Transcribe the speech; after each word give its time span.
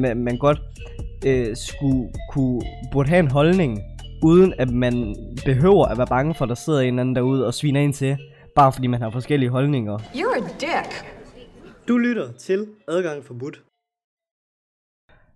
man, 0.00 0.16
man 0.24 0.38
godt 0.38 0.60
øh, 1.26 1.56
skulle 1.56 2.12
kunne, 2.30 2.62
burde 2.92 3.08
have 3.08 3.20
en 3.20 3.30
holdning, 3.30 3.78
uden 4.24 4.54
at 4.58 4.70
man 4.70 5.16
behøver 5.44 5.86
at 5.86 5.98
være 5.98 6.06
bange 6.06 6.34
for, 6.34 6.44
at 6.44 6.48
der 6.48 6.54
sidder 6.54 6.80
en 6.80 6.86
eller 6.86 7.00
anden 7.00 7.16
derude 7.16 7.46
og 7.46 7.54
sviner 7.54 7.80
ind 7.80 7.92
til, 7.92 8.16
bare 8.54 8.72
fordi 8.72 8.86
man 8.86 9.02
har 9.02 9.10
forskellige 9.10 9.50
holdninger. 9.50 9.98
You're 9.98 10.36
a 10.36 10.48
dick. 10.60 11.06
Du 11.88 11.98
lytter 11.98 12.32
til 12.32 12.66
Adgang 12.88 13.24
Forbudt. 13.24 13.62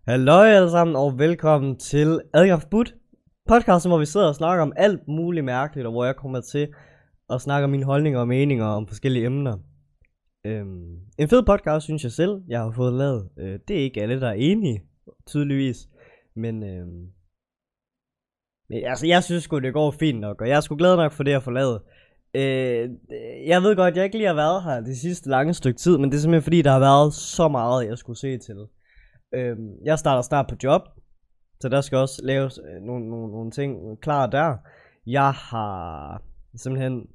Hallo 0.08 0.40
alle 0.40 0.70
sammen, 0.70 0.96
og 0.96 1.18
velkommen 1.18 1.76
til 1.76 2.20
Adgang 2.34 2.62
Forbudt. 2.62 2.94
Podcasten, 3.48 3.90
hvor 3.90 3.98
vi 3.98 4.06
sidder 4.06 4.28
og 4.28 4.34
snakker 4.34 4.62
om 4.62 4.72
alt 4.76 5.08
muligt 5.08 5.44
mærkeligt, 5.44 5.86
og 5.86 5.92
hvor 5.92 6.04
jeg 6.04 6.16
kommer 6.16 6.40
til 6.40 6.68
at 7.30 7.40
snakke 7.40 7.64
om 7.64 7.70
mine 7.70 7.84
holdninger 7.84 8.20
og 8.20 8.28
meninger 8.28 8.66
om 8.66 8.86
forskellige 8.86 9.26
emner. 9.26 9.56
Øhm, 10.46 10.98
en 11.18 11.28
fed 11.28 11.42
podcast, 11.46 11.84
synes 11.84 12.04
jeg 12.04 12.12
selv, 12.12 12.42
jeg 12.48 12.60
har 12.60 12.70
fået 12.70 12.92
lavet. 12.92 13.28
Øh, 13.38 13.58
det 13.68 13.78
er 13.78 13.84
ikke 13.84 14.02
alle, 14.02 14.20
der 14.20 14.28
er 14.28 14.32
enige, 14.32 14.82
tydeligvis. 15.26 15.88
Men, 16.36 16.62
øhm, 16.62 17.12
men 18.68 18.84
altså, 18.84 19.06
jeg 19.06 19.24
synes 19.24 19.44
sgu, 19.44 19.58
det 19.58 19.72
går 19.72 19.90
fint 19.90 20.20
nok, 20.20 20.40
og 20.40 20.48
jeg 20.48 20.56
er 20.56 20.60
sgu 20.60 20.76
glad 20.76 20.96
nok 20.96 21.12
for 21.12 21.22
det, 21.22 21.30
jeg 21.30 21.42
får 21.42 21.50
lavet. 21.50 21.80
Øh, 22.34 22.90
jeg 23.46 23.62
ved 23.62 23.76
godt, 23.76 23.96
jeg 23.96 24.04
ikke 24.04 24.16
lige 24.16 24.26
har 24.26 24.34
været 24.34 24.62
her 24.64 24.80
det 24.80 24.96
sidste 24.96 25.30
lange 25.30 25.54
stykke 25.54 25.78
tid, 25.78 25.98
men 25.98 26.10
det 26.10 26.16
er 26.16 26.20
simpelthen 26.20 26.42
fordi, 26.42 26.62
der 26.62 26.70
har 26.70 26.80
været 26.80 27.14
så 27.14 27.48
meget, 27.48 27.86
jeg 27.86 27.98
skulle 27.98 28.18
se 28.18 28.38
til. 28.38 28.66
Øh, 29.34 29.56
jeg 29.84 29.98
starter 29.98 30.22
snart 30.22 30.46
på 30.48 30.56
job, 30.62 30.82
så 31.60 31.68
der 31.68 31.80
skal 31.80 31.98
også 31.98 32.20
laves 32.24 32.58
øh, 32.58 32.82
nogle, 32.82 33.08
nogle, 33.10 33.32
nogle 33.32 33.50
ting 33.50 34.00
klar 34.00 34.26
der. 34.26 34.56
Jeg 35.06 35.32
har 35.32 36.22
simpelthen 36.56 37.06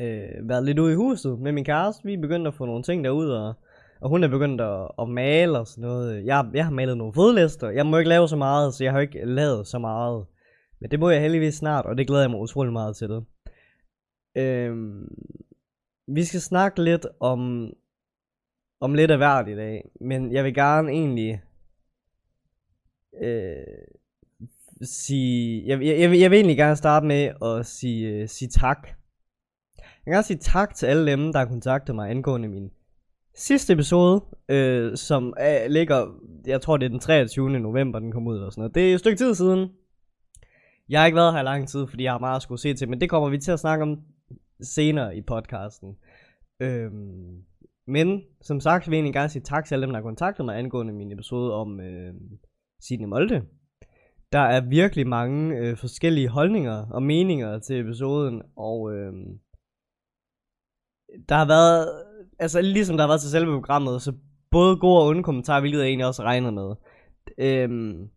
øh, 0.00 0.48
været 0.48 0.64
lidt 0.64 0.78
ude 0.78 0.92
i 0.92 0.96
huset 0.96 1.38
med 1.38 1.52
min 1.52 1.64
kæreste. 1.64 2.04
Vi 2.04 2.14
er 2.14 2.20
begyndt 2.20 2.46
at 2.46 2.54
få 2.54 2.66
nogle 2.66 2.82
ting 2.82 3.04
derude, 3.04 3.48
og, 3.48 3.54
og 4.00 4.08
hun 4.08 4.24
er 4.24 4.28
begyndt 4.28 4.60
at, 4.60 4.88
at 4.98 5.08
male 5.08 5.58
og 5.58 5.66
sådan 5.66 5.82
noget. 5.82 6.26
Jeg, 6.26 6.50
jeg 6.54 6.64
har 6.64 6.72
malet 6.72 6.96
nogle 6.96 7.14
fodlister. 7.14 7.70
Jeg 7.70 7.86
må 7.86 7.98
ikke 7.98 8.08
lave 8.08 8.28
så 8.28 8.36
meget, 8.36 8.74
så 8.74 8.84
jeg 8.84 8.92
har 8.92 9.00
ikke 9.00 9.24
lavet 9.24 9.66
så 9.66 9.78
meget. 9.78 10.26
Men 10.80 10.90
det 10.90 11.00
må 11.00 11.10
jeg 11.10 11.22
heldigvis 11.22 11.54
snart, 11.54 11.86
og 11.86 11.98
det 11.98 12.06
glæder 12.06 12.22
jeg 12.22 12.30
mig 12.30 12.40
utrolig 12.40 12.72
meget 12.72 12.96
til 12.96 13.08
det. 13.08 13.24
Øhm, 14.36 15.08
vi 16.08 16.24
skal 16.24 16.40
snakke 16.40 16.82
lidt 16.82 17.06
om, 17.20 17.72
om 18.80 18.94
lidt 18.94 19.10
af 19.10 19.16
hvert 19.16 19.48
i 19.48 19.54
dag, 19.56 19.90
men 20.00 20.32
jeg 20.32 20.44
vil 20.44 20.54
gerne 20.54 20.90
egentlig 20.90 21.42
øh, 23.22 23.56
sige, 24.82 25.62
jeg, 25.66 25.82
jeg, 25.82 26.00
jeg, 26.00 26.10
vil, 26.10 26.18
jeg 26.18 26.30
vil 26.30 26.36
egentlig 26.36 26.56
gerne 26.56 26.76
starte 26.76 27.06
med 27.06 27.30
at 27.42 27.66
sige, 27.66 28.08
øh, 28.08 28.28
sige 28.28 28.48
tak. 28.48 28.88
Jeg 30.08 30.12
vil 30.12 30.18
også 30.18 30.28
sige 30.28 30.38
tak 30.38 30.74
til 30.74 30.86
alle 30.86 31.12
dem, 31.12 31.32
der 31.32 31.38
har 31.38 31.46
kontaktet 31.46 31.94
mig 31.94 32.10
angående 32.10 32.48
min 32.48 32.70
sidste 33.34 33.72
episode, 33.72 34.24
øh, 34.48 34.96
som 34.96 35.34
øh, 35.40 35.70
ligger, 35.70 36.06
jeg 36.46 36.60
tror 36.60 36.76
det 36.76 36.86
er 36.86 36.90
den 36.90 37.00
23. 37.00 37.50
november, 37.60 37.98
den 37.98 38.12
kom 38.12 38.26
ud 38.26 38.38
og 38.38 38.52
sådan 38.52 38.60
noget. 38.60 38.74
Det 38.74 38.90
er 38.90 38.94
et 38.94 39.00
stykke 39.00 39.16
tid 39.16 39.34
siden. 39.34 39.68
Jeg 40.88 41.00
har 41.00 41.06
ikke 41.06 41.16
været 41.16 41.32
her 41.32 41.40
i 41.40 41.44
lang 41.44 41.68
tid, 41.68 41.86
fordi 41.86 42.04
jeg 42.04 42.12
har 42.12 42.18
meget 42.18 42.36
at 42.36 42.42
skulle 42.42 42.60
se 42.60 42.74
til, 42.74 42.88
men 42.88 43.00
det 43.00 43.10
kommer 43.10 43.28
vi 43.28 43.38
til 43.38 43.52
at 43.52 43.60
snakke 43.60 43.82
om 43.82 44.00
senere 44.62 45.16
i 45.16 45.22
podcasten. 45.22 45.96
Øhm, 46.60 47.42
men 47.86 48.22
som 48.42 48.60
sagt, 48.60 48.86
vil 48.86 48.96
jeg 48.96 48.98
egentlig 48.98 49.14
gerne 49.14 49.28
sige 49.28 49.42
tak 49.42 49.64
til 49.64 49.74
alle 49.74 49.82
dem, 49.82 49.90
der 49.90 49.98
har 49.98 50.08
kontaktet 50.08 50.44
mig 50.44 50.58
angående 50.58 50.92
min 50.92 51.12
episode 51.12 51.54
om 51.54 51.80
øh, 51.80 52.14
Signe 52.80 53.06
Molde. 53.06 53.42
Der 54.32 54.40
er 54.40 54.60
virkelig 54.60 55.06
mange 55.06 55.56
øh, 55.56 55.76
forskellige 55.76 56.28
holdninger 56.28 56.86
og 56.90 57.02
meninger 57.02 57.58
til 57.58 57.80
episoden, 57.80 58.42
og 58.56 58.94
øh, 58.94 59.12
der 61.28 61.34
har 61.34 61.46
været, 61.46 62.02
altså 62.38 62.60
ligesom 62.60 62.96
der 62.96 63.02
har 63.02 63.08
været 63.08 63.20
til 63.20 63.30
selve 63.30 63.52
programmet, 63.52 64.02
så 64.02 64.12
både 64.50 64.76
gode 64.76 65.00
og 65.00 65.06
onde 65.06 65.22
kommentarer, 65.22 65.60
hvilket 65.60 65.78
jeg 65.78 65.86
egentlig 65.86 66.06
også 66.06 66.22
regner 66.22 66.50
med. 66.50 66.74
Øhm, 67.38 68.08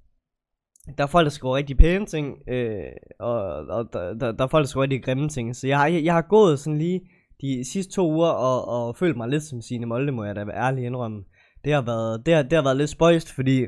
der 0.98 1.04
er 1.04 1.08
folk, 1.08 1.26
der 1.26 1.30
skriver 1.30 1.56
rigtig 1.56 1.78
pæne 1.78 2.06
ting, 2.06 2.50
øh, 2.50 2.92
og, 3.20 3.44
og 3.56 3.94
der, 3.94 4.14
der, 4.14 4.32
der 4.32 4.44
er 4.44 4.48
folk, 4.48 4.64
der 4.64 4.68
skriver 4.68 4.84
rigtig 4.84 5.04
grimme 5.04 5.30
ting. 5.30 5.56
Så 5.56 5.68
jeg 5.68 5.80
har, 5.80 5.88
jeg, 5.88 6.04
jeg 6.04 6.14
har 6.14 6.22
gået 6.22 6.60
sådan 6.60 6.78
lige 6.78 7.02
de 7.42 7.72
sidste 7.72 7.94
to 7.94 8.12
uger 8.12 8.30
og, 8.30 8.68
og 8.68 8.96
følt 8.96 9.18
mig 9.18 9.30
lidt 9.30 9.44
som 9.44 9.62
sine 9.62 9.86
Molde, 9.86 10.12
må 10.12 10.24
jeg 10.24 10.36
da 10.36 10.44
være 10.44 10.58
ærlig 10.58 10.86
indrømme. 10.86 11.24
Det 11.64 11.74
har 11.74 11.82
været, 11.82 12.26
det 12.26 12.34
har, 12.34 12.44
det 12.44 12.54
har 12.54 12.64
været 12.64 12.78
lidt 12.78 12.90
spøjst, 12.90 13.32
fordi 13.32 13.66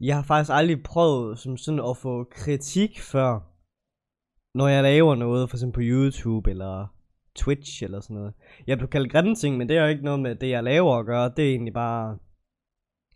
jeg 0.00 0.16
har 0.16 0.22
faktisk 0.22 0.50
aldrig 0.54 0.82
prøvet 0.82 1.38
som 1.38 1.56
sådan 1.56 1.80
at 1.90 1.96
få 1.96 2.24
kritik 2.30 3.00
før, 3.00 3.40
når 4.54 4.68
jeg 4.68 4.82
laver 4.82 5.14
noget, 5.14 5.50
for 5.50 5.56
eksempel 5.56 5.74
på 5.74 5.80
YouTube 5.82 6.50
eller 6.50 6.97
Twitch 7.38 7.84
eller 7.84 8.00
sådan 8.00 8.16
noget. 8.16 8.32
Jeg 8.66 8.78
blev 8.78 8.88
kaldt 8.88 9.12
grimme 9.12 9.34
ting, 9.34 9.56
men 9.56 9.68
det 9.68 9.76
er 9.76 9.82
jo 9.82 9.88
ikke 9.88 10.04
noget 10.04 10.20
med 10.20 10.34
det, 10.34 10.48
jeg 10.48 10.64
laver 10.64 10.96
at 10.96 11.06
gøre. 11.06 11.32
Det 11.36 11.44
er 11.44 11.50
egentlig 11.50 11.74
bare 11.74 12.18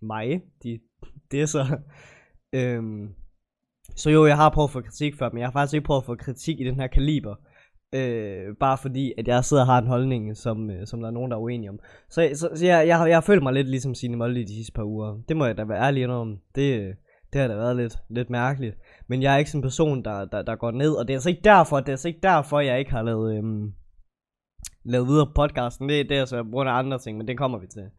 mig. 0.03 0.43
De, 0.63 0.81
det 1.31 1.43
er 1.43 1.47
så... 1.47 1.65
Øhm, 2.55 3.15
så 3.97 4.11
jo, 4.11 4.27
jeg 4.27 4.37
har 4.37 4.51
prøvet 4.51 4.69
at 4.69 4.73
få 4.73 4.81
kritik 4.81 5.15
før, 5.19 5.31
men 5.31 5.39
jeg 5.39 5.47
har 5.47 5.53
faktisk 5.53 5.75
ikke 5.75 5.87
prøvet 5.87 6.01
at 6.01 6.07
få 6.07 6.15
kritik 6.15 6.61
i 6.61 6.65
den 6.65 6.81
her 6.81 6.87
kaliber. 6.87 7.35
Øh, 7.95 8.57
bare 8.61 8.79
fordi, 8.79 9.13
at 9.19 9.29
jeg 9.29 9.45
sidder 9.45 9.63
og 9.63 9.67
har 9.67 9.79
en 9.79 9.87
holdning, 9.87 10.37
som, 10.37 10.71
øh, 10.71 10.87
som 10.87 11.01
der 11.01 11.07
er 11.07 11.13
nogen, 11.13 11.31
der 11.31 11.37
er 11.37 11.41
uenige 11.41 11.71
om. 11.71 11.79
Så, 12.11 12.31
så, 12.35 12.51
så 12.55 12.67
jeg, 12.67 12.87
jeg, 12.87 12.99
har, 12.99 13.07
jeg 13.07 13.17
har 13.17 13.21
følt 13.21 13.43
mig 13.43 13.53
lidt 13.53 13.69
ligesom 13.69 13.95
Signe 13.95 14.17
Molde 14.17 14.47
de 14.47 14.55
sidste 14.55 14.73
par 14.73 14.85
uger. 14.85 15.19
Det 15.29 15.37
må 15.37 15.47
jeg 15.47 15.57
da 15.57 15.65
være 15.65 15.83
ærlig 15.83 16.09
om. 16.09 16.39
Det, 16.55 16.97
det 17.33 17.41
har 17.41 17.49
da 17.49 17.55
været 17.55 17.77
lidt, 17.77 17.99
lidt 18.09 18.31
mærkeligt. 18.31 18.79
Men 19.09 19.23
jeg 19.23 19.35
er 19.35 19.39
ikke 19.39 19.51
sådan 19.51 19.59
en 19.59 19.63
person, 19.63 20.05
der, 20.05 20.25
der, 20.25 20.43
der 20.43 20.57
går 20.57 20.71
ned, 20.71 20.93
og 20.93 21.09
det 21.09 21.15
er 21.15 21.17
altså 21.17 21.31
ikke 21.31 21.43
derfor, 21.45 21.81
det 21.81 21.89
er 21.89 21.93
altså 21.93 22.09
ikke 22.09 22.21
derfor, 22.23 22.61
jeg 22.61 22.79
ikke 22.79 22.91
har 22.91 23.03
lavet, 23.03 23.37
øhm, 23.37 23.73
lavet 24.85 25.09
videre 25.09 25.27
på 25.27 25.33
podcasten. 25.33 25.89
Det, 25.89 26.13
er 26.13 26.21
altså 26.21 26.37
er 26.37 26.41
så 26.41 26.45
på 26.45 26.51
bruger 26.51 26.65
nogle 26.65 26.79
andre 26.79 26.99
ting, 26.99 27.19
men 27.19 27.29
det 27.29 27.39
kommer 27.39 27.59
vi 27.59 27.67
til. 27.67 27.91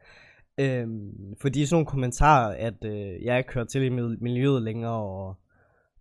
Øhm, 0.57 1.35
fordi 1.41 1.65
sådan 1.65 1.75
nogle 1.75 1.85
kommentarer, 1.85 2.55
at 2.67 2.85
øh, 2.85 3.23
jeg 3.23 3.37
ikke 3.37 3.47
kører 3.47 3.65
til 3.65 3.83
i 3.83 3.89
miljøet 4.21 4.61
længere, 4.61 5.03
og, 5.03 5.35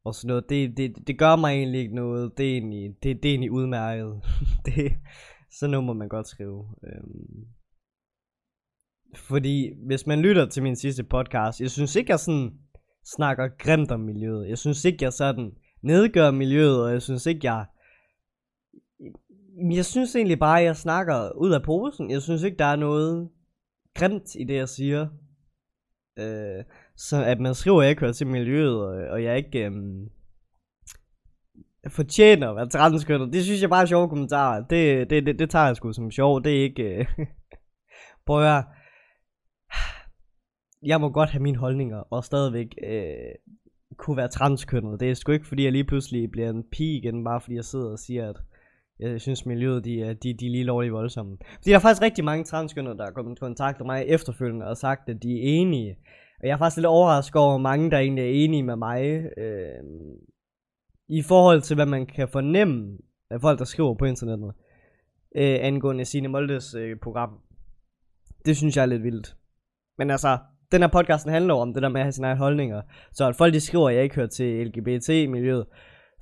og 0.05 0.15
sådan 0.15 0.29
noget, 0.29 0.45
det, 0.49 0.77
det, 0.77 0.95
det 1.07 1.19
gør 1.19 1.37
mig 1.37 1.53
egentlig 1.53 1.81
ikke 1.81 1.95
noget. 1.95 2.39
Det 2.39 2.47
er 2.47 2.53
egentlig, 2.53 2.95
det, 3.03 3.23
det 3.23 3.29
er 3.29 3.33
egentlig 3.33 3.51
udmærket. 3.51 4.21
det, 4.67 4.93
sådan 5.59 5.71
noget 5.71 5.87
må 5.87 5.93
man 5.93 6.09
godt 6.09 6.29
skrive. 6.29 6.67
Øhm, 6.85 7.47
fordi 9.17 9.71
hvis 9.87 10.07
man 10.07 10.23
lytter 10.23 10.47
til 10.47 10.63
min 10.63 10.77
sidste 10.77 11.05
podcast, 11.05 11.61
jeg 11.61 11.71
synes 11.71 11.97
ikke, 11.97 12.11
jeg 12.11 12.21
sådan 12.21 12.53
snakker 13.17 13.49
grimt 13.59 13.91
om 13.91 14.01
miljøet. 14.01 14.49
Jeg 14.49 14.59
synes 14.59 14.85
ikke, 14.85 15.05
jeg 15.05 15.13
sådan 15.13 15.53
nedgør 15.83 16.31
miljøet, 16.31 16.85
og 16.85 16.93
jeg 16.93 17.03
synes 17.03 17.27
ikke, 17.27 17.41
jeg... 17.53 17.65
Jeg 19.57 19.85
synes 19.85 20.17
egentlig 20.17 20.39
bare, 20.39 20.59
at 20.61 20.65
jeg 20.65 20.77
snakker 20.77 21.33
ud 21.37 21.53
af 21.53 21.63
posen. 21.63 22.11
Jeg 22.11 22.23
synes 22.23 22.43
ikke, 22.43 22.59
der 22.59 22.65
er 22.65 22.77
noget 22.77 23.31
grimt 23.95 24.35
i 24.35 24.45
det, 24.45 24.55
jeg 24.55 24.69
siger. 24.69 25.09
Øh, 26.19 26.65
så 26.97 27.25
at 27.25 27.41
man 27.41 27.55
skriver, 27.55 27.83
at 27.83 27.89
jeg 27.89 27.97
kører 27.97 28.13
til 28.13 28.27
miljøet, 28.27 28.81
og, 28.81 29.11
og 29.11 29.25
jeg 29.25 29.37
ikke 29.37 29.65
øh, 29.65 29.73
fortjener 31.89 32.51
at 32.51 32.57
være 32.57 32.69
transkønnet. 32.69 33.33
Det 33.33 33.45
synes 33.45 33.63
jeg 33.63 33.71
bare 33.71 33.83
er 33.83 33.87
sjove 33.87 34.09
kommentarer. 34.09 34.65
Det, 34.67 35.11
det, 35.11 35.27
det, 35.27 35.39
det 35.39 35.51
tager 35.51 35.67
jeg 35.67 35.77
sgu 35.77 35.93
som 35.93 36.11
sjov. 36.11 36.45
Det 36.45 36.59
er 36.59 36.63
ikke... 36.63 36.83
Øh, 36.83 37.07
prøv 38.27 38.45
at 38.45 38.65
Jeg 40.83 41.01
må 41.01 41.11
godt 41.11 41.31
have 41.31 41.43
mine 41.43 41.59
holdninger, 41.59 41.99
og 41.99 42.25
stadigvæk 42.25 42.75
øh, 42.85 43.35
kunne 43.97 44.17
være 44.17 44.29
transkønnet. 44.29 45.01
Det 45.01 45.11
er 45.11 45.15
sgu 45.15 45.33
ikke, 45.33 45.47
fordi 45.47 45.65
jeg 45.65 45.73
lige 45.73 45.85
pludselig 45.85 46.31
bliver 46.31 46.51
en 46.51 46.65
pige 46.73 46.99
igen, 46.99 47.25
bare 47.25 47.41
fordi 47.41 47.55
jeg 47.55 47.65
sidder 47.65 47.91
og 47.91 47.99
siger, 47.99 48.29
at 48.29 48.37
jeg 49.11 49.21
synes 49.21 49.47
miljøet, 49.47 49.85
de 49.85 50.03
er, 50.03 50.13
de, 50.13 50.35
de 50.35 50.47
er 50.47 50.51
lige 50.51 50.65
lovligt 50.65 50.93
voldsomme. 50.93 51.37
Fordi 51.57 51.71
der 51.71 51.77
er 51.77 51.81
faktisk 51.81 52.03
rigtig 52.03 52.25
mange 52.25 52.45
transkønner, 52.45 52.95
der 52.95 53.05
har 53.05 53.11
kommet 53.11 53.37
i 53.37 53.41
kontakt 53.41 53.81
med 53.81 53.87
mig 53.87 54.05
efterfølgende 54.07 54.67
og 54.67 54.77
sagt, 54.77 55.09
at 55.09 55.23
de 55.23 55.33
er 55.33 55.43
enige. 55.43 55.97
Og 56.41 56.47
jeg 56.47 56.53
er 56.53 56.59
faktisk 56.59 56.77
lidt 56.77 56.87
overrasket 56.87 57.37
over, 57.37 57.59
mange 57.59 57.91
der 57.91 57.99
egentlig 57.99 58.25
er 58.25 58.45
enige 58.45 58.63
med 58.63 58.77
mig. 58.77 59.25
Øh, 59.39 59.85
I 61.09 61.23
forhold 61.23 61.61
til, 61.61 61.75
hvad 61.75 61.87
man 61.87 62.07
kan 62.07 62.29
fornemme 62.29 62.99
af 63.31 63.41
folk, 63.41 63.59
der 63.59 63.65
skriver 63.65 63.95
på 63.95 64.05
internettet. 64.05 64.53
Øh, 65.37 65.59
angående 65.61 66.05
Signe 66.05 66.29
Moldes 66.29 66.75
øh, 66.75 66.97
program. 67.03 67.31
Det 68.47 68.57
synes 68.57 68.77
jeg 68.77 68.83
er 68.83 68.87
lidt 68.87 69.03
vildt. 69.03 69.37
Men 69.99 70.11
altså, 70.11 70.39
den 70.73 70.81
her 70.81 70.89
podcasten 70.89 71.33
handler 71.33 71.55
om 71.55 71.75
det 71.75 71.83
der 71.83 71.89
med 71.89 72.01
at 72.01 72.05
have 72.05 72.13
sine 72.13 72.27
egne 72.27 72.39
holdninger. 72.39 72.83
Så 73.13 73.29
at 73.29 73.37
folk 73.37 73.55
de 73.55 73.61
skriver, 73.61 73.89
at 73.89 73.95
jeg 73.95 74.03
ikke 74.03 74.15
hører 74.15 74.27
til 74.27 74.67
LGBT-miljøet, 74.67 75.67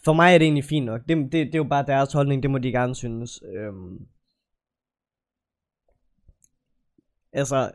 for 0.04 0.12
mig 0.12 0.34
er 0.34 0.38
det 0.38 0.44
egentlig 0.44 0.64
fint 0.64 0.86
nok. 0.86 1.00
Det, 1.08 1.16
det, 1.16 1.32
det 1.32 1.54
er 1.54 1.58
jo 1.58 1.64
bare 1.64 1.86
deres 1.86 2.12
holdning, 2.12 2.42
det 2.42 2.50
må 2.50 2.58
de 2.58 2.72
gerne 2.72 2.94
synes. 2.94 3.40
Øhm, 3.56 3.98
altså, 7.32 7.70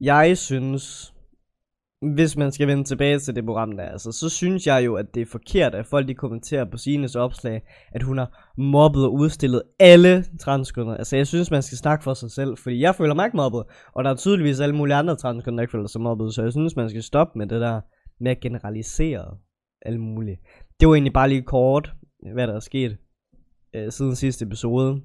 jeg 0.00 0.38
synes, 0.38 1.14
hvis 2.14 2.36
man 2.36 2.52
skal 2.52 2.66
vende 2.66 2.84
tilbage 2.84 3.18
til 3.18 3.34
det 3.34 3.44
program 3.44 3.76
der, 3.76 3.84
altså, 3.84 4.12
så 4.12 4.28
synes 4.28 4.66
jeg 4.66 4.84
jo, 4.84 4.94
at 4.94 5.14
det 5.14 5.20
er 5.20 5.26
forkert, 5.26 5.74
at 5.74 5.86
folk 5.86 6.08
de 6.08 6.14
kommenterer 6.14 6.64
på 6.64 6.76
Sines 6.76 7.16
opslag, 7.16 7.62
at 7.92 8.02
hun 8.02 8.18
har 8.18 8.52
mobbet 8.58 9.04
og 9.04 9.14
udstillet 9.14 9.62
alle 9.78 10.24
transkønnede. 10.40 10.98
Altså, 10.98 11.16
jeg 11.16 11.26
synes, 11.26 11.50
man 11.50 11.62
skal 11.62 11.78
snakke 11.78 12.04
for 12.04 12.14
sig 12.14 12.30
selv, 12.30 12.56
fordi 12.56 12.80
jeg 12.80 12.94
føler 12.94 13.14
mig 13.14 13.26
ikke 13.26 13.36
mobbet, 13.36 13.64
og 13.94 14.04
der 14.04 14.10
er 14.10 14.16
tydeligvis 14.16 14.60
alle 14.60 14.76
mulige 14.76 14.96
andre 14.96 15.16
transkønnede, 15.16 15.56
der 15.56 15.62
ikke 15.62 15.72
føler 15.72 15.86
sig 15.86 16.00
mobbet, 16.00 16.34
så 16.34 16.42
jeg 16.42 16.52
synes, 16.52 16.76
man 16.76 16.90
skal 16.90 17.02
stoppe 17.02 17.38
med 17.38 17.46
det 17.46 17.60
der 17.60 17.80
med 18.20 18.30
at 18.30 18.40
generalisere 18.40 19.38
alt 19.82 20.00
muligt. 20.00 20.40
Det 20.80 20.88
var 20.88 20.94
egentlig 20.94 21.12
bare 21.12 21.28
lige 21.28 21.42
kort, 21.42 21.94
hvad 22.32 22.46
der 22.46 22.54
er 22.54 22.60
sket 22.60 22.98
øh, 23.74 23.92
siden 23.92 24.16
sidste 24.16 24.44
episode. 24.44 25.02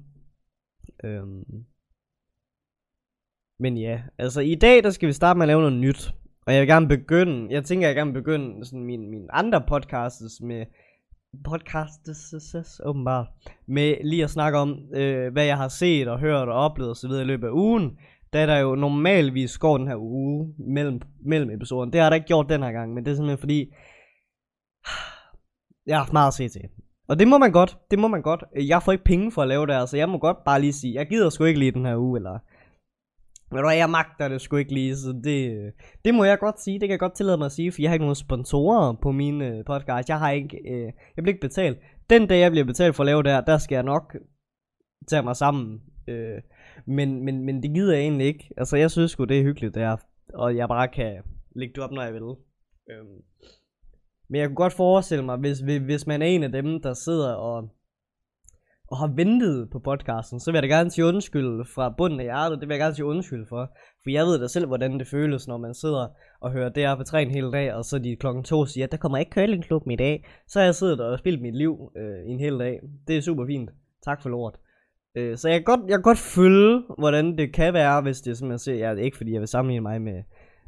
Øhm. 1.04 1.64
Men 3.58 3.76
ja, 3.76 4.02
altså 4.18 4.40
i 4.40 4.54
dag, 4.54 4.82
der 4.82 4.90
skal 4.90 5.06
vi 5.06 5.12
starte 5.12 5.38
med 5.38 5.44
at 5.44 5.48
lave 5.48 5.60
noget 5.60 5.78
nyt. 5.78 6.14
Og 6.46 6.52
jeg 6.52 6.60
vil 6.60 6.68
gerne 6.68 6.88
begynde, 6.88 7.46
jeg 7.50 7.64
tænker, 7.64 7.86
jeg 7.86 7.94
vil 7.94 8.00
gerne 8.00 8.12
begynde 8.12 8.64
sådan 8.64 8.84
min, 8.84 9.10
min 9.10 9.28
andre 9.32 9.62
podcasts 9.68 10.40
med, 10.40 10.66
podcastes 11.44 12.80
åbenbart, 12.84 13.26
med 13.66 13.96
lige 14.04 14.24
at 14.24 14.30
snakke 14.30 14.58
om, 14.58 14.94
øh, 14.94 15.32
hvad 15.32 15.44
jeg 15.44 15.56
har 15.56 15.68
set 15.68 16.08
og 16.08 16.18
hørt 16.20 16.48
og 16.48 16.54
oplevet 16.54 16.90
osv. 16.90 17.10
i 17.10 17.24
løbet 17.24 17.46
af 17.46 17.52
ugen. 17.52 17.98
Da 18.32 18.46
der 18.46 18.58
jo 18.58 18.74
normalvis 18.74 19.58
går 19.58 19.78
den 19.78 19.88
her 19.88 19.96
uge 19.96 20.54
mellem, 20.58 21.00
mellem 21.24 21.50
episoden. 21.50 21.92
Det 21.92 22.00
har 22.00 22.08
der 22.08 22.14
ikke 22.14 22.26
gjort 22.26 22.48
den 22.48 22.62
her 22.62 22.72
gang, 22.72 22.94
men 22.94 23.04
det 23.04 23.10
er 23.10 23.14
simpelthen 23.14 23.38
fordi, 23.38 23.72
jeg 25.86 25.96
har 25.96 26.04
haft 26.04 26.12
meget 26.12 26.28
at 26.28 26.34
se 26.34 26.48
til. 26.48 26.68
Og 27.08 27.18
det 27.18 27.28
må 27.28 27.38
man 27.38 27.52
godt, 27.52 27.78
det 27.90 27.98
må 27.98 28.08
man 28.08 28.22
godt. 28.22 28.44
Jeg 28.56 28.82
får 28.82 28.92
ikke 28.92 29.04
penge 29.04 29.32
for 29.32 29.42
at 29.42 29.48
lave 29.48 29.66
det 29.66 29.74
her, 29.74 29.86
så 29.86 29.96
jeg 29.96 30.08
må 30.08 30.18
godt 30.18 30.44
bare 30.44 30.60
lige 30.60 30.72
sige, 30.72 30.94
jeg 30.94 31.06
gider 31.08 31.30
sgu 31.30 31.44
ikke 31.44 31.58
lige 31.58 31.72
den 31.72 31.86
her 31.86 31.96
uge, 31.96 32.18
eller... 32.18 32.38
Men 33.52 33.62
du 33.62 33.68
jeg 33.68 33.90
magter 33.90 34.28
det 34.28 34.40
sgu 34.40 34.56
ikke 34.56 34.74
lige, 34.74 34.96
så 34.96 35.20
det, 35.24 35.72
det 36.04 36.14
må 36.14 36.24
jeg 36.24 36.38
godt 36.38 36.60
sige, 36.60 36.74
det 36.74 36.88
kan 36.88 36.90
jeg 36.90 36.98
godt 36.98 37.14
tillade 37.14 37.38
mig 37.38 37.46
at 37.46 37.52
sige, 37.52 37.72
for 37.72 37.82
jeg 37.82 37.90
har 37.90 37.94
ikke 37.94 38.04
nogen 38.04 38.14
sponsorer 38.14 38.92
på 39.02 39.12
min 39.12 39.42
øh, 39.42 39.64
podcast, 39.64 40.08
jeg 40.08 40.18
har 40.18 40.30
ikke, 40.30 40.58
øh, 40.68 40.84
jeg 41.16 41.22
bliver 41.22 41.28
ikke 41.28 41.48
betalt. 41.48 41.78
Den 42.10 42.26
dag 42.26 42.40
jeg 42.40 42.50
bliver 42.50 42.64
betalt 42.64 42.96
for 42.96 43.02
at 43.02 43.06
lave 43.06 43.22
det 43.22 43.32
her, 43.32 43.40
der 43.40 43.58
skal 43.58 43.74
jeg 43.74 43.82
nok 43.82 44.16
tage 45.08 45.22
mig 45.22 45.36
sammen, 45.36 45.80
øh, 46.08 46.38
men, 46.86 47.24
men, 47.24 47.44
men 47.44 47.62
det 47.62 47.74
gider 47.74 47.94
jeg 47.94 48.02
egentlig 48.02 48.26
ikke, 48.26 48.50
altså 48.56 48.76
jeg 48.76 48.90
synes 48.90 49.10
sgu 49.10 49.24
det 49.24 49.38
er 49.38 49.42
hyggeligt 49.42 49.74
det 49.74 49.98
og 50.34 50.56
jeg 50.56 50.68
bare 50.68 50.88
kan 50.88 51.22
lægge 51.56 51.74
det 51.74 51.84
op, 51.84 51.90
når 51.90 52.02
jeg 52.02 52.14
vil. 52.14 52.22
Øhm. 52.90 53.22
Men 54.28 54.40
jeg 54.40 54.48
kunne 54.48 54.56
godt 54.56 54.72
forestille 54.72 55.24
mig, 55.24 55.36
hvis, 55.36 55.58
hvis 55.60 56.06
man 56.06 56.22
er 56.22 56.26
en 56.26 56.42
af 56.42 56.52
dem, 56.52 56.82
der 56.82 56.94
sidder 56.94 57.32
og, 57.34 57.68
og 58.88 58.96
har 58.98 59.14
ventet 59.16 59.70
på 59.70 59.78
podcasten, 59.78 60.40
så 60.40 60.50
vil 60.50 60.56
jeg 60.56 60.62
da 60.62 60.76
gerne 60.76 60.90
sige 60.90 61.04
undskyld 61.04 61.64
fra 61.74 61.94
bunden 61.98 62.20
af 62.20 62.24
hjertet. 62.24 62.60
Det 62.60 62.68
vil 62.68 62.74
jeg 62.74 62.80
gerne 62.80 62.94
sige 62.94 63.04
undskyld 63.04 63.46
for. 63.48 63.70
For 64.02 64.10
jeg 64.10 64.24
ved 64.26 64.40
da 64.40 64.46
selv, 64.48 64.66
hvordan 64.66 64.98
det 64.98 65.06
føles, 65.06 65.48
når 65.48 65.56
man 65.56 65.74
sidder 65.74 66.08
og 66.40 66.52
hører 66.52 66.68
det 66.68 66.82
her 66.82 66.96
på 66.96 67.02
træen 67.02 67.28
en 67.28 67.34
hel 67.34 67.52
dag, 67.52 67.74
og 67.74 67.84
så 67.84 67.98
de 67.98 68.16
klokken 68.16 68.44
to 68.44 68.66
siger, 68.66 68.84
at 68.84 68.92
der 68.92 68.98
kommer 68.98 69.18
ikke 69.18 69.32
curlingklubben 69.34 69.92
i 69.92 69.96
dag. 69.96 70.26
Så 70.46 70.58
har 70.58 70.64
jeg 70.64 70.74
siddet 70.74 71.00
og 71.00 71.18
spillet 71.18 71.42
mit 71.42 71.56
liv 71.56 71.92
øh, 71.96 72.30
en 72.30 72.40
hel 72.40 72.58
dag. 72.58 72.80
Det 73.08 73.16
er 73.16 73.20
super 73.20 73.46
fint. 73.46 73.70
Tak 74.04 74.22
for 74.22 74.28
lort. 74.28 74.58
Øh, 75.14 75.36
så 75.38 75.48
jeg 75.48 75.58
kan, 75.58 75.64
godt, 75.64 75.80
jeg 75.88 75.96
kan 75.98 76.02
godt 76.02 76.18
følge, 76.18 76.82
hvordan 76.98 77.38
det 77.38 77.54
kan 77.54 77.74
være, 77.74 78.02
hvis 78.02 78.20
det 78.20 78.30
er, 78.30 78.34
som 78.34 78.50
jeg 78.50 78.60
siger, 78.60 78.76
ja, 78.76 78.94
ikke 78.94 79.16
fordi 79.16 79.32
jeg 79.32 79.40
vil 79.40 79.48
sammenligne 79.48 79.82
mig 79.82 80.02
med 80.02 80.22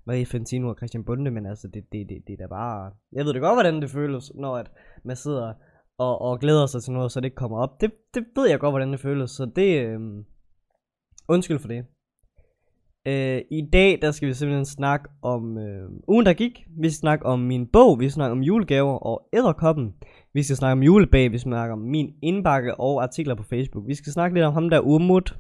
Marie 0.07 0.27
Fentino 0.27 0.69
og 0.69 0.77
Christian 0.77 1.05
Bunde, 1.05 1.31
men 1.31 1.47
altså, 1.47 1.69
det, 1.69 1.85
det, 1.93 2.09
det, 2.09 2.19
det 2.27 2.33
er 2.33 2.37
da 2.37 2.47
bare... 2.47 2.93
Jeg 3.13 3.25
ved 3.25 3.33
det 3.33 3.41
godt, 3.41 3.55
hvordan 3.55 3.83
det 3.83 3.91
føles, 3.91 4.33
når 4.35 4.57
at 4.57 4.71
man 5.05 5.17
sidder 5.17 5.53
og, 5.99 6.21
og 6.21 6.41
glæder 6.41 6.67
sig 6.67 6.83
til 6.83 6.93
noget, 6.93 7.13
så 7.13 7.21
det 7.21 7.25
ikke 7.25 7.35
kommer 7.35 7.59
op. 7.59 7.81
Det, 7.81 7.93
det 8.15 8.25
ved 8.37 8.49
jeg 8.49 8.61
godt, 8.61 8.73
hvordan 8.73 8.93
det 8.93 9.01
føles, 9.01 9.31
så 9.31 9.51
det... 9.57 9.87
Øh, 9.87 10.01
undskyld 11.29 11.59
for 11.59 11.69
det. 11.69 11.87
Øh, 13.07 13.41
I 13.51 13.63
dag, 13.73 13.99
der 14.03 14.11
skal 14.11 14.29
vi 14.29 14.35
simpelthen 14.35 14.65
snakke 14.65 15.09
om 15.23 15.59
øh, 15.59 15.91
ugen, 16.09 16.27
der 16.27 16.33
gik. 16.33 16.53
Vi 16.81 16.89
skal 16.89 17.01
snakke 17.01 17.27
om 17.27 17.41
min 17.41 17.67
bog, 17.67 18.01
vi 18.01 18.05
skal 18.05 18.15
snakke 18.15 18.33
om 18.33 18.43
julegaver 18.43 18.99
og 19.07 19.29
æderkoppen. 19.33 19.95
Vi 20.35 20.43
skal 20.43 20.57
snakke 20.57 20.73
om 20.73 20.83
julebag, 20.83 21.33
vi 21.33 21.39
skal 21.39 21.51
snakke 21.51 21.73
om 21.73 21.79
min 21.79 22.15
indbakke 22.23 22.81
og 22.81 23.03
artikler 23.03 23.35
på 23.35 23.43
Facebook. 23.43 23.89
Vi 23.89 23.95
skal 23.95 24.13
snakke 24.13 24.35
lidt 24.35 24.47
om 24.47 24.55
ham 24.55 24.71
der 24.71 24.81
Urmut, 24.81 25.37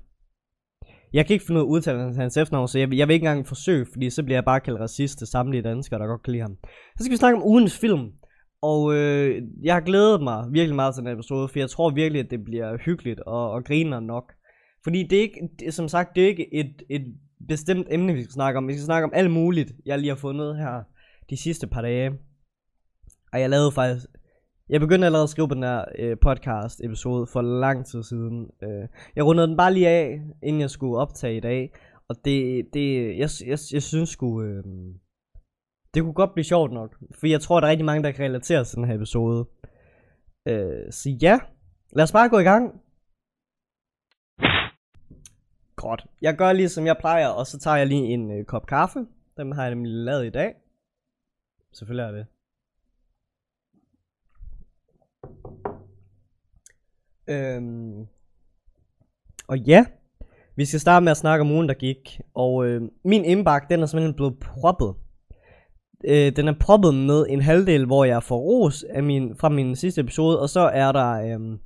jeg 1.12 1.26
kan 1.26 1.34
ikke 1.34 1.46
finde 1.46 1.60
ud 1.60 1.64
af 1.64 1.68
at 1.68 1.70
udtale 1.70 2.14
hans 2.14 2.36
efternavn, 2.36 2.68
så 2.68 2.78
jeg, 2.78 2.94
jeg 2.94 3.08
vil 3.08 3.14
ikke 3.14 3.26
engang 3.26 3.46
forsøge, 3.46 3.86
fordi 3.92 4.10
så 4.10 4.22
bliver 4.22 4.36
jeg 4.36 4.44
bare 4.44 4.60
kaldt 4.60 4.80
racist 4.80 5.18
til 5.18 5.26
samtlige 5.26 5.62
danskere, 5.62 6.00
der 6.00 6.06
godt 6.06 6.22
kan 6.22 6.32
lide 6.32 6.42
ham. 6.42 6.56
Så 6.96 7.04
skal 7.04 7.12
vi 7.12 7.16
snakke 7.16 7.36
om 7.36 7.46
ugens 7.46 7.78
film. 7.78 8.10
Og 8.62 8.94
øh, 8.94 9.42
jeg 9.62 9.74
har 9.74 9.80
glædet 9.80 10.22
mig 10.22 10.44
virkelig 10.52 10.76
meget 10.76 10.94
til 10.94 11.04
den 11.04 11.12
episode, 11.12 11.48
for 11.48 11.58
jeg 11.58 11.70
tror 11.70 11.90
virkelig, 11.90 12.20
at 12.24 12.30
det 12.30 12.44
bliver 12.44 12.78
hyggeligt 12.84 13.20
og, 13.20 13.50
og 13.50 13.64
griner 13.64 14.00
nok. 14.00 14.32
Fordi 14.84 15.02
det 15.02 15.18
er 15.18 15.22
ikke, 15.22 15.48
det, 15.58 15.74
som 15.74 15.88
sagt, 15.88 16.16
det 16.16 16.24
er 16.24 16.28
ikke 16.28 16.54
et, 16.54 16.82
et 16.90 17.06
bestemt 17.48 17.86
emne, 17.90 18.12
vi 18.14 18.22
skal 18.22 18.32
snakke 18.32 18.58
om. 18.58 18.68
Vi 18.68 18.72
skal 18.72 18.84
snakke 18.84 19.04
om 19.04 19.12
alt 19.14 19.30
muligt, 19.30 19.72
jeg 19.86 19.98
lige 19.98 20.08
har 20.08 20.16
fundet 20.16 20.56
her 20.56 20.82
de 21.30 21.36
sidste 21.36 21.66
par 21.66 21.82
dage. 21.82 22.10
Og 23.32 23.40
jeg 23.40 23.50
lavede 23.50 23.72
faktisk 23.72 24.06
jeg 24.68 24.80
begyndte 24.80 25.06
allerede 25.06 25.22
at 25.22 25.28
skrive 25.28 25.48
på 25.48 25.54
den 25.54 25.62
her 25.62 25.84
øh, 25.98 26.16
podcast 26.22 26.80
episode 26.84 27.26
for 27.26 27.42
lang 27.42 27.86
tid 27.86 28.02
siden. 28.02 28.50
Øh, 28.62 28.88
jeg 29.16 29.24
rundede 29.24 29.46
den 29.46 29.56
bare 29.56 29.74
lige 29.74 29.88
af, 29.88 30.20
inden 30.42 30.60
jeg 30.60 30.70
skulle 30.70 30.98
optage 30.98 31.36
i 31.36 31.40
dag. 31.40 31.72
Og 32.08 32.16
det, 32.24 32.66
det 32.72 33.18
jeg, 33.18 33.28
jeg, 33.46 33.58
jeg 33.72 33.82
synes 33.82 34.08
sgu, 34.08 34.42
øh, 34.42 34.64
det 35.94 36.02
kunne 36.02 36.12
godt 36.12 36.34
blive 36.34 36.44
sjovt 36.44 36.72
nok. 36.72 36.96
For 37.20 37.26
jeg 37.26 37.40
tror, 37.40 37.60
der 37.60 37.66
er 37.66 37.70
rigtig 37.70 37.84
mange, 37.84 38.02
der 38.02 38.10
kan 38.10 38.24
relatere 38.24 38.64
til 38.64 38.76
den 38.76 38.84
her 38.84 38.94
episode. 38.94 39.48
Øh, 40.48 40.92
så 40.92 41.10
ja, 41.22 41.38
lad 41.96 42.04
os 42.04 42.12
bare 42.12 42.28
gå 42.28 42.38
i 42.38 42.42
gang. 42.42 42.80
Godt. 45.82 46.06
Jeg 46.20 46.36
gør 46.36 46.52
lige 46.52 46.68
som 46.68 46.86
jeg 46.86 46.96
plejer, 47.00 47.28
og 47.28 47.46
så 47.46 47.58
tager 47.58 47.76
jeg 47.76 47.86
lige 47.86 48.02
en 48.02 48.30
øh, 48.30 48.44
kop 48.44 48.66
kaffe. 48.66 49.06
Den 49.36 49.52
har 49.52 49.62
jeg 49.62 49.74
nemlig 49.74 49.92
lavet 49.92 50.26
i 50.26 50.30
dag. 50.30 50.54
Selvfølgelig 51.72 52.04
er 52.04 52.10
det. 52.10 52.26
Øhm, 57.26 58.06
og 59.48 59.58
ja, 59.58 59.84
vi 60.56 60.64
skal 60.64 60.80
starte 60.80 61.04
med 61.04 61.10
at 61.10 61.16
snakke 61.16 61.40
om 61.40 61.50
ugen, 61.50 61.68
der 61.68 61.74
gik. 61.74 62.20
Og 62.34 62.66
øh, 62.66 62.82
min 63.04 63.24
indbakke, 63.24 63.66
den 63.70 63.82
er 63.82 63.86
simpelthen 63.86 64.14
blevet 64.14 64.38
proppet. 64.38 64.94
Øh, 66.04 66.36
den 66.36 66.48
er 66.48 66.54
proppet 66.60 66.94
med 66.94 67.26
en 67.28 67.40
halvdel, 67.40 67.86
hvor 67.86 68.04
jeg 68.04 68.22
får 68.22 68.38
ros 68.38 68.82
af 68.82 69.02
min, 69.02 69.36
fra 69.36 69.48
min 69.48 69.76
sidste 69.76 70.00
episode. 70.00 70.40
Og 70.40 70.48
så 70.48 70.60
er 70.60 70.92
der 70.92 71.10
øh, 71.12 71.58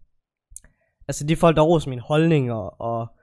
altså 1.08 1.26
de 1.26 1.36
folk, 1.36 1.56
der 1.56 1.62
ros 1.62 1.86
mine 1.86 2.02
holdninger 2.02 2.82
og 2.82 3.15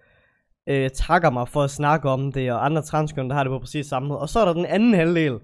øh, 0.70 0.90
takker 0.90 1.30
mig 1.30 1.48
for 1.48 1.62
at 1.62 1.72
snakke 1.72 2.10
om 2.10 2.32
det. 2.32 2.52
Og 2.52 2.66
andre 2.66 2.82
transkønne, 2.82 3.30
der 3.30 3.36
har 3.36 3.44
det 3.44 3.52
på 3.52 3.60
præcis 3.60 3.86
samme 3.86 4.08
måde. 4.08 4.20
Og 4.20 4.30
så 4.30 4.40
er 4.40 4.46
der 4.46 4.54
den 4.54 4.66
anden 4.66 4.94
halvdel, 4.94 5.40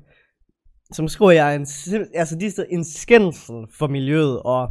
som 0.91 1.07
skriver 1.07 1.31
jeg 1.31 1.55
en, 1.55 1.67
altså 2.13 2.37
de 2.39 2.73
en 2.73 2.83
skændsel 2.83 3.55
for 3.77 3.87
miljøet 3.87 4.39
og 4.39 4.69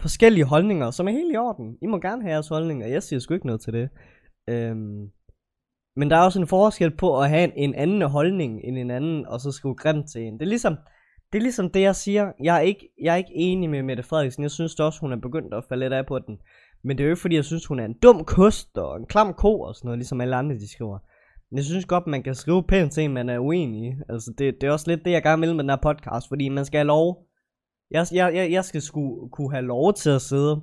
forskellige 0.00 0.44
holdninger, 0.44 0.90
som 0.90 1.08
er 1.08 1.12
helt 1.12 1.34
i 1.34 1.36
orden. 1.36 1.76
I 1.82 1.86
må 1.86 1.98
gerne 1.98 2.22
have 2.22 2.32
jeres 2.32 2.48
holdninger, 2.48 2.86
jeg 2.86 3.02
siger 3.02 3.20
sgu 3.20 3.34
ikke 3.34 3.46
noget 3.46 3.60
til 3.60 3.72
det. 3.72 3.88
Øhm, 4.48 5.10
men 5.96 6.10
der 6.10 6.16
er 6.16 6.24
også 6.24 6.40
en 6.40 6.46
forskel 6.46 6.96
på 6.96 7.20
at 7.20 7.28
have 7.28 7.44
en, 7.44 7.52
en 7.56 7.74
anden 7.74 8.02
holdning 8.02 8.60
end 8.64 8.78
en 8.78 8.90
anden, 8.90 9.26
og 9.26 9.40
så 9.40 9.52
skrive 9.52 9.74
grimt 9.74 10.10
til 10.10 10.22
en. 10.22 10.34
Det 10.34 10.42
er 10.42 10.46
ligesom 10.46 10.76
det, 11.32 11.38
er 11.38 11.42
ligesom 11.42 11.70
det 11.70 11.80
jeg 11.80 11.96
siger. 11.96 12.32
Jeg 12.42 12.56
er, 12.56 12.60
ikke, 12.60 12.88
jeg 13.02 13.12
er 13.12 13.16
ikke 13.16 13.34
enig 13.34 13.70
med 13.70 13.82
Mette 13.82 14.02
Frederiksen. 14.02 14.42
Jeg 14.42 14.50
synes 14.50 14.74
også, 14.74 15.00
hun 15.00 15.12
er 15.12 15.16
begyndt 15.16 15.54
at 15.54 15.64
falde 15.68 15.84
lidt 15.84 15.92
af 15.92 16.06
på 16.06 16.18
den. 16.18 16.38
Men 16.84 16.98
det 16.98 17.04
er 17.04 17.08
jo 17.08 17.12
ikke 17.12 17.20
fordi, 17.20 17.36
jeg 17.36 17.44
synes, 17.44 17.66
hun 17.66 17.80
er 17.80 17.84
en 17.84 17.98
dum 18.02 18.24
kost 18.24 18.78
og 18.78 18.96
en 18.96 19.06
klam 19.06 19.34
ko 19.34 19.60
og 19.60 19.74
sådan 19.74 19.86
noget, 19.86 19.98
ligesom 19.98 20.20
alle 20.20 20.36
andre, 20.36 20.54
de 20.54 20.72
skriver. 20.72 20.98
Men 21.50 21.56
jeg 21.56 21.64
synes 21.64 21.84
godt, 21.84 22.06
man 22.06 22.22
kan 22.22 22.34
skrive 22.34 22.62
pænt 22.62 22.92
til 22.92 23.10
man 23.10 23.28
er 23.28 23.38
uenig 23.38 23.88
i. 23.88 23.94
Altså, 24.08 24.34
det, 24.38 24.60
det 24.60 24.66
er 24.66 24.72
også 24.72 24.90
lidt 24.90 25.04
det, 25.04 25.10
jeg 25.10 25.22
gerne 25.22 25.40
vil 25.40 25.54
med 25.54 25.64
den 25.64 25.70
her 25.70 25.76
podcast, 25.76 26.28
fordi 26.28 26.48
man 26.48 26.64
skal 26.64 26.78
have 26.78 26.86
lov 26.86 27.26
jeg, 27.90 28.06
jeg, 28.12 28.34
jeg, 28.34 28.52
jeg 28.52 28.64
skal 28.64 28.82
sku, 28.82 29.28
kunne 29.28 29.50
have 29.50 29.64
lov 29.64 29.94
til 29.94 30.10
at 30.10 30.22
sidde 30.22 30.62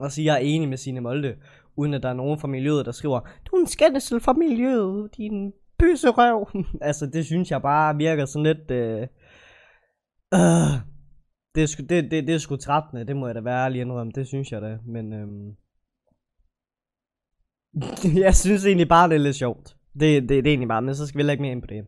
og 0.00 0.12
sige, 0.12 0.30
at 0.30 0.34
jeg 0.34 0.42
er 0.42 0.54
enig 0.54 0.68
med 0.68 0.76
sine 0.76 1.00
Molde, 1.00 1.34
uden 1.76 1.94
at 1.94 2.02
der 2.02 2.08
er 2.08 2.14
nogen 2.14 2.38
fra 2.38 2.48
miljøet, 2.48 2.86
der 2.86 2.92
skriver, 2.92 3.20
du 3.20 3.56
er 3.56 3.60
en 3.60 3.66
skændsel 3.66 4.20
fra 4.20 4.32
miljøet, 4.32 5.16
din 5.16 5.52
bøsserøv. 5.78 6.48
altså, 6.80 7.06
det 7.06 7.26
synes 7.26 7.50
jeg 7.50 7.62
bare 7.62 7.96
virker 7.96 8.24
sådan 8.24 8.42
lidt... 8.42 8.70
Øh, 8.70 9.06
øh, 10.34 10.72
det, 11.54 11.62
er 11.62 11.66
sgu, 11.66 11.82
det, 11.82 12.10
det, 12.10 12.26
det 12.26 12.34
er 12.34 12.38
sgu 12.38 12.56
trættende, 12.56 13.06
det 13.06 13.16
må 13.16 13.26
jeg 13.26 13.34
da 13.34 13.40
være 13.40 13.64
ærlig 13.64 13.80
indrømme, 13.80 14.12
det 14.12 14.26
synes 14.26 14.52
jeg 14.52 14.62
da, 14.62 14.78
men... 14.86 15.12
øhm, 15.12 15.56
jeg 18.24 18.34
synes 18.34 18.66
egentlig 18.66 18.88
bare, 18.88 19.08
det 19.08 19.14
er 19.14 19.18
lidt 19.18 19.36
sjovt. 19.36 19.76
Det, 20.00 20.22
det, 20.22 20.28
det 20.28 20.46
er 20.46 20.50
egentlig 20.50 20.68
bare, 20.68 20.82
men 20.82 20.94
så 20.94 21.06
skal 21.06 21.18
vi 21.18 21.22
lægge 21.22 21.42
mere 21.42 21.52
ind 21.52 21.62
på 21.62 21.66
det. 21.66 21.84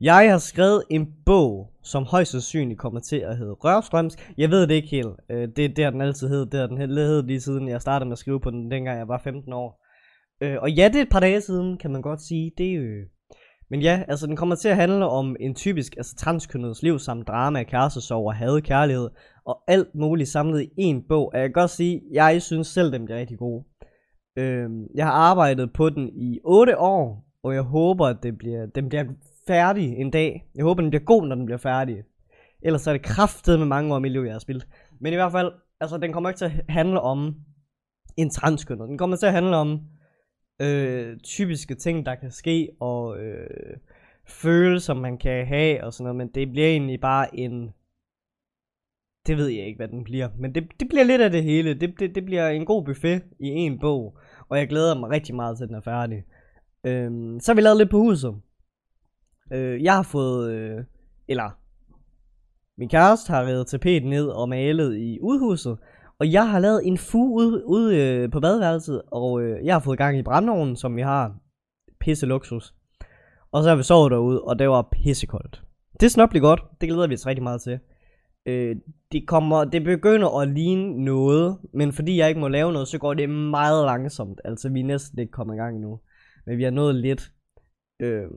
Jeg 0.00 0.30
har 0.30 0.38
skrevet 0.38 0.82
en 0.90 1.14
bog, 1.26 1.72
som 1.82 2.04
højst 2.04 2.30
sandsynligt 2.30 2.80
kommer 2.80 3.00
til 3.00 3.16
at 3.16 3.36
hedde 3.38 3.52
Rørstrøms. 3.52 4.16
Jeg 4.38 4.50
ved 4.50 4.66
det 4.66 4.74
ikke 4.74 4.88
helt. 4.88 5.08
Øh, 5.30 5.48
det, 5.48 5.56
det 5.56 5.76
der, 5.76 5.90
den 5.90 6.00
altid 6.00 6.28
hed. 6.28 6.46
Det 6.46 6.60
har 6.60 6.66
den 6.66 6.78
hed 6.78 7.22
lige 7.22 7.40
siden 7.40 7.68
jeg 7.68 7.80
startede 7.80 8.08
med 8.08 8.12
at 8.12 8.18
skrive 8.18 8.40
på 8.40 8.50
den, 8.50 8.70
dengang 8.70 8.98
jeg 8.98 9.08
var 9.08 9.20
15 9.24 9.52
år. 9.52 9.86
Øh, 10.40 10.56
og 10.62 10.70
ja, 10.70 10.88
det 10.88 10.96
er 10.96 11.02
et 11.02 11.10
par 11.10 11.20
dage 11.20 11.40
siden, 11.40 11.78
kan 11.78 11.90
man 11.90 12.02
godt 12.02 12.22
sige. 12.22 12.52
Det 12.58 12.66
er 12.66 12.74
jo... 12.74 13.04
Men 13.70 13.82
ja, 13.82 14.02
altså 14.08 14.26
den 14.26 14.36
kommer 14.36 14.54
til 14.54 14.68
at 14.68 14.76
handle 14.76 15.08
om 15.08 15.36
en 15.40 15.54
typisk 15.54 15.96
altså 15.96 16.16
transkønnets 16.16 16.82
liv 16.82 16.98
samt 16.98 17.28
drama, 17.28 17.62
kærestesorg 17.62 18.26
og 18.26 18.34
had, 18.34 18.60
kærlighed 18.60 19.08
og 19.44 19.62
alt 19.68 19.94
muligt 19.94 20.28
samlet 20.28 20.62
i 20.62 20.68
en 20.76 21.02
bog. 21.08 21.30
Og 21.32 21.40
jeg 21.40 21.48
kan 21.48 21.52
godt 21.52 21.70
sige, 21.70 22.02
jeg 22.12 22.42
synes 22.42 22.66
selv, 22.66 22.92
den 22.92 23.04
bliver 23.04 23.18
rigtig 23.18 23.38
god. 23.38 23.62
Øhm, 24.38 24.86
jeg 24.94 25.06
har 25.06 25.12
arbejdet 25.12 25.72
på 25.72 25.90
den 25.90 26.08
i 26.08 26.38
8 26.44 26.78
år, 26.78 27.24
og 27.42 27.54
jeg 27.54 27.62
håber, 27.62 28.06
at 28.06 28.16
det 28.22 28.38
bliver, 28.38 28.66
den 28.66 28.88
bliver 28.88 29.04
færdig 29.46 29.96
en 29.96 30.10
dag. 30.10 30.44
Jeg 30.54 30.64
håber, 30.64 30.82
den 30.82 30.90
bliver 30.90 31.04
god, 31.04 31.26
når 31.26 31.34
den 31.34 31.46
bliver 31.46 31.58
færdig. 31.58 31.96
Ellers 32.62 32.86
er 32.86 32.92
det 32.92 33.02
kraftet 33.02 33.58
med 33.58 33.66
mange 33.66 33.94
år 33.94 33.98
miljø, 33.98 34.24
jeg 34.24 34.34
har 34.34 34.38
spillet. 34.38 34.66
Men 35.00 35.12
i 35.12 35.16
hvert 35.16 35.32
fald, 35.32 35.52
altså 35.80 35.98
den 35.98 36.12
kommer 36.12 36.30
ikke 36.30 36.38
til 36.38 36.44
at 36.44 36.64
handle 36.68 37.00
om 37.00 37.34
en 38.16 38.30
transkønnet. 38.30 38.88
Den 38.88 38.98
kommer 38.98 39.16
til 39.16 39.26
at 39.26 39.32
handle 39.32 39.56
om 39.56 39.80
øh, 40.60 41.18
typiske 41.18 41.74
ting, 41.74 42.06
der 42.06 42.14
kan 42.14 42.30
ske, 42.30 42.68
og 42.80 43.20
øh, 43.20 43.76
følelser, 44.26 44.94
man 44.94 45.18
kan 45.18 45.46
have, 45.46 45.84
og 45.84 45.92
sådan 45.92 46.04
noget. 46.04 46.16
Men 46.16 46.28
det 46.34 46.50
bliver 46.50 46.68
egentlig 46.68 47.00
bare 47.00 47.36
en... 47.36 47.70
Det 49.26 49.36
ved 49.36 49.48
jeg 49.48 49.66
ikke, 49.66 49.76
hvad 49.76 49.88
den 49.88 50.04
bliver. 50.04 50.28
Men 50.38 50.54
det, 50.54 50.64
det 50.80 50.88
bliver 50.88 51.04
lidt 51.04 51.20
af 51.20 51.30
det 51.30 51.42
hele. 51.42 51.74
Det, 51.74 52.00
det, 52.00 52.14
det 52.14 52.24
bliver 52.24 52.48
en 52.48 52.64
god 52.64 52.84
buffet 52.84 53.22
i 53.40 53.46
en 53.48 53.78
bog. 53.78 54.18
Og 54.48 54.58
jeg 54.58 54.68
glæder 54.68 54.98
mig 54.98 55.10
rigtig 55.10 55.34
meget 55.34 55.56
til, 55.56 55.64
at 55.64 55.68
den 55.68 55.76
er 55.76 55.80
færdig. 55.80 56.24
Øhm, 56.84 57.40
så 57.40 57.52
har 57.52 57.54
vi 57.54 57.60
lavet 57.60 57.78
lidt 57.78 57.90
på 57.90 57.98
huset. 57.98 58.34
Øh, 59.52 59.82
jeg 59.82 59.94
har 59.94 60.02
fået, 60.02 60.52
øh, 60.52 60.84
eller 61.28 61.50
min 62.78 62.88
kæreste 62.88 63.30
har 63.32 63.44
reddet 63.44 63.66
tapeten 63.66 64.10
ned 64.10 64.26
og 64.26 64.48
malet 64.48 64.96
i 64.96 65.18
udhuset. 65.20 65.78
Og 66.20 66.32
jeg 66.32 66.50
har 66.50 66.58
lavet 66.58 66.86
en 66.86 66.98
fu 66.98 67.36
ude 67.36 67.66
ud 67.66 67.92
øh, 67.92 68.30
på 68.30 68.40
badeværelset, 68.40 69.02
og 69.06 69.42
øh, 69.42 69.64
jeg 69.64 69.74
har 69.74 69.80
fået 69.80 69.98
gang 69.98 70.18
i 70.18 70.22
brændeovnen, 70.22 70.76
som 70.76 70.96
vi 70.96 71.02
har. 71.02 71.36
Pisse 72.00 72.26
luksus. 72.26 72.74
Og 73.52 73.62
så 73.62 73.68
har 73.68 73.76
vi 73.76 73.82
sovet 73.82 74.10
derude, 74.10 74.42
og 74.42 74.58
det 74.58 74.68
var 74.68 74.88
pissekoldt. 74.92 75.62
Det 76.00 76.10
snart 76.10 76.30
blive 76.30 76.42
godt. 76.42 76.62
Det 76.80 76.88
glæder 76.88 77.06
vi 77.06 77.14
os 77.14 77.26
rigtig 77.26 77.42
meget 77.42 77.62
til. 77.62 77.78
Øh, 78.46 78.76
det, 79.12 79.26
kommer, 79.26 79.64
det 79.64 79.84
begynder 79.84 80.40
at 80.40 80.48
ligne 80.48 81.04
noget, 81.04 81.58
men 81.74 81.92
fordi 81.92 82.16
jeg 82.16 82.28
ikke 82.28 82.40
må 82.40 82.48
lave 82.48 82.72
noget, 82.72 82.88
så 82.88 82.98
går 82.98 83.14
det 83.14 83.30
meget 83.30 83.84
langsomt. 83.84 84.40
Altså, 84.44 84.68
vi 84.68 84.80
er 84.80 84.84
næsten 84.84 85.18
ikke 85.18 85.32
kommet 85.32 85.54
i 85.54 85.58
gang 85.58 85.80
nu. 85.80 86.00
Men 86.46 86.58
vi 86.58 86.62
har 86.62 86.70
nået 86.70 86.94
lidt. 86.94 87.32
Øh, 88.00 88.28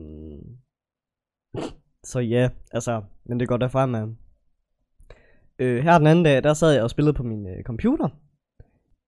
så 2.04 2.20
ja, 2.20 2.50
altså, 2.72 3.02
men 3.24 3.40
det 3.40 3.48
går 3.48 3.56
derfra 3.56 3.86
med. 3.86 4.08
Øh, 5.58 5.82
her 5.82 5.98
den 5.98 6.06
anden 6.06 6.24
dag, 6.24 6.42
der 6.42 6.54
sad 6.54 6.72
jeg 6.72 6.82
og 6.82 6.90
spillede 6.90 7.14
på 7.14 7.22
min 7.22 7.46
øh, 7.46 7.62
computer. 7.62 8.08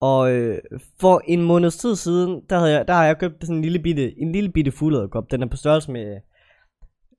Og 0.00 0.32
øh, 0.32 0.58
for 1.00 1.22
en 1.28 1.42
måneds 1.42 1.76
tid 1.76 1.96
siden, 1.96 2.42
der, 2.50 2.58
havde 2.58 2.72
jeg, 2.72 2.88
der 2.88 2.94
har 2.94 3.04
jeg 3.04 3.18
købt 3.18 3.44
sådan 3.44 3.56
en 3.56 3.62
lille 3.62 3.78
bitte, 3.78 4.20
en 4.20 4.32
lille 4.32 4.50
bitte 4.50 4.70
fuglederkop. 4.70 5.30
Den 5.30 5.42
er 5.42 5.46
på 5.46 5.56
størrelse 5.56 5.92
med, 5.92 6.20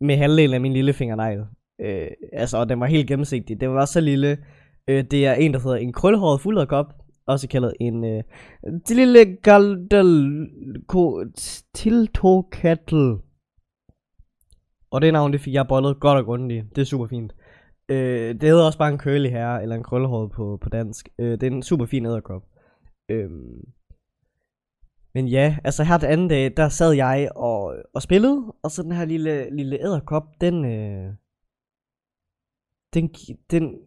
med 0.02 0.18
halvdelen 0.18 0.54
af 0.54 0.62
min 0.62 0.74
lille 0.74 0.94
fingernegl. 0.94 1.46
Øh, 1.82 2.08
altså, 2.34 2.58
og 2.58 2.70
den 2.70 2.80
var 2.80 2.86
helt 2.86 3.08
gennemsigtig. 3.08 3.62
Den 3.62 3.74
var 3.74 3.86
så 3.86 4.02
lille. 4.02 4.38
Øh, 4.88 5.04
det 5.12 5.26
er 5.26 5.34
en, 5.34 5.54
der 5.54 5.60
hedder 5.60 5.78
en 5.78 5.94
krølhåret 5.94 6.42
fuglederkop. 6.42 6.86
Også 7.28 7.48
kaldet 7.48 7.74
en 7.80 8.04
øh, 8.04 8.24
lille 8.90 9.26
galdel 9.26 10.48
tiltokattel. 11.74 13.18
Og 14.92 15.02
det 15.02 15.14
navn, 15.14 15.34
det 15.34 15.42
fik 15.42 15.54
jeg 15.54 15.68
bollet 15.68 16.00
godt 16.00 16.18
og 16.18 16.26
grundigt. 16.26 16.66
Det 16.76 16.82
er 16.82 16.86
super 16.86 17.08
fint. 17.08 17.34
Øh, 17.90 18.36
det 18.42 18.44
hedder 18.44 18.66
også 18.66 18.78
bare 18.78 18.94
en 18.94 19.00
curly 19.00 19.30
herre, 19.30 19.62
eller 19.62 19.76
en 19.76 19.84
krøllehåret 19.84 20.32
på, 20.32 20.58
på 20.62 20.70
dansk. 20.70 21.10
Øh, 21.20 21.32
det 21.32 21.44
er 21.44 21.52
en 21.52 21.64
super 21.64 21.86
fin 21.86 22.06
æderkop. 22.06 22.44
Øh, 23.10 23.32
men 25.14 25.28
ja, 25.28 25.58
altså 25.64 25.84
her 25.84 25.98
den 25.98 26.10
anden 26.10 26.28
dag, 26.28 26.58
der 26.58 26.70
sad 26.70 26.92
jeg 26.92 27.30
og, 27.36 27.76
og 27.94 28.02
spillede, 28.02 28.54
og 28.64 28.72
så 28.72 28.84
den 28.84 28.92
her 28.92 29.06
lille, 29.06 29.56
lille 29.56 29.80
æderkop, 29.80 30.42
den, 30.42 30.66
øh, 30.66 31.14
den, 32.94 33.10
den 33.52 33.80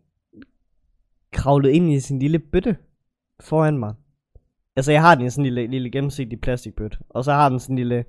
kravlede 1.33 1.75
ind 1.75 1.93
i 1.93 2.01
sin 2.01 2.19
lille 2.19 2.39
bøtte 2.39 2.77
foran 3.41 3.79
mig. 3.79 3.95
Altså 4.77 4.93
jeg 4.93 5.01
har 5.01 5.15
den 5.15 5.27
i 5.27 5.31
sådan 5.31 5.47
en 5.47 5.55
lille, 5.55 5.71
lille 5.71 5.91
gennemsigtig 5.91 6.41
plastikbøtte, 6.41 6.99
og 7.09 7.25
så 7.25 7.33
har 7.33 7.49
den 7.49 7.61
sådan 7.61 7.75
en 7.75 7.79
lille, 7.79 8.05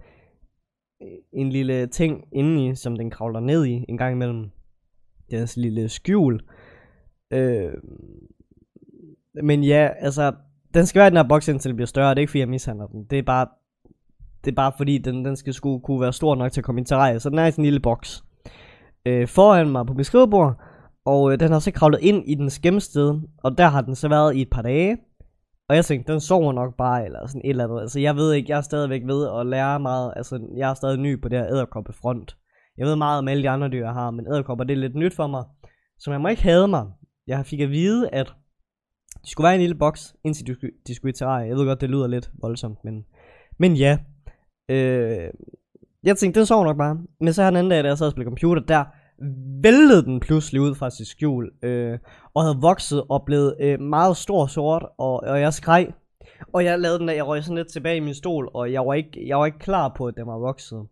øh, 1.01 1.17
en 1.33 1.50
lille 1.50 1.88
ting 1.88 2.27
indeni, 2.31 2.75
som 2.75 2.95
den 2.95 3.10
kravler 3.10 3.39
ned 3.39 3.65
i 3.65 3.86
en 3.89 3.98
gang 3.98 4.15
imellem 4.15 4.51
deres 5.31 5.57
lille 5.57 5.89
skjul. 5.89 6.39
Øh, 7.31 7.73
men 9.43 9.63
ja, 9.63 9.89
altså, 10.00 10.33
den 10.73 10.85
skal 10.85 11.00
være 11.00 11.09
den 11.09 11.17
her 11.17 11.27
boks, 11.29 11.47
indtil 11.47 11.69
det 11.69 11.75
bliver 11.75 11.88
større. 11.88 12.09
Det 12.09 12.17
er 12.17 12.21
ikke 12.21 12.31
fordi, 12.31 12.39
jeg 12.39 12.50
mishandler 12.50 12.88
den. 12.88 13.03
Det 13.03 13.19
er 13.19 13.23
bare, 13.23 13.47
det 14.45 14.51
er 14.51 14.55
bare 14.55 14.71
fordi, 14.77 14.97
den, 14.97 15.25
den 15.25 15.35
skal 15.35 15.53
skulle 15.53 15.81
kunne 15.81 16.01
være 16.01 16.13
stor 16.13 16.35
nok 16.35 16.51
til 16.51 16.61
at 16.61 16.65
komme 16.65 16.81
ind 16.81 16.85
til. 16.85 17.21
Så 17.21 17.29
den 17.29 17.39
er 17.39 17.45
i 17.45 17.51
sådan 17.51 17.61
en 17.61 17.65
lille 17.65 17.79
boks. 17.79 18.23
Øh, 19.05 19.27
foran 19.27 19.69
mig 19.69 19.85
på 19.85 19.93
mit 19.93 20.05
skrivebord. 20.05 20.61
Og 21.05 21.33
øh, 21.33 21.39
den 21.39 21.51
har 21.51 21.59
så 21.59 21.71
kravlet 21.71 22.00
ind 22.01 22.23
i 22.27 22.35
den 22.35 22.50
skemmested. 22.50 23.19
Og 23.38 23.57
der 23.57 23.67
har 23.67 23.81
den 23.81 23.95
så 23.95 24.07
været 24.09 24.35
i 24.35 24.41
et 24.41 24.50
par 24.50 24.61
dage. 24.61 24.97
Og 25.69 25.75
jeg 25.75 25.85
tænkte, 25.85 26.11
den 26.11 26.19
sover 26.19 26.53
nok 26.53 26.77
bare, 26.77 27.05
eller 27.05 27.27
sådan 27.27 27.41
et 27.43 27.50
eller 27.50 27.63
andet. 27.63 27.81
Altså, 27.81 28.00
jeg 28.00 28.15
ved 28.15 28.33
ikke, 28.33 28.51
jeg 28.51 28.57
er 28.57 28.61
stadigvæk 28.61 29.01
ved 29.05 29.27
at 29.39 29.45
lære 29.45 29.79
meget. 29.79 30.13
Altså, 30.15 30.39
jeg 30.57 30.69
er 30.69 30.73
stadig 30.73 31.00
ny 31.00 31.21
på 31.21 31.29
det 31.29 31.39
her 31.39 31.47
æderkoppe 31.47 31.93
front. 31.93 32.38
Jeg 32.77 32.87
ved 32.87 32.95
meget 32.95 33.19
om 33.19 33.27
alle 33.27 33.43
de 33.43 33.49
andre 33.49 33.69
dyr, 33.69 33.85
jeg 33.85 33.93
har, 33.93 34.11
men 34.11 34.27
æderkopper, 34.27 34.63
det 34.63 34.73
er 34.73 34.77
lidt 34.77 34.95
nyt 34.95 35.15
for 35.15 35.27
mig. 35.27 35.43
Så 35.99 36.09
man 36.09 36.21
må 36.21 36.27
ikke 36.27 36.43
hade 36.43 36.67
mig. 36.67 36.85
Jeg 37.27 37.45
fik 37.45 37.59
at 37.59 37.69
vide, 37.69 38.09
at 38.09 38.33
de 39.25 39.29
skulle 39.29 39.45
være 39.45 39.53
i 39.53 39.55
en 39.55 39.61
lille 39.61 39.75
boks, 39.75 40.15
indtil 40.23 40.47
de 40.47 40.53
skulle, 40.53 40.71
de 40.87 40.95
skulle 40.95 41.09
i 41.09 41.13
terrarie. 41.13 41.47
Jeg 41.47 41.55
ved 41.55 41.65
godt, 41.65 41.81
det 41.81 41.89
lyder 41.89 42.07
lidt 42.07 42.31
voldsomt, 42.41 42.83
men, 42.83 43.05
men 43.59 43.75
ja. 43.75 43.97
Øh, 44.69 45.29
jeg 46.03 46.17
tænkte, 46.17 46.39
den 46.39 46.45
sover 46.45 46.65
nok 46.65 46.77
bare. 46.77 46.97
Men 47.19 47.33
så 47.33 47.41
her 47.41 47.49
den 47.49 47.57
anden 47.57 47.71
dag, 47.71 47.83
da 47.83 47.87
jeg 47.87 47.97
sad 47.97 48.07
og 48.07 48.11
spillede 48.11 48.29
computer, 48.29 48.61
der 48.61 48.85
væltede 49.63 50.03
den 50.03 50.19
pludselig 50.19 50.61
ud 50.61 50.75
fra 50.75 50.89
sit 50.89 51.07
skjul. 51.07 51.51
Øh, 51.63 51.99
og 52.33 52.43
havde 52.43 52.57
vokset 52.61 53.03
og 53.09 53.23
blevet 53.25 53.55
øh, 53.61 53.79
meget 53.79 54.17
stor 54.17 54.45
sort, 54.45 54.85
og, 54.97 55.23
og 55.23 55.41
jeg 55.41 55.53
skreg. 55.53 55.93
Og 56.53 56.65
jeg 56.65 56.79
lavede 56.79 56.99
den 56.99 57.07
der, 57.07 57.13
jeg 57.13 57.27
røg 57.27 57.43
sådan 57.43 57.57
lidt 57.57 57.71
tilbage 57.71 57.97
i 57.97 57.99
min 57.99 58.13
stol, 58.13 58.49
og 58.53 58.71
jeg 58.71 58.85
var 58.85 58.93
ikke, 58.93 59.27
jeg 59.27 59.39
var 59.39 59.45
ikke 59.45 59.59
klar 59.59 59.93
på, 59.97 60.07
at 60.07 60.15
den 60.17 60.27
var 60.27 60.37
vokset. 60.37 60.87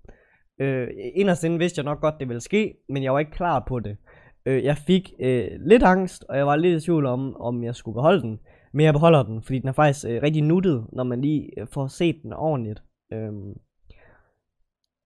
Øh, 0.59 0.87
inderst 1.15 1.43
inden 1.43 1.59
vidste 1.59 1.79
jeg 1.79 1.85
nok 1.85 2.01
godt, 2.01 2.15
det 2.19 2.27
ville 2.27 2.41
ske, 2.41 2.73
men 2.89 3.03
jeg 3.03 3.13
var 3.13 3.19
ikke 3.19 3.31
klar 3.31 3.63
på 3.67 3.79
det. 3.79 3.97
Øh, 4.45 4.63
jeg 4.63 4.77
fik 4.77 5.13
øh, 5.19 5.47
lidt 5.59 5.83
angst, 5.83 6.25
og 6.29 6.37
jeg 6.37 6.47
var 6.47 6.55
lidt 6.55 6.83
i 6.83 6.85
tvivl 6.85 7.05
om, 7.05 7.35
om 7.35 7.63
jeg 7.63 7.75
skulle 7.75 7.95
beholde 7.95 8.21
den. 8.21 8.39
Men 8.73 8.85
jeg 8.85 8.93
beholder 8.93 9.23
den, 9.23 9.43
fordi 9.43 9.59
den 9.59 9.69
er 9.69 9.73
faktisk 9.73 10.05
øh, 10.05 10.21
rigtig 10.23 10.43
nuttet, 10.43 10.85
når 10.93 11.03
man 11.03 11.21
lige 11.21 11.59
øh, 11.59 11.67
får 11.73 11.87
set 11.87 12.15
den 12.23 12.33
ordentligt. 12.33 12.83
Øh, 13.13 13.31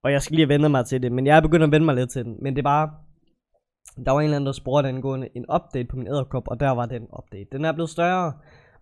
og 0.03 0.11
jeg 0.11 0.21
skal 0.21 0.35
lige 0.35 0.49
vende 0.49 0.69
mig 0.69 0.85
til 0.85 1.03
det, 1.03 1.11
men 1.11 1.25
jeg 1.25 1.37
er 1.37 1.41
begyndt 1.41 1.63
at 1.63 1.71
vende 1.71 1.85
mig 1.85 1.95
lidt 1.95 2.09
til 2.09 2.25
den. 2.25 2.37
Men 2.41 2.55
det 2.55 2.59
er 2.59 2.63
bare, 2.63 2.91
der 4.05 4.11
var 4.11 4.19
en 4.19 4.23
eller 4.23 4.35
anden, 4.35 4.45
der 4.45 4.51
spurgte 4.51 4.89
angående 4.89 5.29
en 5.35 5.45
update 5.55 5.87
på 5.87 5.97
min 5.97 6.07
æderkop, 6.07 6.47
og 6.47 6.59
der 6.59 6.69
var 6.69 6.85
den 6.85 7.07
update. 7.17 7.47
Den 7.51 7.65
er 7.65 7.71
blevet 7.71 7.89
større, 7.89 8.33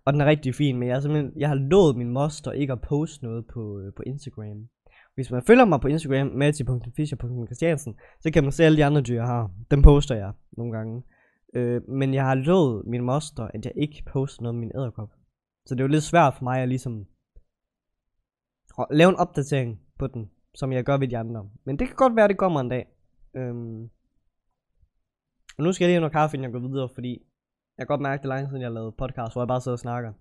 og 0.04 0.12
den 0.12 0.20
er 0.20 0.26
rigtig 0.26 0.54
fin, 0.54 0.78
men 0.78 0.88
jeg, 0.88 0.96
er 0.96 1.00
simpelthen, 1.00 1.32
jeg 1.36 1.48
har 1.48 1.54
lovet 1.54 1.96
min 1.96 2.08
moster 2.08 2.52
ikke 2.52 2.72
at 2.72 2.80
poste 2.80 3.24
noget 3.24 3.46
på, 3.54 3.78
øh, 3.80 3.92
på 3.96 4.02
Instagram. 4.06 4.68
Hvis 5.14 5.30
man 5.30 5.42
følger 5.42 5.64
mig 5.64 5.80
på 5.80 5.88
Instagram, 5.88 6.26
mati.fischer.christiansen, 6.26 7.94
så 8.20 8.30
kan 8.30 8.42
man 8.42 8.52
se 8.52 8.64
alle 8.64 8.78
de 8.78 8.84
andre 8.84 9.00
dyr, 9.00 9.14
jeg 9.14 9.26
har. 9.26 9.50
Dem 9.70 9.82
poster 9.82 10.14
jeg 10.14 10.32
nogle 10.52 10.72
gange. 10.76 11.02
Øh, 11.54 11.88
men 11.88 12.14
jeg 12.14 12.24
har 12.24 12.34
lovet 12.34 12.86
min 12.86 13.02
moster, 13.02 13.44
at 13.54 13.64
jeg 13.64 13.72
ikke 13.76 14.02
poster 14.12 14.42
noget 14.42 14.54
om 14.54 14.60
min 14.60 14.72
æderkop. 14.74 15.10
Så 15.66 15.74
det 15.74 15.80
er 15.80 15.84
jo 15.84 15.88
lidt 15.88 16.02
svært 16.02 16.34
for 16.34 16.44
mig 16.44 16.62
at 16.62 16.68
ligesom 16.68 17.06
at 18.78 18.86
lave 18.90 19.10
en 19.10 19.16
opdatering 19.16 19.80
på 19.98 20.06
den, 20.06 20.30
som 20.54 20.72
jeg 20.72 20.84
gør 20.84 20.96
ved 20.96 21.08
de 21.08 21.18
andre. 21.18 21.48
Men 21.64 21.78
det 21.78 21.86
kan 21.86 21.96
godt 21.96 22.16
være, 22.16 22.24
at 22.24 22.30
det 22.30 22.38
kommer 22.38 22.60
en 22.60 22.68
dag. 22.68 22.86
Øhm. 23.36 23.90
Og 25.58 25.64
nu 25.64 25.72
skal 25.72 25.84
jeg 25.84 25.88
lige 25.88 25.94
have 25.94 26.00
noget 26.00 26.12
kaffe, 26.12 26.36
inden 26.36 26.44
jeg 26.44 26.60
går 26.60 26.68
videre, 26.68 26.88
fordi 26.94 27.12
jeg 27.78 27.86
kan 27.86 27.86
godt 27.86 28.00
mærke, 28.00 28.14
at 28.14 28.22
det 28.22 28.30
er 28.30 28.34
lang 28.34 28.48
siden, 28.48 28.60
jeg 28.60 28.68
har 28.68 28.74
lavet 28.74 28.96
podcast, 28.96 29.34
hvor 29.34 29.42
jeg 29.42 29.48
bare 29.48 29.60
sidder 29.60 29.74
og 29.74 29.78
snakker. 29.78 30.12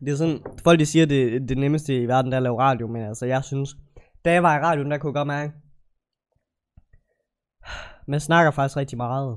Det 0.00 0.08
er 0.08 0.16
sådan, 0.16 0.40
folk 0.64 0.80
de 0.80 0.86
siger, 0.86 1.06
det 1.06 1.48
det 1.48 1.58
nemmeste 1.58 2.02
i 2.02 2.08
verden, 2.08 2.32
der 2.32 2.36
er 2.36 2.40
at 2.40 2.42
lave 2.42 2.60
radio, 2.60 2.86
men 2.86 3.02
altså, 3.02 3.26
jeg 3.26 3.44
synes, 3.44 3.76
da 4.24 4.32
jeg 4.32 4.42
var 4.42 4.56
i 4.56 4.60
radioen, 4.60 4.90
der 4.90 4.98
kunne 4.98 5.08
jeg 5.08 5.14
godt 5.14 5.26
mærke, 5.26 5.52
man 8.06 8.20
snakker 8.20 8.50
faktisk 8.50 8.76
rigtig 8.76 8.96
meget. 8.96 9.28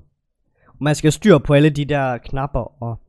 Og 0.68 0.84
man 0.84 0.96
skal 0.96 1.12
styre 1.12 1.40
på 1.40 1.54
alle 1.54 1.70
de 1.70 1.86
der 1.86 2.18
knapper, 2.18 2.84
og 2.84 3.02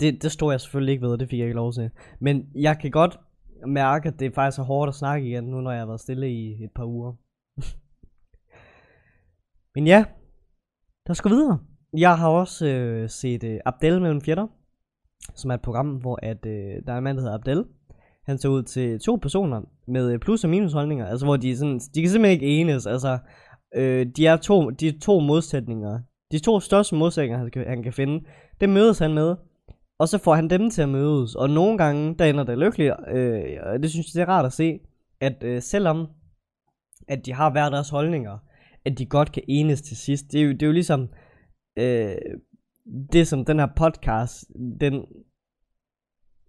det, 0.00 0.22
det 0.22 0.32
står 0.32 0.50
jeg 0.50 0.60
selvfølgelig 0.60 0.92
ikke 0.92 1.06
ved, 1.06 1.12
og 1.12 1.20
det 1.20 1.28
fik 1.28 1.38
jeg 1.38 1.46
ikke 1.46 1.56
lov 1.56 1.72
til. 1.72 1.90
Men 2.20 2.46
jeg 2.54 2.78
kan 2.78 2.90
godt 2.90 3.18
mærke, 3.66 4.08
at 4.08 4.20
det 4.20 4.34
faktisk 4.34 4.58
er 4.58 4.64
hårdt 4.64 4.88
at 4.88 4.94
snakke 4.94 5.28
igen, 5.28 5.44
nu 5.44 5.60
når 5.60 5.70
jeg 5.70 5.80
har 5.80 5.86
været 5.86 6.00
stille 6.00 6.30
i 6.30 6.64
et 6.64 6.70
par 6.74 6.84
uger. 6.84 7.12
Men 9.74 9.86
ja, 9.86 10.04
der 11.06 11.14
skal 11.14 11.30
videre. 11.30 11.58
Jeg 11.96 12.18
har 12.18 12.28
også 12.28 12.66
øh, 12.66 13.10
set 13.10 13.44
øh, 13.44 13.60
Abdel 13.64 14.00
mellem 14.00 14.20
fjetter 14.20 14.46
som 15.34 15.50
er 15.50 15.54
et 15.54 15.62
program, 15.62 15.86
hvor 15.86 16.18
at, 16.22 16.46
øh, 16.46 16.82
der 16.86 16.92
er 16.92 16.98
en 16.98 17.04
mand, 17.04 17.16
der 17.16 17.22
hedder 17.22 17.38
Abdel. 17.38 17.64
Han 18.26 18.38
ser 18.38 18.48
ud 18.48 18.62
til 18.62 19.00
to 19.00 19.16
personer 19.16 19.60
med 19.88 20.12
øh, 20.12 20.18
plus- 20.18 20.44
og 20.44 20.50
minusholdninger, 20.50 21.06
altså 21.06 21.26
hvor 21.26 21.36
de, 21.36 21.56
sådan, 21.56 21.80
de 21.94 22.00
kan 22.00 22.10
simpelthen 22.10 22.40
ikke 22.40 22.60
enes, 22.60 22.86
altså 22.86 23.18
øh, 23.74 24.06
de 24.16 24.26
er 24.26 24.36
to, 24.36 24.70
de 24.70 24.88
er 24.88 24.92
to 25.02 25.20
modsætninger. 25.20 26.00
De 26.32 26.38
to 26.38 26.60
største 26.60 26.94
modsætninger, 26.94 27.38
han 27.38 27.50
kan, 27.50 27.68
han 27.68 27.82
kan 27.82 27.92
finde, 27.92 28.24
det 28.60 28.68
mødes 28.68 28.98
han 28.98 29.14
med, 29.14 29.36
og 29.98 30.08
så 30.08 30.18
får 30.18 30.34
han 30.34 30.50
dem 30.50 30.70
til 30.70 30.82
at 30.82 30.88
mødes, 30.88 31.34
og 31.34 31.50
nogle 31.50 31.78
gange, 31.78 32.14
der 32.18 32.24
ender 32.24 32.44
det 32.44 32.58
lykkeligt, 32.58 32.92
øh, 33.08 33.42
og 33.62 33.82
det 33.82 33.90
synes 33.90 34.06
jeg, 34.06 34.20
det 34.20 34.28
er 34.28 34.32
rart 34.32 34.46
at 34.46 34.52
se, 34.52 34.78
at 35.20 35.44
øh, 35.44 35.62
selvom, 35.62 36.06
at 37.08 37.26
de 37.26 37.32
har 37.32 37.50
hver 37.50 37.70
deres 37.70 37.88
holdninger, 37.88 38.38
at 38.84 38.98
de 38.98 39.06
godt 39.06 39.32
kan 39.32 39.42
enes 39.48 39.82
til 39.82 39.96
sidst. 39.96 40.32
Det 40.32 40.40
er 40.40 40.44
jo, 40.44 40.52
det 40.52 40.62
er 40.62 40.66
jo 40.66 40.72
ligesom, 40.72 41.08
øh, 41.78 42.16
det 43.12 43.28
som 43.28 43.44
den 43.44 43.58
her 43.58 43.68
podcast, 43.76 44.44
den, 44.80 44.94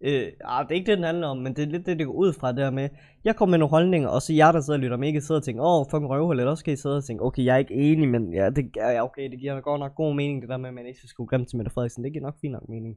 øh, 0.01 0.27
ah, 0.45 0.65
det 0.65 0.71
er 0.71 0.75
ikke 0.75 0.91
det, 0.91 0.97
den 0.97 1.05
handler 1.05 1.27
om, 1.27 1.37
men 1.37 1.55
det 1.55 1.63
er 1.63 1.67
lidt 1.67 1.85
det, 1.85 1.99
det 1.99 2.05
går 2.05 2.13
ud 2.13 2.33
fra 2.33 2.51
der 2.51 2.71
med, 2.71 2.89
jeg 3.23 3.35
kommer 3.35 3.51
med 3.51 3.59
nogle 3.59 3.69
holdninger, 3.69 4.09
og 4.09 4.21
så 4.21 4.33
jeg, 4.33 4.53
der 4.53 4.61
sidder 4.61 4.77
og 4.79 4.83
lytter 4.83 4.97
med, 4.97 5.07
ikke 5.07 5.21
sidder 5.21 5.41
og 5.41 5.45
tænker, 5.45 5.63
åh, 5.63 5.79
oh, 5.79 5.85
fucking 5.91 6.09
røvhul, 6.09 6.39
eller 6.39 6.51
også 6.51 6.63
kan 6.63 6.73
I 6.73 6.75
sidde 6.75 6.97
og 6.97 7.03
tænke, 7.03 7.23
okay, 7.23 7.45
jeg 7.45 7.53
er 7.53 7.57
ikke 7.57 7.73
enig, 7.73 8.09
men 8.09 8.33
ja, 8.33 8.49
det, 8.49 8.71
ja, 8.75 9.03
okay, 9.03 9.31
det 9.31 9.39
giver 9.39 9.61
godt 9.61 9.79
nok 9.79 9.95
god 9.95 10.15
mening, 10.15 10.41
det 10.41 10.49
der 10.49 10.57
med, 10.57 10.69
at 10.69 10.75
man 10.75 10.85
ikke 10.85 10.97
skal 10.97 11.09
skulle 11.09 11.27
grimme 11.27 11.45
til 11.45 11.57
Mette 11.57 11.71
Frederiksen, 11.71 12.03
det 12.03 12.13
giver 12.13 12.25
nok 12.25 12.39
fint 12.41 12.53
nok 12.53 12.69
mening. 12.69 12.95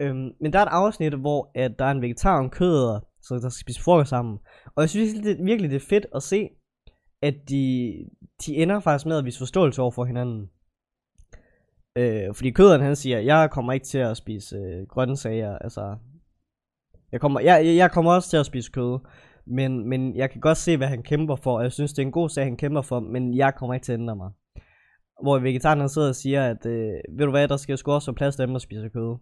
Øhm, 0.00 0.30
men 0.40 0.52
der 0.52 0.58
er 0.58 0.62
et 0.62 0.72
afsnit, 0.72 1.14
hvor 1.14 1.50
at 1.54 1.78
der 1.78 1.84
er 1.84 1.90
en 1.90 2.02
vegetar 2.02 2.36
og 2.38 2.44
en 2.44 2.50
kød, 2.50 3.00
så 3.22 3.34
der 3.34 3.48
skal 3.48 3.64
spise 3.64 3.82
frokost 3.82 4.10
sammen. 4.10 4.38
Og 4.74 4.80
jeg 4.80 4.90
synes 4.90 5.12
det, 5.12 5.38
virkelig, 5.44 5.70
det 5.70 5.76
er 5.76 5.86
fedt 5.88 6.06
at 6.14 6.22
se, 6.22 6.48
at 7.22 7.34
de, 7.48 7.94
de 8.46 8.56
ender 8.56 8.80
faktisk 8.80 9.06
med 9.06 9.18
at 9.18 9.24
vise 9.24 9.38
forståelse 9.38 9.82
over 9.82 9.90
for 9.90 10.04
hinanden. 10.04 10.50
Øh, 11.98 12.34
fordi 12.34 12.50
køderen 12.50 12.80
han 12.80 12.96
siger, 12.96 13.18
jeg 13.18 13.50
kommer 13.50 13.72
ikke 13.72 13.86
til 13.86 13.98
at 13.98 14.16
spise 14.16 14.56
øh, 14.56 14.86
grøntsager, 14.86 15.58
altså 15.58 15.96
Jeg 17.12 17.20
kommer, 17.20 17.40
jeg, 17.40 17.66
jeg- 17.66 17.76
jeg 17.76 17.90
kommer 17.90 18.12
også 18.12 18.30
til 18.30 18.36
at 18.36 18.46
spise 18.46 18.70
kød. 18.72 18.98
Men, 19.46 19.88
men 19.88 20.16
jeg 20.16 20.30
kan 20.30 20.40
godt 20.40 20.58
se, 20.58 20.76
hvad 20.76 20.88
han 20.88 21.02
kæmper 21.02 21.36
for. 21.36 21.56
og 21.56 21.62
Jeg 21.62 21.72
synes, 21.72 21.92
det 21.92 22.02
er 22.02 22.06
en 22.06 22.12
god 22.12 22.28
sag, 22.28 22.44
han 22.44 22.56
kæmper 22.56 22.82
for. 22.82 23.00
Men 23.00 23.36
jeg 23.36 23.54
kommer 23.54 23.74
ikke 23.74 23.84
til 23.84 23.92
at 23.92 23.98
ændre 24.00 24.16
mig. 24.16 24.30
Hvor 25.22 25.38
vegetaren 25.38 25.80
han 25.80 25.88
sidder 25.88 26.08
og 26.08 26.14
siger, 26.14 26.50
at 26.50 26.66
øh, 26.66 26.92
ved 27.18 27.24
du 27.24 27.30
hvad, 27.30 27.48
der 27.48 27.56
skal 27.56 27.78
sgu 27.78 27.92
også 27.92 28.10
være 28.10 28.16
plads 28.16 28.36
til 28.36 28.42
dem, 28.42 28.50
der 28.52 28.58
spiser 28.58 28.88
kød. 28.88 29.16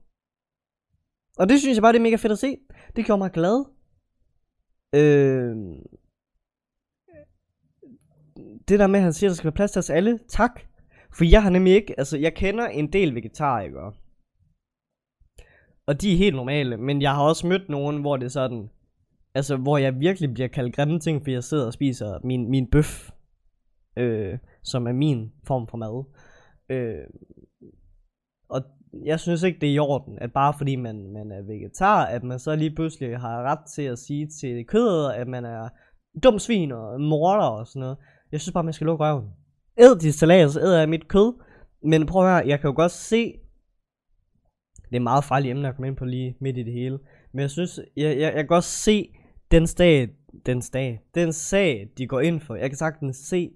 Og 1.38 1.48
det 1.48 1.60
synes 1.60 1.76
jeg 1.76 1.82
bare, 1.82 1.92
det 1.92 1.98
er 1.98 2.02
mega 2.02 2.16
fedt 2.16 2.32
at 2.32 2.38
se. 2.38 2.56
Det 2.96 3.04
gjorde 3.06 3.18
mig 3.18 3.30
glad. 3.30 3.64
Øh, 4.94 5.56
det 8.68 8.78
der 8.78 8.86
med, 8.86 8.98
at 8.98 9.02
han 9.04 9.12
siger, 9.12 9.28
at 9.28 9.30
der 9.30 9.36
skal 9.36 9.44
være 9.44 9.52
plads 9.56 9.70
til 9.72 9.78
os 9.78 9.90
alle. 9.90 10.18
Tak. 10.28 10.60
For 11.16 11.24
jeg 11.24 11.42
har 11.42 11.50
nemlig 11.50 11.74
ikke, 11.74 11.94
altså 11.98 12.18
jeg 12.18 12.34
kender 12.34 12.66
en 12.66 12.92
del 12.92 13.14
vegetarikere. 13.14 13.92
Og 15.86 16.00
de 16.00 16.12
er 16.12 16.16
helt 16.16 16.36
normale, 16.36 16.76
men 16.76 17.02
jeg 17.02 17.14
har 17.14 17.22
også 17.22 17.46
mødt 17.46 17.68
nogen, 17.68 18.00
hvor 18.00 18.16
det 18.16 18.24
er 18.24 18.30
sådan, 18.30 18.70
altså 19.34 19.56
hvor 19.56 19.78
jeg 19.78 20.00
virkelig 20.00 20.34
bliver 20.34 20.48
kaldt 20.48 20.76
grimme 20.76 21.00
ting, 21.00 21.20
fordi 21.20 21.32
jeg 21.32 21.44
sidder 21.44 21.66
og 21.66 21.72
spiser 21.72 22.18
min, 22.24 22.50
min 22.50 22.70
bøf, 22.70 23.10
øh, 23.96 24.38
som 24.62 24.86
er 24.86 24.92
min 24.92 25.32
form 25.46 25.68
for 25.68 25.76
mad. 25.76 26.04
Øh, 26.68 27.06
og 28.48 28.62
jeg 29.04 29.20
synes 29.20 29.42
ikke, 29.42 29.60
det 29.60 29.68
er 29.68 29.74
i 29.74 29.78
orden, 29.78 30.18
at 30.20 30.32
bare 30.32 30.54
fordi 30.58 30.76
man, 30.76 31.12
man 31.12 31.32
er 31.32 31.42
vegetar, 31.42 32.04
at 32.06 32.24
man 32.24 32.38
så 32.38 32.56
lige 32.56 32.74
pludselig 32.74 33.18
har 33.18 33.42
ret 33.42 33.66
til 33.74 33.82
at 33.82 33.98
sige 33.98 34.28
til 34.40 34.66
kødet, 34.66 35.12
at 35.12 35.28
man 35.28 35.44
er 35.44 35.68
dum 36.22 36.38
svin 36.38 36.72
og 36.72 37.00
morder 37.00 37.46
og 37.46 37.66
sådan 37.66 37.80
noget. 37.80 37.96
Jeg 38.32 38.40
synes 38.40 38.52
bare, 38.52 38.64
man 38.64 38.72
skal 38.72 38.84
lukke 38.84 39.04
røven. 39.04 39.30
Æd 39.78 39.98
de 40.00 40.12
salat, 40.12 40.52
så 40.52 40.60
æder 40.60 40.78
jeg 40.78 40.88
mit 40.88 41.08
kød. 41.08 41.32
Men 41.82 42.06
prøv 42.06 42.22
at 42.22 42.30
høre, 42.30 42.48
jeg 42.48 42.60
kan 42.60 42.68
jo 42.68 42.76
godt 42.76 42.92
se, 42.92 43.32
det 44.90 44.96
er 44.96 45.00
meget 45.00 45.24
farligt 45.24 45.50
emne 45.50 45.68
at 45.68 45.74
komme 45.74 45.88
ind 45.88 45.96
på 45.96 46.04
lige 46.04 46.36
midt 46.40 46.58
i 46.58 46.62
det 46.62 46.72
hele. 46.72 46.98
Men 47.32 47.40
jeg 47.40 47.50
synes, 47.50 47.80
jeg, 47.96 48.04
jeg, 48.04 48.20
jeg 48.20 48.32
kan 48.32 48.46
godt 48.46 48.64
se 48.64 49.14
den 49.50 49.66
sag, 49.66 50.08
den 50.46 50.62
sag, 50.62 51.00
den 51.14 51.32
sag, 51.32 51.88
de 51.98 52.06
går 52.06 52.20
ind 52.20 52.40
for. 52.40 52.54
Jeg 52.54 52.70
kan 52.70 52.76
sagtens 52.76 53.16
se 53.16 53.52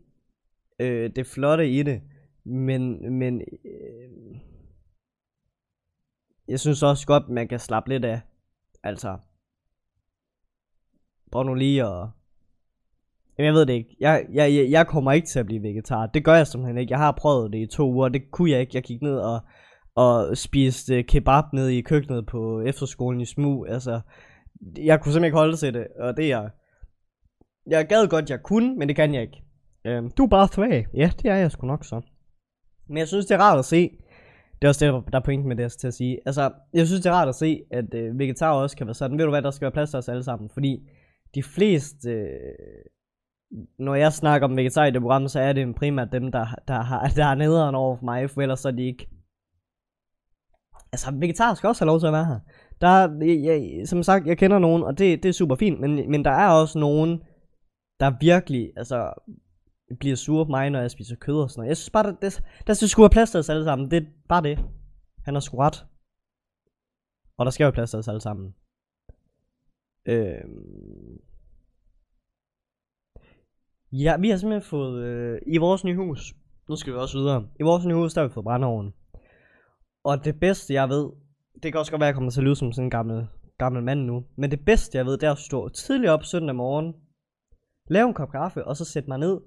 øh, 0.79 1.11
det 1.17 1.27
flotte 1.27 1.71
i 1.71 1.83
det. 1.83 2.03
Men, 2.45 3.13
men 3.19 3.41
øh, 3.41 4.41
jeg 6.49 6.61
synes 6.61 6.83
også 6.83 7.07
godt, 7.07 7.29
man 7.29 7.49
kan 7.49 7.59
slappe 7.59 7.89
lidt 7.89 8.05
af. 8.05 8.21
Altså, 8.83 9.19
prøv 11.33 11.45
nu 11.45 11.55
lige 11.55 11.85
at... 11.85 12.09
Jamen, 13.43 13.55
jeg 13.55 13.61
ved 13.61 13.67
det 13.67 13.73
ikke. 13.73 13.97
Jeg, 14.01 14.27
jeg, 14.33 14.55
jeg, 14.55 14.71
jeg 14.71 14.87
kommer 14.87 15.13
ikke 15.13 15.27
til 15.27 15.39
at 15.39 15.47
blive 15.47 15.63
vegetar. 15.63 16.07
Det 16.07 16.25
gør 16.25 16.35
jeg 16.35 16.47
simpelthen 16.47 16.79
ikke. 16.79 16.93
Jeg 16.93 16.99
har 16.99 17.13
prøvet 17.13 17.53
det 17.53 17.59
i 17.59 17.67
to 17.67 17.93
uger. 17.93 18.09
Det 18.09 18.31
kunne 18.31 18.51
jeg 18.51 18.61
ikke. 18.61 18.71
Jeg 18.75 18.83
gik 18.83 19.03
ned 19.03 19.19
og, 19.19 19.41
og 19.95 20.37
spiste 20.37 21.03
kebab 21.03 21.45
ned 21.53 21.69
i 21.69 21.81
køkkenet 21.81 22.27
på 22.27 22.61
efterskolen 22.61 23.21
i 23.21 23.25
Smug. 23.25 23.69
Altså, 23.69 24.01
jeg 24.79 25.01
kunne 25.01 25.13
simpelthen 25.13 25.25
ikke 25.25 25.37
holde 25.37 25.57
til 25.57 25.75
det. 25.75 25.87
Og 26.01 26.17
det 26.17 26.25
er 26.25 26.29
jeg... 26.29 26.51
Jeg 27.67 27.87
gad 27.87 28.09
godt, 28.09 28.31
jeg 28.31 28.43
kunne, 28.43 28.77
men 28.77 28.89
det 28.89 28.97
kan 28.97 29.15
jeg 29.15 29.23
ikke. 29.23 29.43
Øhm, 29.85 30.11
du 30.11 30.25
er 30.25 30.29
bare 30.29 30.49
svag. 30.49 30.87
Ja, 30.95 31.11
det 31.23 31.31
er 31.31 31.37
jeg 31.37 31.51
sgu 31.51 31.67
nok 31.67 31.85
så. 31.85 32.01
Men 32.89 32.99
jeg 32.99 33.09
synes, 33.09 33.27
det 33.27 33.35
er 33.35 33.39
rart 33.39 33.59
at 33.59 33.65
se. 33.65 33.91
Det 34.61 34.65
er 34.65 34.69
også 34.69 34.87
det, 34.87 35.13
der 35.13 35.19
er 35.19 35.23
pointen 35.25 35.49
med 35.49 35.57
det 35.57 35.73
til 35.73 35.87
at 35.87 35.95
sige. 35.95 36.19
Altså, 36.27 36.51
jeg 36.75 36.87
synes, 36.87 37.03
det 37.03 37.11
er 37.11 37.15
rart 37.15 37.29
at 37.29 37.35
se, 37.35 37.61
at 37.71 37.95
øh, 37.95 38.19
vegetar 38.19 38.53
også 38.53 38.77
kan 38.77 38.87
være 38.87 38.95
sådan. 38.95 39.19
Ved 39.19 39.25
du 39.25 39.31
hvad, 39.31 39.43
der 39.43 39.51
skal 39.51 39.65
være 39.65 39.73
plads 39.73 39.91
til 39.91 39.99
os 39.99 40.09
alle 40.09 40.23
sammen. 40.23 40.51
Fordi 40.55 40.89
de 41.35 41.43
fleste... 41.43 42.11
Øh, 42.11 42.29
når 43.79 43.95
jeg 43.95 44.13
snakker 44.13 44.49
om 44.49 44.57
vegetar 44.57 44.85
i 44.85 44.91
det 44.91 45.01
program, 45.03 45.29
så 45.29 45.41
er 45.41 45.53
det 45.53 45.75
primært 45.75 46.13
dem, 46.13 46.33
der, 46.33 46.47
der, 46.69 46.83
har, 46.83 47.09
der 47.17 47.27
er 47.27 47.35
nederen 47.35 47.75
over 47.75 47.97
for 47.97 48.05
mig, 48.05 48.31
for 48.31 48.43
ellers 48.43 48.61
så 48.61 48.69
er 48.69 48.73
de 48.73 48.83
ikke... 48.83 49.09
Altså, 50.93 51.11
vegetar 51.21 51.55
skal 51.55 51.69
også 51.69 51.85
have 51.85 51.87
lov 51.93 52.01
til 52.01 52.07
at 52.07 52.13
være 52.13 52.25
her. 52.25 52.41
Der, 52.81 52.89
er- 52.89 53.25
jeg, 53.25 53.43
jeg, 53.79 53.89
som 53.89 54.03
sagt, 54.03 54.27
jeg 54.27 54.39
kender 54.39 54.59
nogen, 54.59 54.83
og 54.83 54.99
det, 54.99 55.23
det 55.23 55.29
er 55.29 55.33
super 55.33 55.57
fint, 55.57 55.81
men, 55.81 56.11
men 56.11 56.25
der 56.25 56.31
er 56.31 56.49
også 56.51 56.79
nogen, 56.79 57.23
der 58.01 58.13
virkelig, 58.21 58.73
altså, 58.77 59.13
bliver 60.01 60.17
sure 60.17 60.47
på 60.47 60.51
mig, 60.51 60.71
når 60.71 60.81
jeg 60.81 60.91
spiser 60.91 61.17
kød 61.17 61.35
og 61.43 61.51
sådan 61.51 61.61
noget. 61.61 61.69
Jeg 61.69 61.77
synes 61.77 61.91
bare, 61.91 62.03
der, 62.05 62.13
der, 62.23 62.41
der 62.67 62.73
skal 62.73 62.89
sgu 62.89 63.03
have 63.03 63.11
plads 63.11 63.31
til 63.31 63.39
os 63.41 63.49
alle 63.49 63.65
sammen. 63.65 63.91
Det 63.91 63.97
er 64.03 64.07
bare 64.29 64.43
det. 64.43 64.59
Han 65.25 65.35
har 65.35 65.41
sgu 65.41 65.57
ret. 65.57 65.87
Og 67.39 67.45
der 67.47 67.51
skal 67.51 67.65
jo 67.65 67.67
være 67.69 67.73
plads 67.75 67.91
til 67.91 67.99
os 67.99 68.09
alle 68.09 68.21
sammen. 68.21 68.55
Øh... 70.09 70.45
Ja, 73.93 74.17
vi 74.17 74.29
har 74.31 74.37
simpelthen 74.37 74.69
fået, 74.71 75.03
øh, 75.05 75.41
i 75.47 75.57
vores 75.59 75.85
nye 75.85 75.97
hus, 75.97 76.35
nu 76.69 76.77
skal 76.77 76.93
vi 76.93 76.99
også 76.99 77.19
videre, 77.19 77.49
i 77.61 77.63
vores 77.63 77.87
nye 77.87 77.95
hus, 77.95 78.15
der 78.15 78.21
har 78.21 78.29
vi 78.29 78.33
fået 78.35 78.45
brændeovnen. 78.45 78.95
Og 80.05 80.25
det 80.25 80.41
bedste 80.41 80.75
jeg 80.75 80.89
ved, 80.89 81.11
det 81.63 81.73
kan 81.73 81.79
også 81.79 81.93
godt 81.93 82.01
være, 82.01 82.09
at 82.09 82.13
jeg 82.13 82.15
kommer 82.15 82.31
til 82.31 82.41
at 82.41 82.45
lyde 82.45 82.57
som 82.57 82.73
sådan 82.73 82.87
en 82.87 82.91
gammel, 82.91 83.27
gammel 83.59 83.83
mand 83.83 84.01
nu, 84.01 84.25
men 84.37 84.51
det 84.51 84.65
bedste 84.65 84.99
jeg 84.99 85.07
ved, 85.07 85.19
det 85.19 85.27
er 85.27 85.33
at 85.33 85.39
stå 85.39 85.69
tidligt 85.69 86.11
op 86.11 86.25
søndag 86.25 86.57
morgen, 86.57 86.95
lave 87.91 88.09
en 88.09 88.15
kop 88.15 88.31
kaffe, 88.31 88.65
og 88.65 88.77
så 88.77 88.85
sætte 88.85 89.09
mig 89.09 89.19
ned 89.19 89.41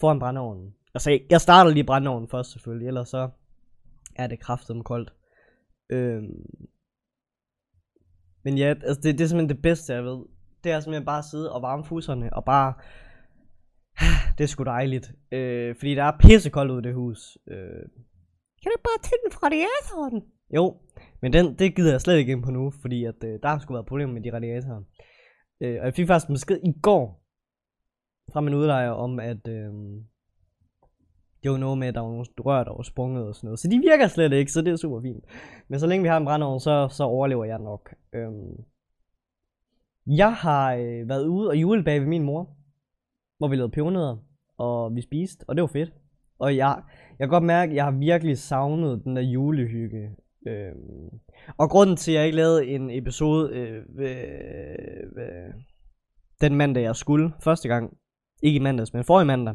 foran 0.00 0.18
brændeovnen. 0.18 0.74
Altså, 0.94 1.10
jeg- 1.10 1.26
jeg 1.30 1.40
starter 1.40 1.70
lige 1.70 1.84
brændeovnen 1.84 2.28
først 2.28 2.52
selvfølgelig, 2.52 2.86
ellers 2.88 3.08
så 3.08 3.30
er 4.16 4.26
det 4.26 4.40
kraftedeme 4.40 4.84
koldt. 4.84 5.14
Øhm. 5.90 6.44
Men 8.44 8.58
ja, 8.58 8.68
altså 8.68 9.00
det, 9.02 9.18
det 9.18 9.24
er 9.24 9.28
simpelthen 9.28 9.56
det 9.56 9.62
bedste 9.62 9.92
jeg 9.94 10.04
ved. 10.04 10.24
Det 10.64 10.72
er 10.72 10.80
simpelthen 10.80 11.06
bare 11.06 11.18
at 11.18 11.24
sidde 11.24 11.52
og 11.52 11.62
varme 11.62 11.84
fuserne, 11.84 12.32
og 12.32 12.44
bare... 12.44 12.74
Det 14.38 14.44
er 14.44 14.48
sgu 14.48 14.64
dejligt. 14.64 15.12
Øh, 15.32 15.74
fordi 15.76 15.94
der 15.94 16.04
er 16.04 16.18
pissekoldt 16.20 16.72
ude 16.72 16.80
i 16.80 16.82
det 16.82 16.94
hus. 16.94 17.38
Øh. 17.50 17.84
Kan 18.62 18.70
du 18.70 18.74
ikke 18.76 18.88
bare 18.90 19.02
tænde 19.02 19.34
fra 19.34 19.46
radiatoren? 19.46 20.22
Jo, 20.54 20.76
men 21.22 21.32
den, 21.32 21.54
det 21.58 21.76
gider 21.76 21.90
jeg 21.90 22.00
slet 22.00 22.16
ikke 22.18 22.32
ind 22.32 22.42
på 22.42 22.50
nu, 22.50 22.72
fordi 22.80 23.04
at, 23.04 23.24
øh, 23.24 23.38
der 23.42 23.48
har 23.48 23.58
sgu 23.58 23.72
været 23.72 23.86
problemer 23.86 24.12
med 24.12 24.22
de 24.22 24.32
radiatorer. 24.32 24.82
Øh, 25.60 25.76
og 25.80 25.86
jeg 25.86 25.94
fik 25.94 26.06
faktisk 26.06 26.28
en 26.28 26.34
besked 26.34 26.58
i 26.64 26.72
går 26.82 27.24
fra 28.32 28.40
min 28.40 28.54
udlejer 28.54 28.90
om, 28.90 29.20
at 29.20 29.48
øh, 29.48 29.72
det 31.42 31.50
var 31.50 31.56
noget 31.56 31.78
med, 31.78 31.88
at 31.88 31.94
der 31.94 32.00
var 32.00 32.08
nogle 32.08 32.26
rør, 32.38 32.64
der 32.64 32.74
var 32.74 32.82
sprunget 32.82 33.28
og 33.28 33.34
sådan 33.34 33.46
noget. 33.46 33.58
Så 33.58 33.68
de 33.68 33.78
virker 33.78 34.06
slet 34.06 34.32
ikke, 34.32 34.52
så 34.52 34.62
det 34.62 34.72
er 34.72 34.76
super 34.76 35.00
fint. 35.02 35.24
Men 35.68 35.80
så 35.80 35.86
længe 35.86 36.02
vi 36.02 36.08
har 36.08 36.16
en 36.16 36.24
brændeovn, 36.24 36.60
så, 36.60 36.88
så 36.90 37.04
overlever 37.04 37.44
jeg 37.44 37.58
nok. 37.58 37.94
Øhm. 38.12 38.64
Jeg 40.06 40.34
har 40.34 40.74
øh, 40.74 41.08
været 41.08 41.26
ude 41.26 41.48
og 41.48 41.56
julebage 41.56 42.00
ved 42.00 42.08
min 42.08 42.22
mor, 42.22 42.56
hvor 43.40 43.48
vi 43.48 43.56
lavede 43.56 43.72
pebernødder, 43.72 44.16
og 44.58 44.94
vi 44.94 45.00
spiste, 45.00 45.44
og 45.48 45.56
det 45.56 45.62
var 45.62 45.68
fedt. 45.68 45.92
Og 46.38 46.56
jeg, 46.56 46.82
jeg 47.18 47.28
kan 47.28 47.28
godt 47.28 47.44
mærke, 47.44 47.70
at 47.70 47.76
jeg 47.76 47.84
har 47.84 47.90
virkelig 47.98 48.38
savnet 48.38 49.04
den 49.04 49.16
der 49.16 49.22
julehygge. 49.22 50.10
Øhm. 50.48 51.08
Og 51.58 51.70
grunden 51.70 51.96
til, 51.96 52.12
at 52.12 52.18
jeg 52.18 52.26
ikke 52.26 52.36
lavede 52.36 52.66
en 52.66 52.90
episode 52.90 53.50
øh, 53.52 53.82
ved, 53.98 54.16
ved, 55.14 55.52
den 56.40 56.54
mandag, 56.54 56.82
jeg 56.82 56.96
skulle 56.96 57.32
første 57.44 57.68
gang, 57.68 57.96
ikke 58.42 58.56
i 58.56 58.62
mandags, 58.62 58.94
men 58.94 59.04
forrige 59.04 59.26
mandag, 59.26 59.54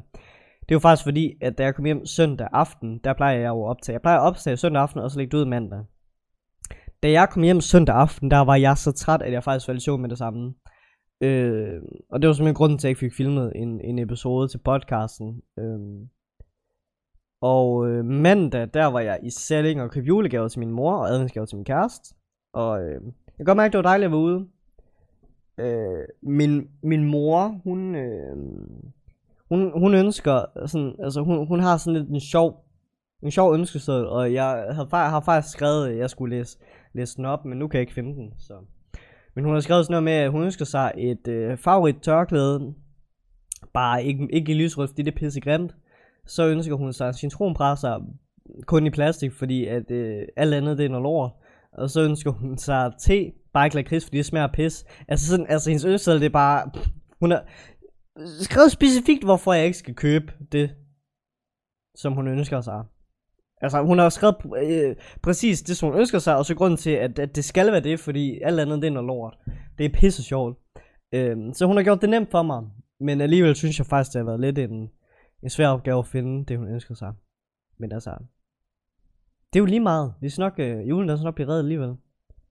det 0.59 0.71
er 0.71 0.75
jo 0.75 0.79
faktisk 0.79 1.03
fordi, 1.03 1.33
at 1.41 1.57
da 1.57 1.63
jeg 1.63 1.75
kom 1.75 1.85
hjem 1.85 2.05
søndag 2.05 2.47
aften, 2.51 2.99
der 3.03 3.13
plejer 3.13 3.39
jeg 3.39 3.47
jo 3.47 3.65
at 3.65 3.69
optage. 3.69 3.93
Jeg 3.93 4.01
plejer 4.01 4.17
at 4.17 4.27
optage 4.27 4.57
søndag 4.57 4.81
aften, 4.81 5.01
og 5.01 5.11
så 5.11 5.17
lægge 5.17 5.31
det 5.31 5.37
ud 5.37 5.45
mandag. 5.45 5.83
Da 7.03 7.11
jeg 7.11 7.29
kom 7.29 7.43
hjem 7.43 7.61
søndag 7.61 7.95
aften, 7.95 8.31
der 8.31 8.39
var 8.39 8.55
jeg 8.55 8.77
så 8.77 8.91
træt, 8.91 9.21
at 9.21 9.33
jeg 9.33 9.43
faktisk 9.43 9.65
faldt 9.65 9.81
i 9.81 9.83
søvn 9.83 10.01
med 10.01 10.09
det 10.09 10.17
samme. 10.17 10.53
Øh, 11.21 11.81
og 12.09 12.21
det 12.21 12.27
var 12.27 12.33
simpelthen 12.33 12.55
grunden 12.55 12.77
til, 12.77 12.87
at 12.87 12.89
jeg 12.89 12.91
ikke 12.91 12.99
fik 12.99 13.13
filmet 13.13 13.51
en, 13.55 13.81
en 13.81 13.99
episode 13.99 14.47
til 14.47 14.57
podcasten. 14.57 15.41
Øh, 15.59 15.79
og 17.41 17.87
øh, 17.89 18.05
mandag, 18.05 18.67
der 18.73 18.85
var 18.85 18.99
jeg 18.99 19.19
i 19.23 19.29
Selling 19.29 19.81
og 19.81 19.91
købte 19.91 20.07
julegaver 20.07 20.47
til 20.47 20.59
min 20.59 20.71
mor 20.71 20.93
og 20.93 21.09
adventsgaver 21.09 21.45
til 21.45 21.55
min 21.57 21.65
kæreste. 21.65 22.15
Og 22.53 22.81
øh, 22.81 23.01
jeg 23.03 23.37
kan 23.37 23.45
godt 23.45 23.57
mærke, 23.57 23.65
at 23.65 23.73
det 23.73 23.77
var 23.77 23.89
dejligt 23.89 24.05
at 24.05 24.11
være 24.11 24.19
ude. 24.19 24.47
Øh, 25.57 26.05
min, 26.21 26.69
min 26.83 27.03
mor, 27.03 27.61
hun, 27.63 27.95
øh, 27.95 28.37
hun, 29.49 29.79
hun 29.79 29.95
ønsker 29.95 30.65
sådan, 30.67 30.95
altså 30.99 31.21
hun, 31.21 31.47
hun 31.47 31.59
har 31.59 31.77
sådan 31.77 31.99
lidt 31.99 32.09
en 32.09 32.19
sjov, 32.19 32.65
en 33.23 33.31
sjov 33.31 33.53
ønskeseddel, 33.53 34.07
og 34.07 34.33
jeg 34.33 34.65
havde, 34.71 34.87
har 34.91 35.19
faktisk 35.19 35.53
skrevet, 35.53 35.87
at 35.87 35.97
jeg 35.97 36.09
skulle 36.09 36.37
læse, 36.37 36.57
læse 36.93 37.17
den 37.17 37.25
op, 37.25 37.45
men 37.45 37.57
nu 37.57 37.67
kan 37.67 37.77
jeg 37.77 37.81
ikke 37.81 37.93
finde 37.93 38.15
den, 38.15 38.33
så. 38.37 38.53
Men 39.35 39.43
hun 39.43 39.53
har 39.53 39.61
skrevet 39.61 39.85
sådan 39.85 39.93
noget 39.93 40.03
med, 40.03 40.13
at 40.13 40.31
hun 40.31 40.43
ønsker 40.43 40.65
sig 40.65 40.91
et 40.97 41.27
øh, 41.27 41.57
favorit 41.57 41.95
tørklæde, 42.01 42.73
bare 43.73 44.03
ikke, 44.03 44.27
ikke 44.31 44.51
i 44.51 44.55
lysrødt, 44.55 44.89
fordi 44.89 45.01
det 45.01 45.11
er 45.11 45.17
pisse 45.17 45.41
grimt. 45.41 45.75
Så 46.25 46.47
ønsker 46.47 46.75
hun 46.75 46.93
sig 46.93 47.15
citronpresser 47.15 47.99
kun 48.67 48.87
i 48.87 48.89
plastik, 48.89 49.33
fordi 49.33 49.65
at 49.65 49.91
øh, 49.91 50.27
alt 50.35 50.53
andet 50.53 50.77
det 50.77 50.85
er 50.85 50.89
noget 50.89 51.03
lort. 51.03 51.31
Og 51.73 51.89
så 51.89 52.01
ønsker 52.01 52.31
hun 52.31 52.57
sig 52.57 52.91
te, 52.99 53.31
bare 53.53 53.65
ikke 53.65 53.75
lakrids, 53.75 54.05
fordi 54.05 54.17
det 54.17 54.25
smager 54.25 54.47
pis. 54.47 54.85
Altså, 55.07 55.27
sådan, 55.27 55.45
altså 55.49 55.69
hendes 55.69 55.85
ønske 55.85 56.11
det 56.11 56.23
er 56.23 56.29
bare... 56.29 56.71
Hun 57.19 57.31
har 57.31 57.45
skrevet 58.41 58.71
specifikt, 58.71 59.23
hvorfor 59.23 59.53
jeg 59.53 59.65
ikke 59.65 59.77
skal 59.77 59.95
købe 59.95 60.33
det, 60.51 60.69
som 61.95 62.13
hun 62.13 62.27
ønsker 62.27 62.61
sig. 62.61 62.83
Altså, 63.65 63.81
hun 63.81 63.99
har 63.99 64.09
skrevet 64.09 64.35
øh, 64.63 64.95
præcis 65.21 65.61
det, 65.61 65.77
som 65.77 65.89
hun 65.89 65.99
ønsker 65.99 66.19
sig, 66.19 66.37
og 66.37 66.45
så 66.45 66.55
grunden 66.55 66.77
til, 66.77 66.89
at, 66.89 67.19
at 67.19 67.35
det 67.35 67.45
skal 67.45 67.71
være 67.71 67.79
det, 67.79 67.99
fordi 67.99 68.39
alt 68.41 68.59
andet, 68.59 68.81
det 68.81 68.87
er 68.87 68.91
noget 68.91 69.07
lort. 69.07 69.37
Det 69.77 69.85
er 69.85 69.89
pisse 69.89 70.23
sjovt. 70.23 70.57
Øh, 71.13 71.37
så 71.53 71.65
hun 71.65 71.77
har 71.77 71.83
gjort 71.83 72.01
det 72.01 72.09
nemt 72.09 72.31
for 72.31 72.43
mig, 72.43 72.63
men 72.99 73.21
alligevel 73.21 73.55
synes 73.55 73.79
jeg 73.79 73.85
faktisk, 73.85 74.13
det 74.13 74.19
har 74.19 74.25
været 74.25 74.39
lidt 74.39 74.59
en, 74.59 74.89
en 75.43 75.49
svær 75.49 75.67
opgave 75.67 75.99
at 75.99 76.07
finde 76.07 76.45
det, 76.45 76.57
hun 76.57 76.67
ønsker 76.67 76.95
sig. 76.95 77.13
Men 77.79 77.91
altså, 77.91 78.11
det 79.53 79.59
er 79.59 79.61
jo 79.61 79.65
lige 79.65 79.79
meget. 79.79 80.13
Vi 80.21 80.29
skal 80.29 80.41
nok, 80.41 80.53
øh, 80.57 80.89
julen 80.89 81.09
er 81.09 81.15
så 81.15 81.23
nok 81.23 81.35
blive 81.35 81.47
reddet 81.47 81.63
alligevel. 81.63 81.95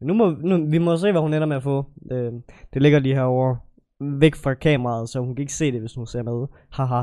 Nu 0.00 0.14
må, 0.14 0.30
nu, 0.30 0.70
vi 0.70 0.78
må 0.78 0.96
se, 0.96 1.12
hvad 1.12 1.20
hun 1.20 1.34
ender 1.34 1.46
med 1.46 1.56
at 1.56 1.62
få. 1.62 1.84
Øh, 2.10 2.32
det 2.74 2.82
ligger 2.82 2.98
lige 2.98 3.14
herovre 3.14 3.58
væk 4.00 4.34
fra 4.34 4.54
kameraet, 4.54 5.08
så 5.08 5.20
hun 5.20 5.34
kan 5.34 5.42
ikke 5.42 5.52
se 5.52 5.72
det, 5.72 5.80
hvis 5.80 5.94
hun 5.94 6.06
ser 6.06 6.22
med. 6.22 6.46
Haha. 6.70 7.02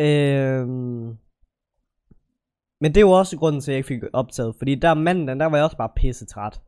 Øh, 0.00 0.68
men 2.84 2.94
det 2.94 2.96
er 2.96 3.06
jo 3.08 3.10
også 3.10 3.36
grunden 3.36 3.60
til, 3.60 3.70
at 3.70 3.72
jeg 3.72 3.78
ikke 3.78 3.86
fik 3.86 4.02
optaget. 4.12 4.54
Fordi 4.58 4.74
der 4.74 4.94
mandag, 4.94 5.36
der 5.36 5.46
var 5.46 5.56
jeg 5.56 5.64
også 5.64 5.76
bare 5.76 5.88
pisse 5.96 6.26
træt. 6.26 6.60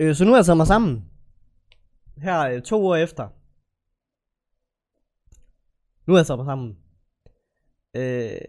Øh, 0.00 0.14
så 0.14 0.24
nu 0.24 0.30
har 0.30 0.38
jeg 0.38 0.44
taget 0.44 0.56
mig 0.56 0.66
sammen. 0.66 1.04
Her 2.22 2.40
øh, 2.40 2.62
to 2.62 2.82
uger 2.82 2.96
efter. 2.96 3.28
Nu 6.06 6.12
har 6.12 6.18
jeg 6.18 6.26
taget 6.26 6.38
mig 6.38 6.46
sammen. 6.46 6.76
Øh, 7.96 8.40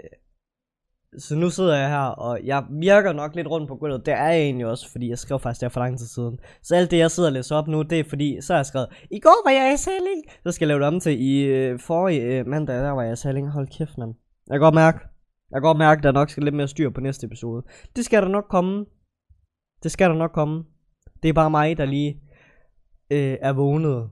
så 1.18 1.36
nu 1.36 1.50
sidder 1.50 1.78
jeg 1.78 1.90
her, 1.90 2.06
og 2.06 2.40
jeg 2.44 2.66
virker 2.70 3.14
nok 3.14 3.36
lidt 3.36 3.48
rundt 3.48 3.68
på 3.68 3.76
gulvet. 3.76 4.06
Det 4.06 4.14
er 4.14 4.28
jeg 4.28 4.42
egentlig 4.42 4.68
også, 4.68 4.92
fordi 4.92 5.10
jeg 5.10 5.20
skrev 5.20 5.40
faktisk 5.40 5.62
der 5.62 5.70
for 5.70 5.80
lang 5.80 5.98
tid 5.98 6.08
siden. 6.08 6.40
Så 6.64 6.76
alt 6.76 6.92
det, 6.92 6.98
jeg 6.98 7.12
sidder 7.12 7.30
og 7.30 7.34
læser 7.34 7.56
op 7.56 7.68
nu, 7.68 7.82
det 7.82 8.00
er 8.00 8.04
fordi, 8.04 8.42
så 8.42 8.54
har 8.54 8.60
jeg 8.60 8.66
skrevet, 8.66 8.88
i 9.12 9.20
går 9.20 9.42
var 9.46 9.52
jeg 9.52 9.74
i 9.74 9.78
Saling. 9.78 10.24
Så 10.44 10.52
skal 10.52 10.66
jeg 10.66 10.68
lave 10.68 10.80
det 10.80 10.88
om 10.88 11.00
til 11.00 11.22
i 11.22 11.42
øh, 11.42 11.80
forrige 11.80 12.22
øh, 12.22 12.48
mandag, 12.48 12.76
der 12.76 12.92
var 12.92 13.04
jeg 13.04 13.14
i 13.14 13.16
Saling. 13.16 13.52
Hold 13.52 13.68
kæft, 13.68 13.98
mand. 13.98 14.14
Jeg 14.48 14.54
kan 14.54 14.60
godt 14.60 14.76
mærke, 14.76 15.00
jeg 15.52 15.56
kan 15.56 15.62
godt 15.62 15.78
mærke, 15.78 16.00
at 16.00 16.04
der 16.04 16.12
nok 16.12 16.30
skal 16.30 16.44
lidt 16.44 16.56
mere 16.56 16.68
styr 16.68 16.90
på 16.90 17.02
næste 17.02 17.28
episode. 17.28 17.64
Det 17.96 18.06
skal 18.06 18.24
der 18.24 18.30
nok 18.30 18.46
komme. 18.50 18.86
Det 19.84 19.92
skal 19.92 20.10
der 20.10 20.16
nok 20.16 20.32
komme. 20.32 20.66
Det 21.24 21.30
er 21.30 21.34
bare 21.34 21.50
mig, 21.50 21.78
der 21.78 21.86
lige 21.86 22.22
øh, 23.12 23.38
er 23.42 23.54
vågnet. 23.54 24.10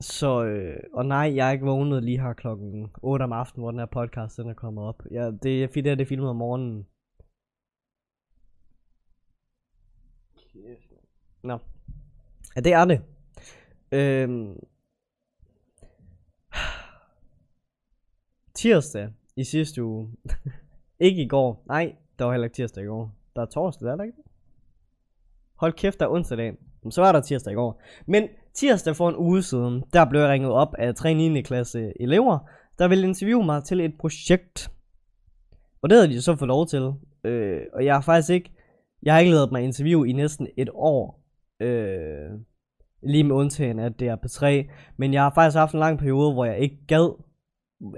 Så, 0.00 0.44
øh, 0.44 0.76
og 0.92 1.06
nej, 1.06 1.32
jeg 1.36 1.48
er 1.48 1.52
ikke 1.52 1.64
vågnet 1.64 2.04
lige 2.04 2.20
her 2.20 2.32
klokken 2.32 2.90
8 3.02 3.22
om 3.22 3.32
aftenen, 3.32 3.62
hvor 3.62 3.70
den 3.70 3.80
her 3.80 3.86
podcast 3.86 4.36
den 4.36 4.48
er 4.48 4.54
kommet 4.54 4.84
op. 4.84 5.02
Ja, 5.10 5.30
det 5.42 5.62
er 5.62 5.68
fordi, 5.68 5.80
det 5.80 5.92
er 5.92 5.94
det 5.94 6.08
filmet 6.08 6.30
om 6.30 6.36
morgenen. 6.36 6.86
Nå. 11.42 11.58
Ja, 12.56 12.60
det 12.60 12.72
er 12.72 12.84
det. 12.84 13.02
Øhm. 13.92 14.56
Tirsdag 18.54 19.12
i 19.38 19.44
sidste 19.44 19.84
uge. 19.84 20.08
ikke 21.06 21.22
i 21.22 21.28
går. 21.28 21.64
Nej, 21.68 21.94
der 22.18 22.24
var 22.24 22.32
heller 22.32 22.44
ikke 22.44 22.54
tirsdag 22.54 22.84
i 22.84 22.86
går. 22.86 23.14
Der 23.36 23.42
er 23.42 23.46
torsdag, 23.46 23.86
der 23.86 23.92
er 23.92 23.96
der 23.96 24.04
ikke? 24.04 24.18
Hold 25.54 25.72
kæft, 25.72 26.00
der 26.00 26.06
er 26.06 26.10
onsdag 26.10 26.38
dag. 26.38 26.56
Så 26.90 27.00
var 27.00 27.12
der 27.12 27.20
tirsdag 27.20 27.52
i 27.52 27.54
går. 27.54 27.82
Men 28.06 28.28
tirsdag 28.54 28.96
for 28.96 29.08
en 29.08 29.16
uge 29.16 29.42
siden, 29.42 29.84
der 29.92 30.04
blev 30.10 30.20
jeg 30.20 30.30
ringet 30.30 30.50
op 30.50 30.74
af 30.78 30.94
3. 30.94 31.14
9. 31.14 31.42
klasse 31.42 31.92
elever, 32.00 32.38
der 32.78 32.88
ville 32.88 33.08
interviewe 33.08 33.44
mig 33.44 33.64
til 33.64 33.80
et 33.80 33.94
projekt. 33.98 34.70
Og 35.82 35.90
det 35.90 35.98
havde 35.98 36.08
de 36.08 36.22
så 36.22 36.36
fået 36.36 36.48
lov 36.48 36.66
til. 36.66 36.92
Øh, 37.24 37.60
og 37.72 37.84
jeg 37.84 37.94
har 37.94 38.00
faktisk 38.00 38.30
ikke, 38.30 38.52
jeg 39.02 39.14
har 39.14 39.20
ikke 39.20 39.32
lavet 39.32 39.52
mig 39.52 39.62
interview 39.62 40.04
i 40.04 40.12
næsten 40.12 40.48
et 40.56 40.68
år. 40.74 41.24
Øh, 41.60 42.30
lige 43.02 43.24
med 43.24 43.36
undtagen 43.36 43.78
af 43.78 43.94
det 43.94 44.08
er 44.08 44.16
på 44.16 44.28
3 44.28 44.68
Men 44.96 45.14
jeg 45.14 45.22
har 45.22 45.32
faktisk 45.34 45.56
haft 45.56 45.72
en 45.72 45.80
lang 45.80 45.98
periode, 45.98 46.32
hvor 46.32 46.44
jeg 46.44 46.58
ikke 46.58 46.78
gad. 46.86 47.27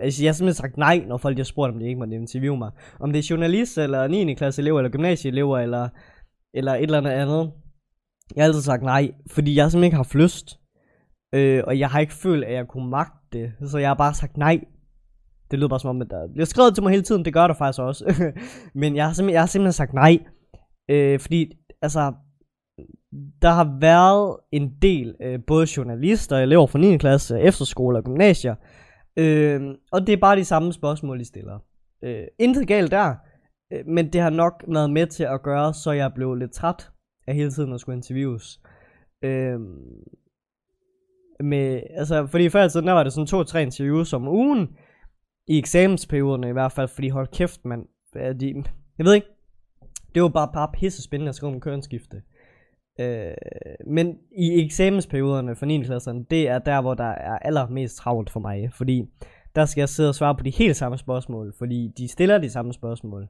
Altså, 0.00 0.22
jeg 0.22 0.28
har 0.28 0.34
simpelthen 0.34 0.62
sagt 0.62 0.76
nej, 0.76 1.04
når 1.08 1.16
folk 1.16 1.36
har 1.36 1.44
spurgt, 1.44 1.72
om 1.72 1.78
de 1.78 1.86
ikke 1.86 1.98
måtte 1.98 2.14
interviewe 2.14 2.58
mig. 2.58 2.70
Om 3.00 3.12
det 3.12 3.18
er 3.18 3.26
journalist, 3.30 3.78
eller 3.78 4.08
9. 4.08 4.34
klasse 4.34 4.62
elever, 4.62 4.78
eller 4.78 4.90
gymnasieelever, 4.90 5.58
eller, 5.58 5.88
eller 6.54 6.74
et 6.74 6.82
eller 6.82 6.98
andet 6.98 7.10
andet. 7.10 7.52
Jeg 8.36 8.42
har 8.42 8.48
altid 8.48 8.62
sagt 8.62 8.82
nej, 8.82 9.12
fordi 9.30 9.56
jeg 9.56 9.70
simpelthen 9.70 9.84
ikke 9.84 9.96
har 9.96 10.02
haft 10.02 10.14
lyst. 10.14 10.58
Øh, 11.34 11.62
og 11.66 11.78
jeg 11.78 11.88
har 11.90 12.00
ikke 12.00 12.12
følt, 12.12 12.44
at 12.44 12.54
jeg 12.54 12.68
kunne 12.68 12.90
magte 12.90 13.18
det. 13.32 13.52
Så 13.70 13.78
jeg 13.78 13.88
har 13.88 13.94
bare 13.94 14.14
sagt 14.14 14.36
nej. 14.36 14.60
Det 15.50 15.58
lyder 15.58 15.68
bare 15.68 15.80
som 15.80 15.90
om, 15.90 16.02
at 16.02 16.10
der 16.10 16.28
bliver 16.32 16.46
skrevet 16.46 16.74
til 16.74 16.82
mig 16.82 16.90
hele 16.90 17.02
tiden. 17.02 17.24
Det 17.24 17.32
gør 17.32 17.46
der 17.46 17.54
faktisk 17.54 17.80
også. 17.80 18.32
Men 18.80 18.96
jeg 18.96 19.06
har, 19.06 19.12
simpelthen, 19.12 19.34
jeg 19.34 19.42
har 19.42 19.46
simpelthen 19.46 19.72
sagt 19.72 19.92
nej. 19.94 20.18
Øh, 20.90 21.20
fordi, 21.20 21.52
altså, 21.82 22.12
der 23.42 23.50
har 23.50 23.78
været 23.80 24.36
en 24.52 24.72
del, 24.82 25.14
øh, 25.22 25.38
både 25.46 25.66
journalister, 25.76 26.36
elever 26.36 26.66
fra 26.66 26.78
9. 26.78 26.96
klasse, 26.96 27.40
efterskole 27.40 27.98
og 27.98 28.04
gymnasier. 28.04 28.54
Øh, 29.16 29.75
og 29.92 30.07
det 30.07 30.12
er 30.12 30.16
bare 30.16 30.37
de 30.37 30.44
samme 30.44 30.73
spørgsmål, 30.73 31.18
de 31.18 31.25
stiller. 31.25 31.59
Øh, 32.03 32.25
intet 32.38 32.68
galt 32.68 32.90
der. 32.90 33.14
Øh, 33.73 33.87
men 33.87 34.12
det 34.12 34.20
har 34.20 34.31
nok 34.31 34.64
været 34.68 34.90
med 34.90 35.07
til 35.07 35.25
at 35.25 35.42
gøre, 35.42 35.75
så 35.75 35.92
jeg 35.92 36.12
blev 36.14 36.35
lidt 36.35 36.53
træt 36.53 36.90
af 37.27 37.35
hele 37.35 37.51
tiden 37.51 37.73
at 37.73 37.81
skulle 37.81 37.96
interviews. 37.96 38.61
Øh, 39.23 39.61
med, 41.40 41.83
altså, 41.90 42.27
fordi 42.27 42.49
før 42.49 42.68
tiden, 42.68 42.87
der 42.87 42.92
var 42.92 43.03
det 43.03 43.12
sådan 43.12 43.27
to-tre 43.27 43.62
interviews 43.62 44.12
om 44.12 44.29
ugen, 44.29 44.77
i 45.46 45.59
eksamensperioderne 45.59 46.49
i 46.49 46.53
hvert 46.53 46.73
fald, 46.73 46.88
fordi 46.88 47.09
hold 47.09 47.29
kæft, 47.29 47.64
man, 47.64 47.87
de, 48.14 48.64
jeg 48.99 49.07
ved 49.07 49.14
ikke, 49.14 49.27
det 50.14 50.23
var 50.23 50.29
bare, 50.29 50.51
bare 50.55 50.70
pisse 50.75 51.03
spændende 51.03 51.29
at 51.29 51.35
skrive 51.35 51.53
om 51.53 51.61
kønsskifte. 51.61 52.23
Øh, 53.00 53.35
men 53.87 54.18
i 54.38 54.64
eksamensperioderne 54.64 55.57
for 55.57 55.66
9. 55.66 55.83
klasserne, 55.83 56.24
det 56.31 56.48
er 56.48 56.59
der, 56.59 56.81
hvor 56.81 56.94
der 56.94 57.05
er 57.05 57.38
allermest 57.38 57.96
travlt 57.96 58.31
for 58.31 58.40
mig, 58.40 58.72
fordi 58.72 59.05
der 59.55 59.64
skal 59.64 59.81
jeg 59.81 59.88
sidde 59.88 60.09
og 60.09 60.14
svare 60.14 60.35
på 60.35 60.44
de 60.44 60.50
helt 60.50 60.76
samme 60.76 60.98
spørgsmål, 60.98 61.55
fordi 61.59 61.92
de 61.98 62.09
stiller 62.09 62.38
de 62.38 62.50
samme 62.50 62.72
spørgsmål. 62.72 63.29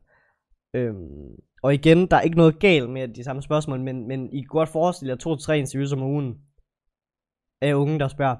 Øhm, 0.75 1.35
og 1.63 1.75
igen, 1.75 2.07
der 2.07 2.17
er 2.17 2.21
ikke 2.21 2.37
noget 2.37 2.59
galt 2.59 2.91
med 2.91 3.09
de 3.09 3.25
samme 3.25 3.43
spørgsmål, 3.43 3.81
men, 3.81 4.09
men 4.09 4.33
I 4.33 4.41
kan 4.41 4.49
godt 4.49 4.69
forestille 4.69 5.11
jer 5.11 5.17
to-tre 5.17 5.59
interviews 5.59 5.93
om 5.93 6.03
ugen 6.03 6.35
af 7.63 7.75
unge, 7.75 7.99
der 7.99 8.09
spørger, 8.09 8.37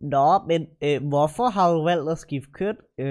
Nå, 0.00 0.38
men 0.46 0.66
øh, 0.82 1.08
hvorfor 1.08 1.48
har 1.48 1.74
du 1.74 1.82
valgt 1.82 2.10
at 2.10 2.18
skifte 2.18 2.50
køn? 2.52 2.76
Øh, 2.98 3.06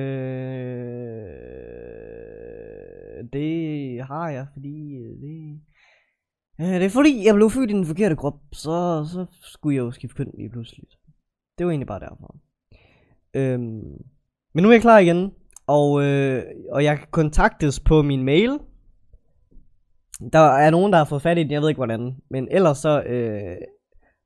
det 3.34 4.04
har 4.04 4.30
jeg, 4.30 4.48
fordi 4.54 4.96
øh, 4.96 5.22
det... 5.22 5.62
Øh, 6.62 6.68
det 6.68 6.86
er 6.86 6.90
fordi, 6.90 7.26
jeg 7.26 7.36
blev 7.36 7.50
født 7.50 7.70
i 7.72 7.74
den 7.74 7.86
forkerte 7.86 8.16
krop, 8.16 8.40
så, 8.52 9.06
så 9.14 9.26
skulle 9.42 9.76
jeg 9.76 9.82
jo 9.82 9.92
skifte 9.92 10.16
køn 10.16 10.32
lige 10.38 10.50
pludselig. 10.50 10.86
Det 11.58 11.66
var 11.66 11.72
egentlig 11.72 11.88
bare 11.88 12.00
derfor. 12.00 12.36
Øhm, 13.34 13.84
men 14.54 14.64
nu 14.64 14.68
er 14.68 14.74
jeg 14.74 14.82
klar 14.82 15.00
igen, 15.00 15.32
og, 15.68 16.04
øh, 16.04 16.44
og 16.72 16.84
jeg 16.84 16.98
kan 16.98 17.08
kontaktes 17.12 17.80
på 17.80 18.02
min 18.02 18.24
mail, 18.24 18.60
der 20.34 20.40
er 20.40 20.70
nogen, 20.70 20.92
der 20.92 20.98
har 20.98 21.06
fået 21.06 21.22
fat 21.22 21.38
i 21.38 21.44
den, 21.44 21.52
jeg 21.52 21.62
ved 21.62 21.70
ikke 21.70 21.80
hvordan. 21.80 22.16
Men 22.30 22.48
ellers 22.52 22.78
så 22.78 23.04
øh, 23.04 23.58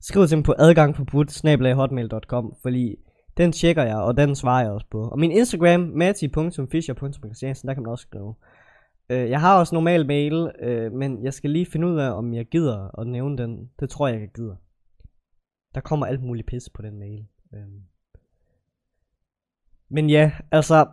skriv 0.01 0.27
til 0.27 0.35
dem 0.35 0.43
på 0.43 0.53
adgangforbudt.hotmail.com, 0.57 2.53
fordi 2.61 2.95
den 3.37 3.51
tjekker 3.51 3.83
jeg, 3.83 3.97
og 3.97 4.17
den 4.17 4.35
svarer 4.35 4.63
jeg 4.63 4.71
også 4.71 4.87
på. 4.91 5.09
Og 5.09 5.19
min 5.19 5.31
Instagram, 5.31 5.79
mati.fischer.christiansen, 5.79 7.67
der 7.67 7.73
kan 7.73 7.83
man 7.83 7.91
også 7.91 8.01
skrive. 8.01 8.35
Øh, 9.09 9.29
jeg 9.29 9.41
har 9.41 9.59
også 9.59 9.75
normal 9.75 10.05
mail, 10.07 10.51
øh, 10.59 10.91
men 10.91 11.23
jeg 11.23 11.33
skal 11.33 11.49
lige 11.49 11.65
finde 11.65 11.87
ud 11.87 11.99
af, 11.99 12.11
om 12.11 12.33
jeg 12.33 12.45
gider 12.45 12.99
at 12.99 13.07
nævne 13.07 13.37
den. 13.37 13.71
Det 13.79 13.89
tror 13.89 14.07
jeg, 14.07 14.19
jeg 14.19 14.29
gider. 14.35 14.55
Der 15.75 15.81
kommer 15.81 16.05
alt 16.05 16.23
muligt 16.23 16.47
pis 16.47 16.69
på 16.69 16.81
den 16.81 16.99
mail. 16.99 17.25
Øh. 17.53 17.67
Men 19.89 20.09
ja, 20.09 20.31
altså, 20.51 20.87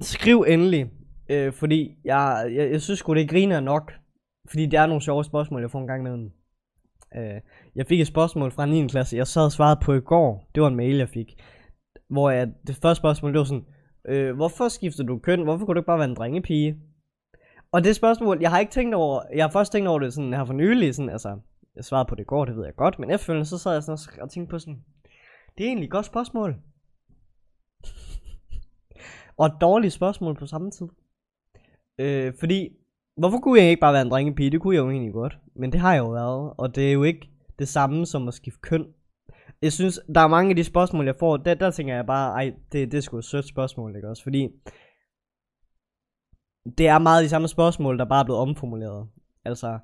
skriv 0.00 0.44
endelig. 0.48 0.90
Øh, 1.28 1.52
fordi 1.52 1.98
jeg, 2.04 2.50
jeg, 2.54 2.70
jeg 2.70 2.82
synes 2.82 2.98
sgu 2.98 3.14
det 3.14 3.30
griner 3.30 3.60
nok. 3.60 3.92
Fordi 4.48 4.66
det 4.66 4.78
er 4.78 4.86
nogle 4.86 5.02
sjove 5.02 5.24
spørgsmål, 5.24 5.60
jeg 5.60 5.70
får 5.70 5.80
en 5.80 5.86
gang 5.86 6.00
imellem. 6.00 6.32
Øh, 7.16 7.40
jeg 7.74 7.86
fik 7.86 8.00
et 8.00 8.06
spørgsmål 8.06 8.52
fra 8.52 8.66
9. 8.66 8.86
klasse, 8.86 9.16
jeg 9.16 9.26
sad 9.26 9.44
og 9.44 9.52
svarede 9.52 9.80
på 9.82 9.92
i 9.92 10.00
går. 10.00 10.50
Det 10.54 10.62
var 10.62 10.68
en 10.68 10.76
mail, 10.76 10.96
jeg 10.96 11.08
fik. 11.08 11.42
Hvor 12.08 12.30
jeg, 12.30 12.52
det 12.66 12.76
første 12.76 13.00
spørgsmål, 13.00 13.32
det 13.32 13.38
var 13.38 13.44
sådan, 13.44 13.66
øh, 14.08 14.36
hvorfor 14.36 14.68
skifter 14.68 15.04
du 15.04 15.18
køn? 15.18 15.42
Hvorfor 15.42 15.66
kunne 15.66 15.74
du 15.74 15.80
ikke 15.80 15.86
bare 15.86 15.98
være 15.98 16.08
en 16.08 16.16
drengepige? 16.16 16.80
Og 17.72 17.84
det 17.84 17.96
spørgsmål, 17.96 18.38
jeg 18.40 18.50
har 18.50 18.58
ikke 18.58 18.72
tænkt 18.72 18.94
over, 18.94 19.22
jeg 19.34 19.44
har 19.44 19.50
først 19.50 19.72
tænkt 19.72 19.88
over 19.88 19.98
det 19.98 20.14
sådan 20.14 20.32
her 20.32 20.44
for 20.44 20.52
nylig, 20.52 20.94
sådan, 20.94 21.10
altså, 21.10 21.38
jeg 21.76 21.84
svarede 21.84 22.08
på 22.08 22.14
det 22.14 22.22
i 22.22 22.24
går, 22.24 22.44
det 22.44 22.56
ved 22.56 22.64
jeg 22.64 22.74
godt, 22.76 22.98
men 22.98 23.10
efterfølgende 23.10 23.48
så 23.48 23.58
sad 23.58 23.72
jeg 23.72 23.82
sådan 23.82 24.22
og 24.22 24.30
tænkte 24.30 24.50
på 24.50 24.58
sådan, 24.58 24.84
det 25.58 25.64
er 25.64 25.68
egentlig 25.68 25.86
et 25.86 25.90
godt 25.90 26.06
spørgsmål. 26.06 26.56
og 29.38 29.46
et 29.46 29.52
dårligt 29.60 29.92
spørgsmål 29.92 30.34
på 30.34 30.46
samme 30.46 30.70
tid. 30.70 30.86
Øh, 31.98 32.34
fordi, 32.40 32.68
hvorfor 33.16 33.38
kunne 33.38 33.60
jeg 33.60 33.70
ikke 33.70 33.80
bare 33.80 33.92
være 33.92 34.02
en 34.02 34.10
drengepige? 34.10 34.50
Det 34.50 34.60
kunne 34.60 34.74
jeg 34.74 34.82
jo 34.82 34.90
egentlig 34.90 35.12
godt. 35.12 35.38
Men 35.54 35.72
det 35.72 35.80
har 35.80 35.92
jeg 35.92 36.00
jo 36.00 36.10
været, 36.10 36.52
og 36.58 36.74
det 36.74 36.88
er 36.88 36.92
jo 36.92 37.02
ikke 37.02 37.30
det 37.58 37.68
samme 37.68 38.06
som 38.06 38.28
at 38.28 38.34
skifte 38.34 38.60
køn. 38.60 38.86
Jeg 39.62 39.72
synes, 39.72 40.00
der 40.14 40.20
er 40.20 40.28
mange 40.28 40.50
af 40.50 40.56
de 40.56 40.64
spørgsmål, 40.64 41.04
jeg 41.04 41.16
får, 41.18 41.36
der, 41.36 41.54
der 41.54 41.70
tænker 41.70 41.94
jeg 41.94 42.06
bare, 42.06 42.32
ej, 42.32 42.52
det, 42.72 42.92
det 42.92 42.98
er 42.98 43.02
sgu 43.02 43.18
et 43.18 43.24
sødt 43.24 43.48
spørgsmål, 43.48 43.96
ikke 43.96 44.08
også? 44.08 44.22
Fordi, 44.22 44.48
det 46.78 46.88
er 46.88 46.98
meget 46.98 47.24
de 47.24 47.28
samme 47.28 47.48
spørgsmål, 47.48 47.98
der 47.98 48.04
bare 48.04 48.20
er 48.20 48.24
blevet 48.24 48.40
omformuleret. 48.40 49.08
Altså, 49.44 49.78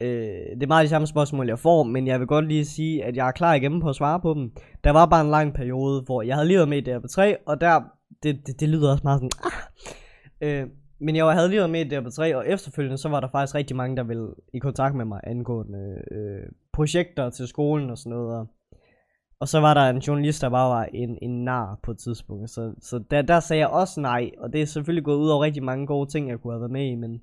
øh, 0.00 0.08
det 0.54 0.62
er 0.62 0.66
meget 0.66 0.84
de 0.84 0.88
samme 0.88 1.06
spørgsmål, 1.06 1.48
jeg 1.48 1.58
får, 1.58 1.82
men 1.82 2.06
jeg 2.06 2.20
vil 2.20 2.26
godt 2.26 2.48
lige 2.48 2.64
sige, 2.64 3.04
at 3.04 3.16
jeg 3.16 3.28
er 3.28 3.32
klar 3.32 3.54
igennem 3.54 3.80
på 3.80 3.88
at 3.88 3.96
svare 3.96 4.20
på 4.20 4.34
dem. 4.34 4.52
Der 4.84 4.90
var 4.90 5.06
bare 5.06 5.20
en 5.20 5.30
lang 5.30 5.54
periode, 5.54 6.02
hvor 6.02 6.22
jeg 6.22 6.34
havde 6.34 6.46
lige 6.46 6.58
været 6.58 6.68
med 6.68 6.88
i 6.88 6.92
DRP3, 6.92 7.42
og 7.46 7.60
der, 7.60 7.82
det, 8.22 8.46
det, 8.46 8.60
det 8.60 8.68
lyder 8.68 8.90
også 8.90 9.02
meget 9.04 9.20
sådan, 9.20 9.30
ah, 9.44 10.60
øh, 10.62 10.68
men 11.00 11.16
jeg 11.16 11.32
havde 11.32 11.48
lige 11.48 11.58
været 11.58 11.70
med 11.70 11.86
i 11.86 11.96
DRP3, 11.96 12.36
og 12.36 12.48
efterfølgende 12.48 12.98
så 12.98 13.08
var 13.08 13.20
der 13.20 13.28
faktisk 13.28 13.54
rigtig 13.54 13.76
mange, 13.76 13.96
der 13.96 14.02
ville 14.02 14.28
i 14.54 14.58
kontakt 14.58 14.94
med 14.94 15.04
mig 15.04 15.20
angående 15.24 16.02
øh, 16.10 16.46
projekter 16.72 17.30
til 17.30 17.48
skolen 17.48 17.90
og 17.90 17.98
sådan 17.98 18.10
noget. 18.10 18.38
Og, 18.38 18.46
og 19.42 19.48
så 19.48 19.60
var 19.60 19.74
der 19.74 19.80
en 19.80 19.98
journalist, 19.98 20.42
der 20.42 20.48
bare 20.48 20.70
var 20.70 20.84
en, 20.84 21.18
en 21.22 21.44
nar 21.44 21.78
på 21.82 21.90
et 21.90 21.98
tidspunkt. 21.98 22.50
Så, 22.50 22.74
så 22.80 23.04
der, 23.10 23.22
der 23.22 23.40
sagde 23.40 23.60
jeg 23.60 23.68
også 23.68 24.00
nej, 24.00 24.30
og 24.38 24.52
det 24.52 24.62
er 24.62 24.64
selvfølgelig 24.64 25.04
gået 25.04 25.16
ud 25.16 25.28
over 25.28 25.44
rigtig 25.44 25.62
mange 25.62 25.86
gode 25.86 26.10
ting, 26.10 26.28
jeg 26.28 26.40
kunne 26.40 26.52
have 26.52 26.60
været 26.60 26.72
med 26.72 26.86
i, 26.90 26.94
men 26.94 27.20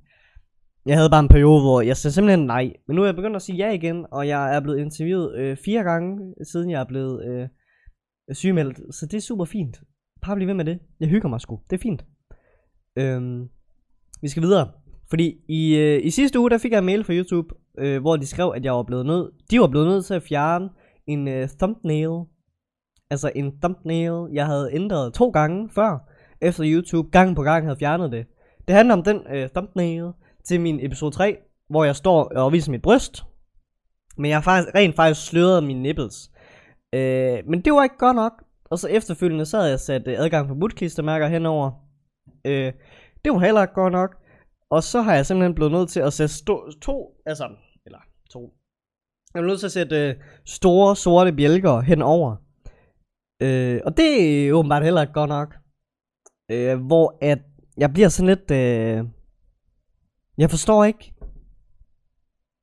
Jeg 0.86 0.98
havde 0.98 1.10
bare 1.10 1.20
en 1.20 1.28
periode, 1.28 1.62
hvor 1.62 1.82
jeg 1.82 1.98
sagde 1.98 2.14
simpelthen 2.14 2.46
nej. 2.46 2.74
Men 2.88 2.96
nu 2.96 3.02
er 3.02 3.06
jeg 3.06 3.16
begyndt 3.16 3.36
at 3.36 3.42
sige 3.42 3.56
ja 3.58 3.72
igen, 3.72 4.06
og 4.12 4.28
jeg 4.28 4.56
er 4.56 4.60
blevet 4.60 4.80
interviewet 4.80 5.36
øh, 5.36 5.58
fire 5.58 5.84
gange, 5.84 6.34
siden 6.44 6.70
jeg 6.70 6.82
er 6.82 6.86
blevet 6.86 7.26
øh, 7.26 7.48
sygemeldt. 8.36 8.96
Så 8.96 9.06
det 9.06 9.18
er 9.18 9.22
super 9.22 9.46
fint. 9.46 9.82
Bare 10.22 10.36
bliv 10.36 10.48
ved 10.48 10.54
med 10.54 10.66
det. 10.66 10.80
Jeg 11.00 11.10
hygger 11.10 11.30
mig 11.30 11.42
sgu. 11.42 11.60
Det 11.70 11.76
er 11.76 11.82
fint. 11.82 12.06
Øhm, 12.96 13.50
vi 14.22 14.28
skal 14.28 14.44
videre. 14.44 14.68
Fordi 15.10 15.38
i, 15.48 15.78
øh, 15.78 16.06
i 16.06 16.10
sidste 16.10 16.40
uge, 16.40 16.50
der 16.50 16.58
fik 16.58 16.72
jeg 16.72 16.80
en 16.80 16.86
mail 16.86 17.04
fra 17.04 17.14
YouTube, 17.14 17.56
øh, 17.78 18.02
hvor 18.02 18.16
de 18.16 18.26
skrev, 18.26 18.54
at 18.56 18.66
jeg 18.66 18.74
var 18.74 18.84
blevet 18.84 19.06
nødt, 19.06 19.32
de 19.52 19.60
var 19.60 19.68
blevet 19.68 19.88
nødt 19.88 20.06
til 20.06 20.14
at 20.14 20.24
fjerne 20.24 20.70
en 21.10 21.28
øh, 21.28 21.50
thumbnail. 21.60 22.26
Altså 23.10 23.32
en 23.36 23.60
thumbnail, 23.62 24.34
jeg 24.34 24.46
havde 24.46 24.70
ændret 24.74 25.14
to 25.14 25.30
gange 25.30 25.70
før, 25.70 25.98
efter 26.42 26.64
YouTube 26.66 27.10
gang 27.12 27.36
på 27.36 27.44
gang 27.44 27.66
havde 27.66 27.80
fjernet 27.80 28.12
det. 28.12 28.26
Det 28.68 28.76
handler 28.76 28.94
om 28.94 29.04
den 29.04 29.22
øh, 29.34 29.50
thumbnail 29.50 30.12
til 30.46 30.62
min 30.62 30.86
episode 30.86 31.16
3, 31.16 31.38
hvor 31.70 31.84
jeg 31.84 31.96
står 31.96 32.24
og 32.36 32.52
viser 32.52 32.72
mit 32.72 32.82
bryst. 32.82 33.24
Men 34.18 34.30
jeg 34.30 34.38
har 34.38 34.42
faktisk, 34.42 34.76
rent 34.76 34.96
faktisk 34.96 35.28
sløret 35.28 35.64
mine 35.64 35.82
nipples. 35.82 36.32
Øh, 36.94 37.40
men 37.48 37.62
det 37.62 37.74
var 37.74 37.84
ikke 37.84 37.98
godt 37.98 38.16
nok. 38.16 38.44
Og 38.66 38.80
så 38.80 38.88
efterfølgende 38.88 39.46
så 39.46 39.58
havde 39.58 39.70
jeg 39.70 39.80
sat 39.80 40.08
øh, 40.08 40.20
adgang 40.20 40.48
på 40.48 40.56
butklistermærker 40.56 41.28
henover. 41.28 41.72
Øh, 42.46 42.74
det 43.26 43.34
var 43.34 43.40
heller 43.40 43.62
ikke 43.62 43.74
godt 43.74 43.94
nok. 43.94 44.16
Og 44.70 44.84
så 44.84 45.02
har 45.02 45.16
jeg 45.16 45.26
simpelthen 45.26 45.56
blevet 45.56 45.72
nødt 45.72 45.90
til 45.90 46.00
at 46.00 46.14
sætte 46.14 46.34
sto- 46.34 46.80
to, 46.80 47.22
altså. 47.26 47.50
Jeg 49.34 49.42
er 49.42 49.46
nødt 49.46 49.60
til 49.60 49.66
at 49.66 49.72
sætte 49.72 50.10
øh, 50.10 50.16
store 50.46 50.96
sorte 50.96 51.34
bjælker 51.34 51.82
henover. 51.82 52.36
Øh, 53.42 53.82
og 53.86 53.98
det 53.98 54.48
er 54.48 54.54
åbenbart 54.54 54.84
heller 54.84 55.02
ikke 55.02 55.14
godt 55.14 55.30
nok. 55.30 55.56
Øh, 56.52 56.80
hvor 56.86 57.18
at 57.22 57.40
jeg 57.78 57.94
bliver 57.94 58.10
sådan 58.10 58.28
lidt... 58.28 58.52
Øh, 58.52 59.06
jeg 60.38 60.50
forstår 60.50 60.84
ikke. 60.84 61.14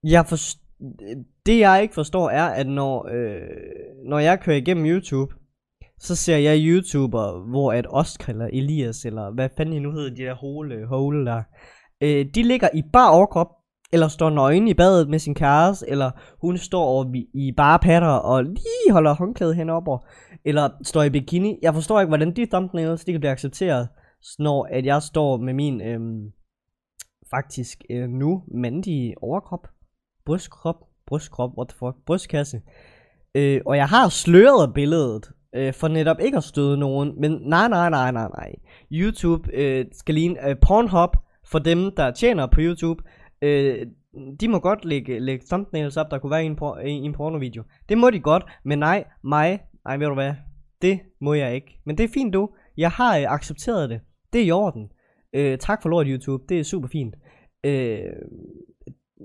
Jeg 0.02 0.26
for, 0.26 0.36
det 1.46 1.58
jeg 1.58 1.82
ikke 1.82 1.94
forstår 1.94 2.30
er, 2.30 2.46
at 2.46 2.66
når, 2.66 3.08
øh, 3.10 3.40
når 4.08 4.18
jeg 4.18 4.40
kører 4.40 4.56
igennem 4.56 4.86
YouTube, 4.86 5.34
så 5.98 6.16
ser 6.16 6.36
jeg 6.36 6.58
YouTuber, 6.60 7.50
hvor 7.50 7.72
at 7.72 7.86
Oscar 7.88 8.32
eller 8.32 8.46
Elias, 8.46 9.04
eller 9.04 9.30
hvad 9.30 9.48
fanden 9.56 9.74
I 9.74 9.78
nu 9.78 9.92
hedder, 9.92 10.14
de 10.14 10.22
der 10.22 10.34
hole, 10.34 10.86
hole 10.86 11.26
der, 11.26 11.42
øh, 12.00 12.26
de 12.34 12.42
ligger 12.42 12.68
i 12.74 12.82
bar 12.92 13.10
overkrop, 13.10 13.55
eller 13.92 14.08
står 14.08 14.30
nøgen 14.30 14.68
i 14.68 14.74
badet 14.74 15.08
med 15.08 15.18
sin 15.18 15.34
kæreste, 15.34 15.90
eller 15.90 16.10
hun 16.40 16.58
står 16.58 17.12
i 17.34 17.52
bare 17.56 17.78
patter 17.78 18.08
og 18.08 18.44
lige 18.44 18.92
holder 18.92 19.14
håndklædet 19.14 19.56
henover, 19.56 19.98
eller 20.44 20.70
står 20.82 21.02
i 21.02 21.10
bikini. 21.10 21.58
Jeg 21.62 21.74
forstår 21.74 22.00
ikke, 22.00 22.08
hvordan 22.08 22.36
de 22.36 22.46
thumbnails, 22.46 23.04
de 23.04 23.12
kan 23.12 23.20
blive 23.20 23.30
accepteret, 23.30 23.88
når 24.38 24.68
at 24.70 24.86
jeg 24.86 25.02
står 25.02 25.36
med 25.36 25.54
min, 25.54 25.80
øhm, 25.80 26.32
faktisk 27.30 27.84
øh, 27.90 28.08
nu 28.08 28.42
mandige 28.54 29.14
overkrop, 29.22 29.68
brystkrop, 30.26 30.76
brystkrop, 31.06 31.50
what 31.58 31.68
the 31.68 31.78
fuck, 31.78 31.96
brystkasse. 32.06 32.60
Øh, 33.34 33.60
og 33.66 33.76
jeg 33.76 33.86
har 33.86 34.08
sløret 34.08 34.74
billedet, 34.74 35.30
øh, 35.54 35.74
for 35.74 35.88
netop 35.88 36.20
ikke 36.20 36.36
at 36.36 36.44
støde 36.44 36.78
nogen, 36.78 37.20
men 37.20 37.32
nej, 37.32 37.68
nej, 37.68 37.90
nej, 37.90 38.12
nej, 38.12 38.28
nej. 38.28 38.52
YouTube 38.92 39.50
øh, 39.54 39.84
skal 39.92 40.14
ligne 40.14 40.48
øh, 40.48 40.56
Pornhub 40.62 41.16
for 41.50 41.58
dem, 41.58 41.94
der 41.96 42.10
tjener 42.10 42.46
på 42.46 42.60
YouTube. 42.60 43.02
Øh, 43.42 43.86
de 44.40 44.48
må 44.48 44.58
godt 44.58 44.84
lægge, 44.84 45.20
lægge 45.20 45.46
thumbnails 45.46 45.96
op, 45.96 46.10
der 46.10 46.18
kunne 46.18 46.30
være 46.30 46.42
i 46.42 46.46
en, 46.46 46.56
por- 46.56 46.78
i 46.78 46.90
en 46.90 47.12
pornovideo. 47.12 47.62
Det 47.88 47.98
må 47.98 48.10
de 48.10 48.20
godt, 48.20 48.44
men 48.64 48.78
nej, 48.78 49.04
mig, 49.24 49.60
nej, 49.84 49.96
ved 49.96 50.06
du 50.06 50.14
hvad, 50.14 50.34
det 50.82 51.00
må 51.20 51.34
jeg 51.34 51.54
ikke. 51.54 51.80
Men 51.84 51.98
det 51.98 52.04
er 52.04 52.08
fint 52.14 52.34
du, 52.34 52.48
jeg 52.76 52.90
har 52.90 53.18
øh, 53.18 53.24
accepteret 53.28 53.90
det. 53.90 54.00
Det 54.32 54.40
er 54.40 54.44
i 54.44 54.50
orden. 54.50 54.88
Øh, 55.32 55.58
tak 55.58 55.82
for 55.82 55.88
lort 55.88 56.06
YouTube, 56.08 56.44
det 56.48 56.60
er 56.60 56.64
super 56.64 56.88
fint. 56.88 57.14
Øh, 57.64 58.00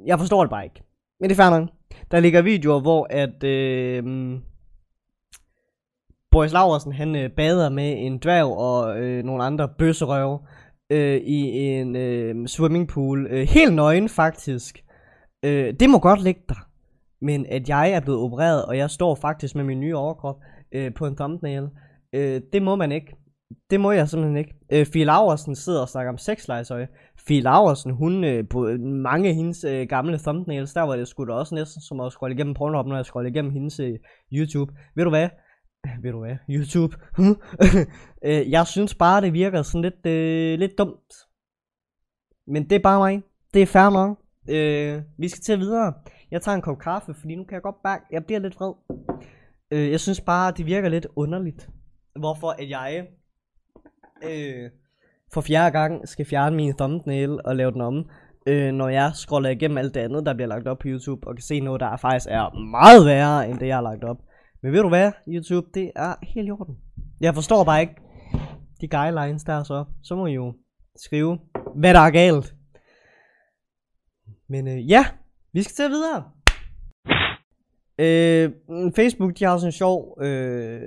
jeg 0.06 0.20
forstår 0.20 0.44
det 0.44 0.50
bare 0.50 0.64
ikke. 0.64 0.82
Men 1.20 1.30
det 1.30 1.40
er 1.40 1.44
fair 1.44 1.60
nok. 1.60 1.70
Der 2.12 2.20
ligger 2.20 2.42
videoer, 2.42 2.82
hvor 2.82 3.08
at 3.10 3.44
øh, 3.44 4.04
Boris 6.32 6.54
Laversen, 6.54 6.92
han 6.92 7.16
øh, 7.16 7.30
bader 7.32 7.70
med 7.70 8.06
en 8.06 8.18
dværg 8.18 8.58
og 8.58 9.00
øh, 9.02 9.24
nogle 9.24 9.44
andre 9.44 9.70
bøsserøve 9.78 10.40
øh, 10.92 11.22
i 11.22 11.42
en 11.58 11.96
øh, 11.96 12.48
swimmingpool. 12.48 13.28
Øh, 13.30 13.48
helt 13.48 13.74
nøgen 13.74 14.10
faktisk. 14.10 14.84
Øh, 15.46 15.74
det 15.80 15.90
må 15.90 16.00
godt 16.00 16.24
ligge 16.24 16.42
der. 16.50 16.68
Men 17.22 17.46
at 17.50 17.70
jeg 17.70 17.92
er 17.92 18.00
blevet 18.00 18.20
opereret, 18.20 18.66
og 18.66 18.78
jeg 18.78 18.90
står 18.90 19.16
faktisk 19.16 19.56
med 19.56 19.64
min 19.64 19.80
nye 19.80 19.96
overkrop 19.96 20.36
øh, 20.72 20.94
på 20.94 21.08
en 21.08 21.16
thumbnail, 21.16 21.68
øh, 22.14 22.42
det 22.54 22.62
må 22.62 22.76
man 22.76 22.92
ikke. 22.92 23.16
Det 23.70 23.80
må 23.80 23.92
jeg 23.92 24.10
simpelthen 24.10 24.38
ikke. 24.38 24.54
Øh, 24.72 24.86
Fie 24.86 25.06
Laversen 25.06 25.56
sidder 25.56 25.82
og 25.82 25.90
snakker 25.90 26.12
om 26.12 26.18
sexlegetøj. 26.18 26.86
Fie 27.28 27.42
Laversen, 27.42 27.92
hun 27.92 28.24
øh, 28.24 28.48
på 28.50 28.78
mange 28.82 29.30
af 29.30 29.36
hendes 29.36 29.64
øh, 29.64 29.88
gamle 29.88 30.18
thumbnails, 30.18 30.74
der 30.74 30.82
var 30.82 30.96
det 30.96 31.08
sgu 31.08 31.26
da 31.26 31.34
også 31.34 31.56
næsten 31.56 31.82
som 31.82 32.00
at 32.00 32.12
scrolle 32.12 32.36
igennem 32.36 32.54
Pornhub, 32.54 32.86
når 32.86 32.96
jeg 32.96 33.06
scroller 33.06 33.30
igennem 33.30 33.52
hendes 33.52 33.80
øh, 33.80 34.00
YouTube. 34.34 34.74
Ved 34.96 35.04
du 35.04 35.10
hvad? 35.10 35.30
Ved 36.02 36.12
du 36.12 36.20
hvad? 36.20 36.36
YouTube. 36.50 36.96
Hmm? 37.18 37.36
øh, 38.28 38.52
jeg 38.52 38.68
synes 38.68 38.96
bare, 38.96 39.22
det 39.22 39.34
virker 39.34 39.62
sådan 39.62 39.82
lidt, 39.82 40.06
øh, 40.06 40.60
lidt 40.60 40.78
dumt. 40.78 41.14
Men 42.48 42.70
det 42.70 42.76
er 42.76 42.80
bare 42.80 43.00
mig. 43.00 43.22
Det 43.54 43.62
er 43.62 43.66
fair 43.66 43.90
nok. 43.90 44.18
Øh, 44.50 45.02
vi 45.18 45.28
skal 45.28 45.42
til 45.42 45.60
videre. 45.60 45.94
Jeg 46.32 46.42
tager 46.42 46.56
en 46.56 46.62
kop 46.62 46.80
kaffe, 46.80 47.14
fordi 47.14 47.36
nu 47.36 47.44
kan 47.44 47.54
jeg 47.54 47.62
godt 47.62 47.76
mærke, 47.84 48.04
Jeg 48.12 48.26
bliver 48.26 48.40
lidt 48.40 48.56
vred. 48.60 48.74
Øh, 49.72 49.92
jeg 49.92 50.00
synes 50.00 50.22
bare, 50.22 50.52
det 50.58 50.66
virker 50.66 50.90
lidt 50.90 51.08
underligt. 51.16 51.70
Hvorfor 52.20 52.50
at 52.50 52.70
jeg 52.70 53.08
øh, 54.24 54.70
for 55.34 55.42
fjerde 55.42 55.72
gang 55.72 56.08
skal 56.08 56.26
fjerne 56.26 56.56
min 56.56 56.78
thumbnail 56.78 57.40
og 57.46 57.56
lave 57.56 57.72
den 57.72 57.82
om, 57.82 58.10
øh, 58.48 58.72
når 58.72 58.90
jeg 58.90 59.12
scroller 59.14 59.50
igennem 59.50 59.78
alt 59.78 59.94
det 59.94 60.00
andet, 60.00 60.26
der 60.26 60.34
bliver 60.34 60.48
lagt 60.48 60.68
op 60.68 60.80
på 60.80 60.88
YouTube, 60.88 61.28
og 61.28 61.36
kan 61.36 61.44
se 61.44 61.60
noget, 61.60 61.82
der 61.82 61.98
faktisk 61.98 62.28
er 62.30 62.60
meget 62.60 63.06
værre, 63.06 63.50
end 63.50 63.60
det 63.60 63.68
jeg 63.68 63.76
har 63.76 63.82
lagt 63.82 64.04
op. 64.04 64.18
Men 64.64 64.72
ved 64.72 64.82
du 64.82 64.90
hvad, 64.90 65.12
YouTube, 65.28 65.68
det 65.74 65.92
er 65.96 66.16
helt 66.24 66.48
i 66.48 66.52
orden. 66.52 66.78
Jeg 67.22 67.36
forstår 67.36 67.64
bare 67.64 67.82
ikke 67.82 67.96
de 68.82 68.88
guidelines 68.88 69.44
der 69.44 69.64
så. 69.64 69.86
Så 70.04 70.16
må 70.16 70.26
I 70.26 70.34
jo 70.34 70.54
skrive, 70.96 71.40
hvad 71.76 71.94
der 71.94 72.00
er 72.00 72.12
galt. 72.12 72.56
Men 74.50 74.68
øh, 74.68 74.90
ja, 74.90 75.06
vi 75.54 75.64
skal 75.64 75.74
til 75.74 75.90
videre. 75.90 76.24
Øh, 77.98 78.52
Facebook, 78.96 79.40
de 79.40 79.44
har 79.46 79.58
sådan 79.58 79.68
en 79.68 79.72
sjov, 79.72 80.18
øh, 80.22 80.82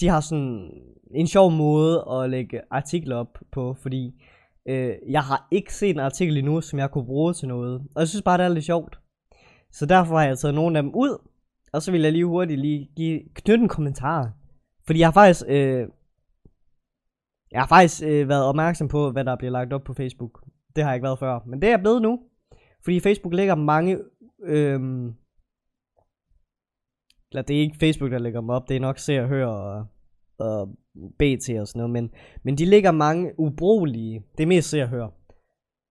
de 0.00 0.08
har 0.08 0.20
sådan 0.20 0.70
en 1.14 1.26
sjov 1.26 1.50
måde 1.50 2.04
at 2.10 2.30
lægge 2.30 2.60
artikler 2.70 3.16
op 3.16 3.38
på, 3.52 3.74
fordi 3.82 4.22
øh, 4.68 4.94
jeg 5.08 5.22
har 5.22 5.48
ikke 5.50 5.74
set 5.74 5.90
en 5.90 6.00
artikel 6.00 6.36
endnu, 6.36 6.60
som 6.60 6.78
jeg 6.78 6.90
kunne 6.90 7.06
bruge 7.06 7.32
til 7.32 7.48
noget. 7.48 7.74
Og 7.94 8.00
jeg 8.00 8.08
synes 8.08 8.22
bare, 8.22 8.38
det 8.38 8.44
er 8.44 8.48
lidt 8.48 8.64
sjovt. 8.64 8.98
Så 9.72 9.86
derfor 9.86 10.18
har 10.18 10.26
jeg 10.26 10.38
taget 10.38 10.54
nogle 10.54 10.78
af 10.78 10.82
dem 10.82 10.94
ud, 10.94 11.18
og 11.76 11.82
så 11.82 11.90
vil 11.92 12.02
jeg 12.02 12.12
lige 12.12 12.24
hurtigt 12.24 12.60
lige 12.60 12.90
give, 12.96 13.20
knytte 13.34 13.62
en 13.62 13.68
kommentar. 13.68 14.32
Fordi 14.86 14.98
jeg 14.98 15.06
har 15.06 15.12
faktisk, 15.12 15.44
øh, 15.48 15.88
jeg 17.50 17.60
har 17.60 17.66
faktisk 17.66 18.02
øh, 18.02 18.28
været 18.28 18.44
opmærksom 18.44 18.88
på, 18.88 19.10
hvad 19.10 19.24
der 19.24 19.36
bliver 19.36 19.50
lagt 19.50 19.72
op 19.72 19.84
på 19.84 19.94
Facebook. 19.94 20.44
Det 20.76 20.84
har 20.84 20.90
jeg 20.90 20.96
ikke 20.96 21.04
været 21.04 21.18
før, 21.18 21.40
men 21.46 21.62
det 21.62 21.66
er 21.66 21.72
jeg 21.72 21.80
blevet 21.80 22.02
nu. 22.02 22.20
Fordi 22.84 23.00
Facebook 23.00 23.34
lægger 23.34 23.54
mange, 23.54 23.98
øh, 24.44 24.80
eller 27.30 27.42
det 27.42 27.56
er 27.56 27.60
ikke 27.60 27.76
Facebook, 27.80 28.10
der 28.10 28.18
lægger 28.18 28.40
dem 28.40 28.50
op, 28.50 28.68
det 28.68 28.76
er 28.76 28.80
nok 28.80 28.98
Se 28.98 29.20
og 29.20 29.28
Hør 29.28 29.46
og, 29.46 29.86
og 30.38 30.68
BT 31.18 31.48
og 31.60 31.68
sådan 31.68 31.78
noget, 31.78 31.90
men, 31.90 32.10
men 32.42 32.58
de 32.58 32.64
lægger 32.64 32.92
mange 32.92 33.32
ubrugelige, 33.38 34.22
det 34.38 34.42
er 34.42 34.48
mest 34.48 34.70
Se 34.70 34.82
og 34.82 34.88
Hør, 34.88 35.08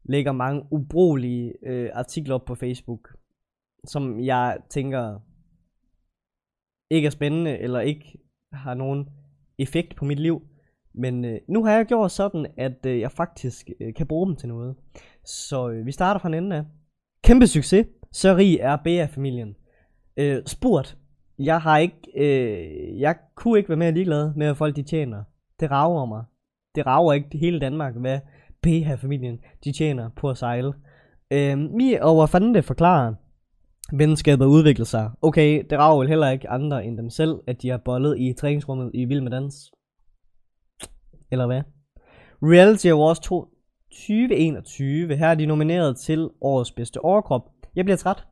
lægger 0.03 0.31
mange 0.31 0.63
ubrugelige 0.71 1.53
øh, 1.65 1.89
artikler 1.93 2.35
op 2.35 2.45
på 2.45 2.55
Facebook, 2.55 3.15
som 3.87 4.19
jeg 4.19 4.57
tænker 4.69 5.19
ikke 6.89 7.05
er 7.05 7.09
spændende, 7.09 7.57
eller 7.57 7.79
ikke 7.79 8.17
har 8.53 8.73
nogen 8.73 9.09
effekt 9.59 9.95
på 9.95 10.05
mit 10.05 10.19
liv. 10.19 10.41
Men 10.93 11.25
øh, 11.25 11.39
nu 11.47 11.65
har 11.65 11.71
jeg 11.71 11.85
gjort 11.85 12.11
sådan, 12.11 12.47
at 12.57 12.85
øh, 12.85 12.99
jeg 12.99 13.11
faktisk 13.11 13.69
øh, 13.81 13.93
kan 13.93 14.07
bruge 14.07 14.27
dem 14.27 14.35
til 14.35 14.49
noget. 14.49 14.75
Så 15.25 15.69
øh, 15.69 15.85
vi 15.85 15.91
starter 15.91 16.19
fra 16.19 16.29
en 16.29 16.33
ende 16.33 16.55
af. 16.55 16.63
Kæmpe 17.23 17.47
succes. 17.47 17.87
Så 18.11 18.35
rig 18.35 18.57
er 18.59 18.75
BA-familien. 18.75 19.55
Øh, 20.17 20.41
spurgt. 20.45 20.97
Jeg 21.39 21.61
har 21.61 21.77
ikke, 21.77 21.97
øh, 22.15 22.99
jeg 22.99 23.15
kunne 23.35 23.57
ikke 23.57 23.69
være 23.69 23.77
mere 23.77 23.91
ligeglad 23.91 24.33
med, 24.35 24.47
at 24.47 24.57
folk 24.57 24.75
de 24.75 24.83
tjener. 24.83 25.23
Det 25.59 25.71
rager 25.71 26.05
mig. 26.05 26.23
Det 26.75 26.85
rager 26.85 27.13
ikke 27.13 27.37
hele 27.37 27.59
Danmark, 27.59 27.95
hvad 27.95 28.19
BA-familien 28.61 29.39
de 29.63 29.71
tjener 29.71 30.09
på 30.15 30.29
at 30.29 30.37
sejle. 30.37 30.73
Øh, 31.31 31.57
mi 31.57 31.93
og 31.93 32.15
hvad 32.15 32.27
fanden 32.27 32.55
det 32.55 32.65
forklarer, 32.65 33.13
venskabet 33.93 34.45
udvikler 34.45 34.85
sig. 34.85 35.11
Okay, 35.21 35.63
det 35.69 35.77
rager 35.77 35.99
vel 35.99 36.07
heller 36.07 36.29
ikke 36.29 36.49
andre 36.49 36.85
end 36.85 36.97
dem 36.97 37.09
selv, 37.09 37.35
at 37.47 37.61
de 37.61 37.69
har 37.69 37.77
bollet 37.77 38.19
i 38.19 38.33
træningsrummet 38.33 38.91
i 38.93 39.05
Vild 39.05 39.21
med 39.21 39.31
Dans. 39.31 39.71
Eller 41.31 41.45
hvad? 41.45 41.61
Reality 42.41 42.87
Awards 42.87 43.19
2021. 43.19 45.15
Her 45.15 45.27
er 45.27 45.35
de 45.35 45.45
nomineret 45.45 45.97
til 45.97 46.29
årets 46.41 46.71
bedste 46.71 47.01
overkrop. 47.01 47.49
Jeg 47.75 47.85
bliver 47.85 47.97
træt. 47.97 48.25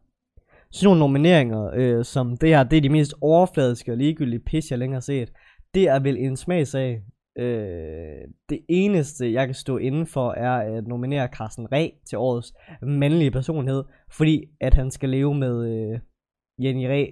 Sådan 0.72 0.86
nogle 0.86 1.00
nomineringer, 1.00 1.72
øh, 1.74 2.06
som 2.06 2.38
det 2.38 2.50
her, 2.50 2.64
det 2.64 2.78
er 2.78 2.82
de 2.82 2.90
mest 2.90 3.14
overfladiske 3.22 3.92
og 3.92 3.98
ligegyldige 3.98 4.40
pis, 4.40 4.72
jeg 4.72 4.80
længere 4.80 4.96
har 4.96 5.02
set. 5.02 5.32
Det 5.74 5.90
er 5.90 6.00
vel 6.00 6.18
en 6.18 6.38
smagsag. 6.38 7.02
Øh, 7.38 8.28
det 8.50 8.60
eneste, 8.70 9.34
jeg 9.34 9.48
kan 9.48 9.56
stå 9.56 9.78
inden 9.78 10.08
for, 10.08 10.32
er 10.32 10.78
at 10.78 10.88
nominere 10.88 11.28
Carsten 11.28 11.72
Ræ 11.72 11.90
til 12.06 12.18
årets 12.18 12.54
mandlige 12.82 13.32
personlighed, 13.32 13.84
fordi 14.12 14.46
at 14.62 14.74
han 14.74 14.92
skal 14.92 15.10
leve 15.10 15.36
med 15.36 15.68
øh, 15.74 16.00
Jenny 16.64 16.86
Ræ. 16.86 17.06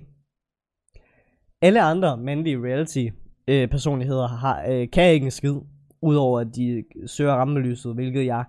Alle 1.62 1.82
andre 1.82 2.18
mandlige 2.18 2.58
reality 2.58 3.08
øh, 3.48 3.68
personligheder 3.68 4.28
har, 4.28 4.66
øh, 4.70 4.90
kan 4.90 5.14
ikke 5.14 5.26
en 5.26 5.32
skid, 5.32 5.56
udover 6.02 6.40
at 6.40 6.48
de 6.56 6.84
søger 7.08 7.34
rammelyset, 7.34 7.94
hvilket 7.94 8.26
jeg 8.26 8.46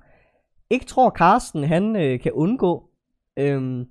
ikke 0.71 0.87
tror, 0.87 1.11
Carsten 1.11 1.65
han 1.65 1.97
øh, 1.97 2.21
kan 2.21 2.33
undgå. 2.33 2.91
Øhm, 3.39 3.85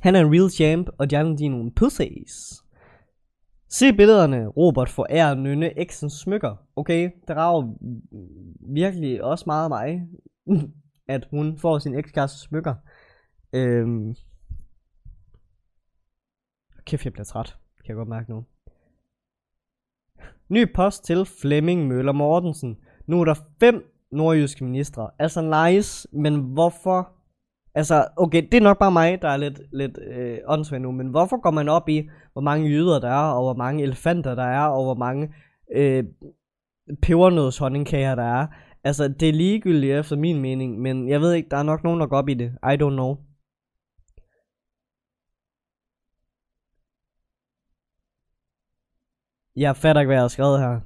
han 0.00 0.14
er 0.14 0.20
en 0.20 0.32
real 0.34 0.50
champ, 0.50 0.88
og 0.98 1.10
de 1.10 1.18
andre 1.18 1.36
de 1.36 1.46
er 1.46 1.50
nogle 1.50 1.72
pussies. 1.72 2.64
Se 3.72 3.92
billederne, 3.92 4.46
Robert 4.46 4.88
får 4.88 5.06
ære 5.10 5.36
nynne 5.36 5.78
eksens 5.78 6.12
smykker. 6.12 6.56
Okay, 6.76 7.10
det 7.28 7.36
rager 7.36 7.74
virkelig 8.74 9.24
også 9.24 9.44
meget 9.46 9.64
af 9.64 9.70
mig, 9.70 10.08
at 11.14 11.28
hun 11.30 11.58
får 11.58 11.78
sin 11.78 11.94
ekskæreste 11.94 12.38
smykker. 12.38 12.74
Øhm. 13.52 14.14
Kæft, 16.84 17.04
jeg 17.04 17.12
bliver 17.12 17.24
træt. 17.24 17.56
Kan 17.76 17.88
jeg 17.88 17.96
godt 17.96 18.08
mærke 18.08 18.30
nu. 18.30 18.44
Ny 20.48 20.74
post 20.74 21.04
til 21.04 21.24
Flemming 21.40 21.86
Møller 21.86 22.12
Mortensen. 22.12 22.78
Nu 23.06 23.20
er 23.20 23.24
der 23.24 23.34
fem 23.60 23.92
nordjyske 24.10 24.64
ministre. 24.64 25.10
Altså 25.18 25.66
nice, 25.66 26.08
men 26.12 26.40
hvorfor 26.40 27.12
Altså, 27.74 28.08
okay, 28.16 28.42
det 28.52 28.54
er 28.54 28.60
nok 28.60 28.78
bare 28.78 28.92
mig, 28.92 29.22
der 29.22 29.28
er 29.28 29.36
lidt, 29.36 29.60
lidt 29.72 29.98
øh, 29.98 30.38
åndssvagt 30.46 30.82
nu, 30.82 30.92
men 30.92 31.08
hvorfor 31.08 31.40
går 31.40 31.50
man 31.50 31.68
op 31.68 31.88
i, 31.88 32.08
hvor 32.32 32.42
mange 32.42 32.68
jyder 32.68 33.00
der 33.00 33.08
er, 33.08 33.32
og 33.32 33.42
hvor 33.42 33.54
mange 33.54 33.82
elefanter 33.82 34.34
der 34.34 34.44
er, 34.44 34.66
og 34.66 34.84
hvor 34.84 34.94
mange 34.94 35.34
øh, 35.76 36.04
pebernødshonningkager 37.02 38.14
der 38.14 38.40
er? 38.40 38.46
Altså, 38.84 39.08
det 39.08 39.28
er 39.28 39.32
ligegyldigt 39.32 39.94
efter 39.94 40.16
min 40.16 40.40
mening, 40.40 40.78
men 40.80 41.08
jeg 41.08 41.20
ved 41.20 41.32
ikke, 41.32 41.48
der 41.48 41.56
er 41.56 41.62
nok 41.62 41.84
nogen, 41.84 42.00
der 42.00 42.06
går 42.06 42.18
op 42.18 42.28
i 42.28 42.34
det. 42.34 42.52
I 42.62 42.74
don't 42.82 42.90
know. 42.90 43.16
Jeg 49.56 49.76
fatter 49.76 50.00
ikke, 50.00 50.08
hvad 50.08 50.16
jeg 50.16 50.22
har 50.22 50.28
skrevet 50.28 50.60
her. 50.60 50.80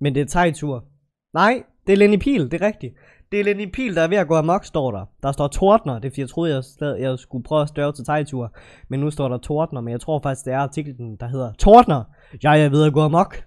Men 0.00 0.14
det 0.14 0.20
er 0.20 0.26
tegtur. 0.26 0.84
Nej, 1.32 1.64
det 1.86 1.92
er 1.92 1.96
Lenny 1.96 2.18
Pil, 2.18 2.50
det 2.50 2.62
er 2.62 2.66
rigtigt. 2.66 2.94
Det 3.32 3.40
er 3.40 3.44
Lenny 3.44 3.70
Pil, 3.72 3.96
der 3.96 4.02
er 4.02 4.08
ved 4.08 4.16
at 4.16 4.28
gå 4.28 4.36
amok, 4.36 4.64
står 4.64 4.90
der. 4.90 5.04
Der 5.22 5.32
står 5.32 5.48
Tordner, 5.48 5.94
det 5.94 6.04
er 6.04 6.10
fordi 6.10 6.20
jeg 6.20 6.28
troede, 6.28 6.54
jeg, 6.54 6.64
stadig, 6.64 7.02
jeg 7.02 7.18
skulle 7.18 7.44
prøve 7.44 7.62
at 7.62 7.68
større 7.68 7.92
til 7.92 8.04
tegtur. 8.04 8.56
Men 8.88 9.00
nu 9.00 9.10
står 9.10 9.28
der 9.28 9.38
Tordner, 9.38 9.80
men 9.80 9.92
jeg 9.92 10.00
tror 10.00 10.20
faktisk, 10.22 10.44
det 10.44 10.52
er 10.52 10.58
artiklen, 10.58 11.16
der 11.16 11.26
hedder 11.26 11.52
Tordner, 11.52 12.04
jeg 12.42 12.64
er 12.64 12.68
ved 12.68 12.86
at 12.86 12.92
gå 12.92 13.00
amok. 13.00 13.44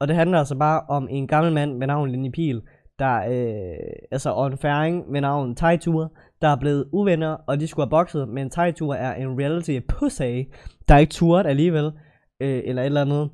Og 0.00 0.08
det 0.08 0.16
handler 0.16 0.38
altså 0.38 0.58
bare 0.58 0.80
om 0.88 1.08
en 1.10 1.26
gammel 1.26 1.52
mand 1.52 1.76
med 1.76 1.86
navn 1.86 2.10
Lenny 2.10 2.30
Pil, 2.30 2.62
der, 2.98 3.16
øh, 3.16 3.92
altså 4.10 4.30
og 4.30 4.46
en 4.46 4.58
færing 4.58 5.10
med 5.10 5.20
navn 5.20 5.56
Tejtur, 5.56 6.12
der 6.42 6.48
er 6.48 6.56
blevet 6.56 6.88
uvenner, 6.92 7.36
og 7.46 7.60
de 7.60 7.66
skulle 7.66 7.86
have 7.86 7.90
bokset, 7.90 8.28
men 8.28 8.50
Tejtur 8.50 8.94
er 8.94 9.14
en 9.14 9.40
reality 9.40 9.78
pussy, 9.88 10.42
der 10.88 10.94
er 10.94 10.98
ikke 10.98 11.12
turet 11.12 11.46
alligevel, 11.46 11.92
øh, 12.40 12.62
eller 12.64 12.82
et 12.82 12.86
eller 12.86 13.00
andet. 13.00 13.30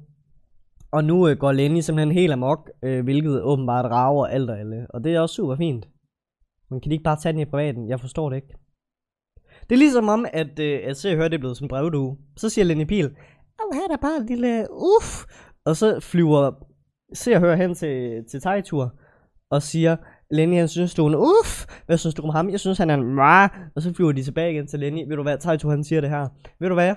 Og 0.92 1.04
nu 1.04 1.28
øh, 1.28 1.36
går 1.38 1.52
Lenny 1.52 1.80
simpelthen 1.80 2.14
helt 2.14 2.32
amok, 2.32 2.70
øh, 2.82 3.04
hvilket 3.04 3.42
åbenbart 3.42 3.84
rager 3.84 4.26
alt 4.26 4.50
og 4.50 4.60
alle. 4.60 4.86
Og 4.90 5.04
det 5.04 5.14
er 5.14 5.20
også 5.20 5.34
super 5.34 5.56
fint. 5.56 5.88
Man 6.70 6.80
kan 6.80 6.90
de 6.90 6.94
ikke 6.94 7.04
bare 7.04 7.16
tage 7.16 7.32
den 7.32 7.40
i 7.40 7.44
privaten? 7.44 7.88
Jeg 7.88 8.00
forstår 8.00 8.30
det 8.30 8.36
ikke. 8.36 8.54
Det 9.68 9.74
er 9.74 9.78
ligesom 9.78 10.08
om, 10.08 10.26
at, 10.32 10.58
øh, 10.58 10.80
at 10.84 10.96
se 10.96 11.10
og 11.10 11.16
høre, 11.16 11.28
det 11.28 11.34
er 11.34 11.38
blevet 11.38 11.56
som 11.56 11.68
brevdue. 11.68 12.16
Så 12.36 12.48
siger 12.48 12.64
Lenny 12.64 12.84
Pil, 12.84 13.06
Åh, 13.60 13.76
her 13.76 13.84
er 13.84 13.88
der 13.88 13.96
bare 13.96 14.16
en 14.16 14.26
lille 14.26 14.66
uff. 14.70 15.24
Og 15.64 15.76
så 15.76 16.00
flyver 16.00 16.52
se 17.12 17.34
og 17.34 17.40
høre 17.40 17.56
hen 17.56 17.74
til, 17.74 18.24
til 18.30 18.40
Tejtur 18.40 18.94
og 19.50 19.62
siger, 19.62 19.96
Lenny 20.30 20.56
han 20.56 20.68
synes 20.68 20.94
du 20.94 21.04
er 21.04 21.08
en 21.08 21.14
uff. 21.14 21.82
Hvad 21.86 21.98
synes 21.98 22.14
du 22.14 22.22
om 22.22 22.28
ham? 22.28 22.50
Jeg 22.50 22.60
synes 22.60 22.78
han 22.78 22.90
er 22.90 22.94
en 22.94 23.14
Mwah. 23.14 23.50
Og 23.76 23.82
så 23.82 23.94
flyver 23.94 24.12
de 24.12 24.22
tilbage 24.22 24.52
igen 24.52 24.66
til 24.66 24.80
Lenny. 24.80 25.08
Ved 25.08 25.16
du 25.16 25.22
hvad, 25.22 25.38
Tejtur 25.38 25.70
han 25.70 25.84
siger 25.84 26.00
det 26.00 26.10
her. 26.10 26.28
Ved 26.60 26.68
du 26.68 26.74
hvad? 26.74 26.94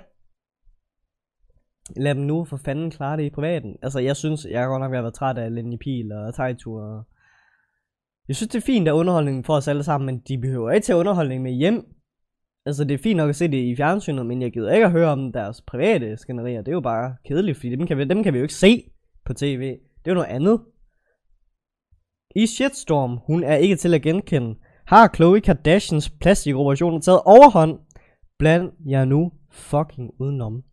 Lad 1.98 2.16
dem 2.16 2.24
nu 2.24 2.46
for 2.46 2.58
fanden 2.58 2.92
klare 2.92 3.18
det 3.18 3.24
i 3.24 3.30
privaten. 3.30 3.76
Altså, 3.82 4.00
jeg 4.00 4.16
synes, 4.16 4.46
jeg 4.52 4.62
har 4.62 4.68
godt 4.68 4.82
nok 4.82 4.92
været 4.92 5.14
træt 5.14 5.38
af 5.38 5.56
Lenny 5.56 5.78
Pil 5.78 6.12
og 6.12 6.36
Tejtur. 6.36 6.82
Og... 6.82 7.04
Jeg 8.28 8.36
synes, 8.36 8.50
det 8.50 8.58
er 8.58 8.66
fint, 8.66 8.88
at 8.88 8.92
underholdningen 8.92 9.44
for 9.44 9.54
os 9.54 9.68
alle 9.68 9.84
sammen, 9.84 10.06
men 10.06 10.20
de 10.28 10.38
behøver 10.38 10.72
ikke 10.72 10.86
til 10.86 10.96
underholdning 10.96 11.44
med 11.44 11.52
hjem. 11.52 11.86
Altså, 12.66 12.84
det 12.84 12.94
er 12.94 13.04
fint 13.04 13.18
nok 13.18 13.30
at 13.30 13.36
se 13.36 13.48
det 13.48 13.58
i 13.58 13.76
fjernsynet, 13.76 14.26
men 14.26 14.42
jeg 14.42 14.52
gider 14.52 14.74
ikke 14.74 14.86
at 14.86 14.92
høre 14.92 15.10
om 15.10 15.32
deres 15.32 15.62
private 15.62 16.18
skænderier. 16.18 16.62
Det 16.62 16.68
er 16.68 16.76
jo 16.76 16.82
bare 16.82 17.16
kedeligt, 17.26 17.58
fordi 17.58 17.70
dem 17.76 17.88
kan 17.88 17.98
vi, 17.98 18.04
dem 18.04 18.24
kan 18.24 18.34
vi 18.34 18.38
jo 18.38 18.44
ikke 18.44 18.54
se 18.54 18.84
på 19.26 19.34
tv. 19.34 19.62
Det 19.70 20.08
er 20.08 20.12
jo 20.12 20.14
noget 20.14 20.30
andet. 20.30 20.62
I 22.36 22.46
Shitstorm, 22.46 23.20
hun 23.28 23.44
er 23.44 23.56
ikke 23.56 23.76
til 23.76 23.94
at 23.94 24.02
genkende. 24.02 24.56
Har 24.86 25.08
Khloe 25.08 25.42
Kardashians 25.42 26.10
plastikoperation 26.10 27.02
taget 27.02 27.22
overhånd? 27.26 27.80
Bland 28.40 28.72
jer 28.90 29.06
nu 29.06 29.32
fucking 29.52 30.12
udenom. 30.20 30.64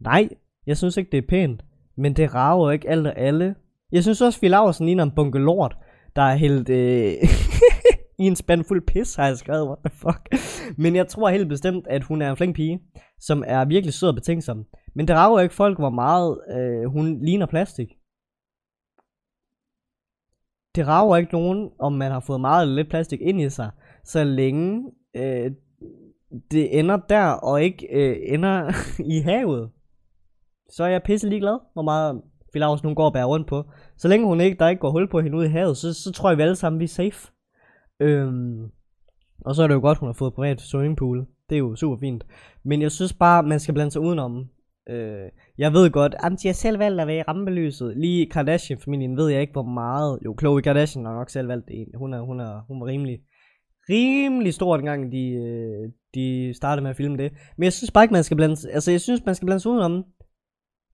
Nej, 0.00 0.28
jeg 0.66 0.76
synes 0.76 0.96
ikke, 0.96 1.10
det 1.10 1.18
er 1.18 1.28
pænt. 1.28 1.64
Men 1.96 2.16
det 2.16 2.34
rager 2.34 2.70
ikke 2.70 2.88
alt 2.88 3.06
og 3.06 3.18
alle. 3.18 3.54
Jeg 3.92 4.02
synes 4.02 4.20
også, 4.20 4.38
Phil 4.38 4.50
Laversen 4.50 4.86
ligner 4.86 5.04
en 5.04 5.14
bunke 5.16 5.38
lort, 5.38 5.76
der 6.16 6.22
er 6.22 6.34
helt 6.34 6.68
øh, 6.68 7.12
i 8.22 8.26
en 8.26 8.36
spand 8.36 8.64
fuld 8.64 8.86
pis, 8.86 9.14
har 9.14 9.26
jeg 9.26 9.36
skrevet. 9.36 9.66
What 9.66 9.78
the 9.84 9.96
fuck? 9.96 10.34
Men 10.78 10.96
jeg 10.96 11.08
tror 11.08 11.28
helt 11.28 11.48
bestemt, 11.48 11.86
at 11.86 12.04
hun 12.04 12.22
er 12.22 12.30
en 12.30 12.36
flink 12.36 12.56
pige, 12.56 12.80
som 13.20 13.44
er 13.46 13.64
virkelig 13.64 13.94
sød 13.94 14.08
og 14.08 14.14
betænksom. 14.14 14.66
Men 14.94 15.08
det 15.08 15.16
rager 15.16 15.40
ikke 15.40 15.54
folk, 15.54 15.78
hvor 15.78 15.90
meget 15.90 16.40
øh, 16.50 16.84
hun 16.84 17.24
ligner 17.24 17.46
plastik. 17.46 17.88
Det 20.74 20.86
rager 20.86 21.16
ikke 21.16 21.32
nogen, 21.32 21.70
om 21.78 21.92
man 21.92 22.10
har 22.10 22.20
fået 22.20 22.40
meget 22.40 22.62
eller 22.62 22.74
lidt 22.74 22.90
plastik 22.90 23.20
ind 23.20 23.40
i 23.40 23.50
sig, 23.50 23.70
så 24.04 24.24
længe 24.24 24.92
øh, 25.16 25.50
det 26.50 26.78
ender 26.78 26.96
der, 26.96 27.26
og 27.26 27.62
ikke 27.62 27.86
øh, 27.90 28.16
ender 28.22 28.72
i 29.14 29.20
havet 29.20 29.70
så 30.70 30.84
er 30.84 30.88
jeg 30.88 31.02
pisse 31.02 31.28
ligeglad, 31.28 31.58
hvor 31.72 31.82
meget 31.82 32.22
Filaus 32.52 32.82
nu 32.84 32.94
går 32.94 33.04
og 33.04 33.12
bærer 33.12 33.24
rundt 33.24 33.46
på. 33.46 33.64
Så 33.96 34.08
længe 34.08 34.26
hun 34.26 34.40
ikke, 34.40 34.58
der 34.58 34.68
ikke 34.68 34.80
går 34.80 34.90
hul 34.90 35.08
på 35.08 35.20
hende 35.20 35.36
ude 35.36 35.46
i 35.46 35.50
havet, 35.50 35.76
så, 35.76 35.94
så 35.94 36.12
tror 36.12 36.30
jeg 36.30 36.38
vi 36.38 36.42
alle 36.42 36.56
sammen, 36.56 36.80
vi 36.80 36.84
er 36.84 36.88
safe. 36.88 37.32
Øhm, 38.00 38.70
og 39.44 39.54
så 39.54 39.62
er 39.62 39.66
det 39.66 39.74
jo 39.74 39.80
godt, 39.80 39.98
hun 39.98 40.08
har 40.08 40.12
fået 40.12 40.34
privat 40.34 40.60
swimmingpool. 40.60 41.26
Det 41.50 41.54
er 41.56 41.58
jo 41.58 41.76
super 41.76 41.96
fint. 42.00 42.26
Men 42.64 42.82
jeg 42.82 42.90
synes 42.90 43.12
bare, 43.12 43.42
man 43.42 43.60
skal 43.60 43.74
blande 43.74 43.90
sig 43.90 44.02
udenom. 44.02 44.48
Øh, 44.88 45.28
jeg 45.58 45.72
ved 45.72 45.90
godt, 45.90 46.14
at 46.18 46.32
de 46.42 46.48
har 46.48 46.52
selv 46.52 46.78
valgt 46.78 47.00
at 47.00 47.06
være 47.06 47.18
i 47.18 47.22
rampelyset. 47.22 47.96
Lige 47.96 48.30
Kardashian-familien 48.30 49.16
ved 49.16 49.28
jeg 49.28 49.40
ikke, 49.40 49.52
hvor 49.52 49.62
meget. 49.62 50.18
Jo, 50.24 50.34
Khloe 50.34 50.62
Kardashian 50.62 51.04
har 51.04 51.14
nok 51.14 51.30
selv 51.30 51.48
valgt 51.48 51.68
det. 51.68 51.86
Hun, 51.94 52.14
er, 52.14 52.20
hun, 52.20 52.40
er, 52.40 52.64
hun 52.68 52.80
var 52.80 52.86
rimelig, 52.86 53.20
rimelig 53.88 54.54
stor, 54.54 54.76
dengang 54.76 55.12
de, 55.12 55.30
øh, 55.30 55.90
de 56.14 56.54
startede 56.54 56.82
med 56.82 56.90
at 56.90 56.96
filme 56.96 57.16
det. 57.16 57.32
Men 57.56 57.64
jeg 57.64 57.72
synes 57.72 57.90
bare 57.90 58.04
ikke, 58.04 58.12
man 58.12 58.24
skal 58.24 58.36
blande, 58.36 58.56
altså 58.72 58.90
jeg 58.90 59.00
synes, 59.00 59.24
man 59.26 59.34
skal 59.34 59.46
blande 59.46 59.60
sig 59.60 59.70
udenom. 59.70 60.04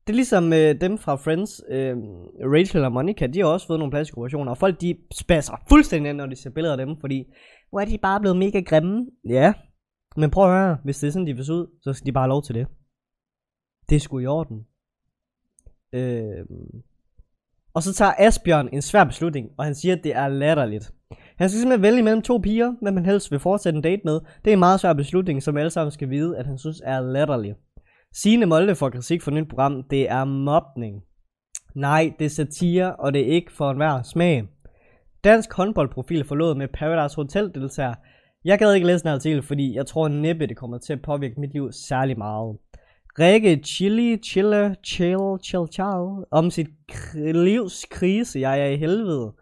Det 0.07 0.13
er 0.13 0.17
ligesom 0.17 0.53
øh, 0.53 0.81
dem 0.81 0.99
fra 0.99 1.15
Friends, 1.17 1.63
øh, 1.69 1.97
Rachel 2.53 2.85
og 2.85 2.93
Monica, 2.93 3.27
de 3.27 3.39
har 3.39 3.47
også 3.47 3.67
fået 3.67 3.79
nogle 3.79 3.91
plastikoperationer, 3.91 4.51
og 4.51 4.59
folk 4.59 4.81
de 4.81 4.97
spasser 5.13 5.63
fuldstændig 5.69 6.11
ind, 6.11 6.17
når 6.17 6.27
de 6.27 6.37
ser 6.37 6.51
billeder 6.51 6.77
af 6.77 6.87
dem, 6.87 6.97
fordi, 7.01 7.25
hvor 7.71 7.81
er 7.81 7.85
de 7.85 7.99
bare 7.99 8.21
blevet 8.21 8.37
mega 8.37 8.61
grimme. 8.61 9.07
Ja, 9.29 9.53
men 10.17 10.31
prøv 10.31 10.45
at 10.45 10.59
høre, 10.59 10.79
hvis 10.85 10.99
det 10.99 11.07
er 11.07 11.11
sådan, 11.11 11.27
de 11.27 11.35
vil 11.35 11.53
ud, 11.53 11.67
så 11.83 11.93
skal 11.93 12.07
de 12.07 12.13
bare 12.13 12.23
have 12.23 12.29
lov 12.29 12.43
til 12.43 12.55
det. 12.55 12.67
Det 13.89 13.97
er 13.97 14.01
sgu 14.01 14.19
i 14.19 14.27
orden. 14.27 14.67
Øh, 15.93 16.47
og 17.75 17.83
så 17.83 17.95
tager 17.95 18.13
Asbjørn 18.19 18.69
en 18.73 18.83
svær 18.83 19.05
beslutning, 19.05 19.51
og 19.59 19.65
han 19.65 19.75
siger, 19.75 19.97
at 19.97 20.05
det 20.05 20.17
er 20.17 20.29
latterligt. 20.29 20.93
Han 21.39 21.49
skal 21.49 21.61
simpelthen 21.61 21.83
vælge 21.83 22.03
mellem 22.03 22.23
to 22.23 22.39
piger, 22.39 22.75
hvem 22.83 22.95
man 22.95 23.05
helst 23.05 23.31
vil 23.31 23.41
fortsætte 23.41 23.77
en 23.77 23.83
date 23.83 24.03
med. 24.05 24.21
Det 24.45 24.51
er 24.51 24.53
en 24.53 24.59
meget 24.59 24.81
svær 24.81 24.93
beslutning, 24.93 25.43
som 25.43 25.57
alle 25.57 25.71
sammen 25.71 25.91
skal 25.91 26.11
vide, 26.11 26.39
at 26.39 26.47
han 26.47 26.59
synes 26.59 26.83
er 26.85 27.01
latterligt. 27.01 27.57
Signe 28.23 28.47
Molde 28.47 28.75
får 28.75 28.91
kritik 28.91 29.23
for 29.23 29.31
nyt 29.31 29.49
program. 29.49 29.83
Det 29.83 30.11
er 30.11 30.25
mobning. 30.25 31.03
Nej, 31.75 32.13
det 32.19 32.25
er 32.25 32.29
satire, 32.29 32.97
og 32.97 33.13
det 33.15 33.21
er 33.21 33.35
ikke 33.35 33.53
for 33.53 33.71
enhver 33.71 34.03
smag. 34.03 34.49
Dansk 35.25 35.53
håndboldprofil 35.53 36.25
forlod 36.25 36.55
med 36.55 36.69
Paradise 36.69 37.17
Hotel 37.17 37.51
deltager. 37.55 37.95
Jeg 38.45 38.59
gad 38.59 38.75
ikke 38.75 38.87
læse 38.87 39.05
den 39.05 39.13
artikel, 39.13 39.43
fordi 39.43 39.75
jeg 39.75 39.87
tror 39.87 40.09
næppe, 40.09 40.47
det 40.47 40.57
kommer 40.57 40.79
til 40.79 40.93
at 40.93 41.03
påvirke 41.03 41.41
mit 41.41 41.53
liv 41.53 41.73
særlig 41.73 42.19
meget. 42.19 42.57
Rikke 43.19 43.57
Chili, 43.57 44.17
Chille, 44.17 44.77
Chill, 44.87 45.39
Chill, 45.45 45.67
Chill, 45.73 46.25
om 46.31 46.51
sit 46.51 46.69
livs 47.35 47.85
krise, 47.91 48.41
jeg 48.41 48.61
er 48.61 48.67
i 48.67 48.77
helvede. 48.77 49.33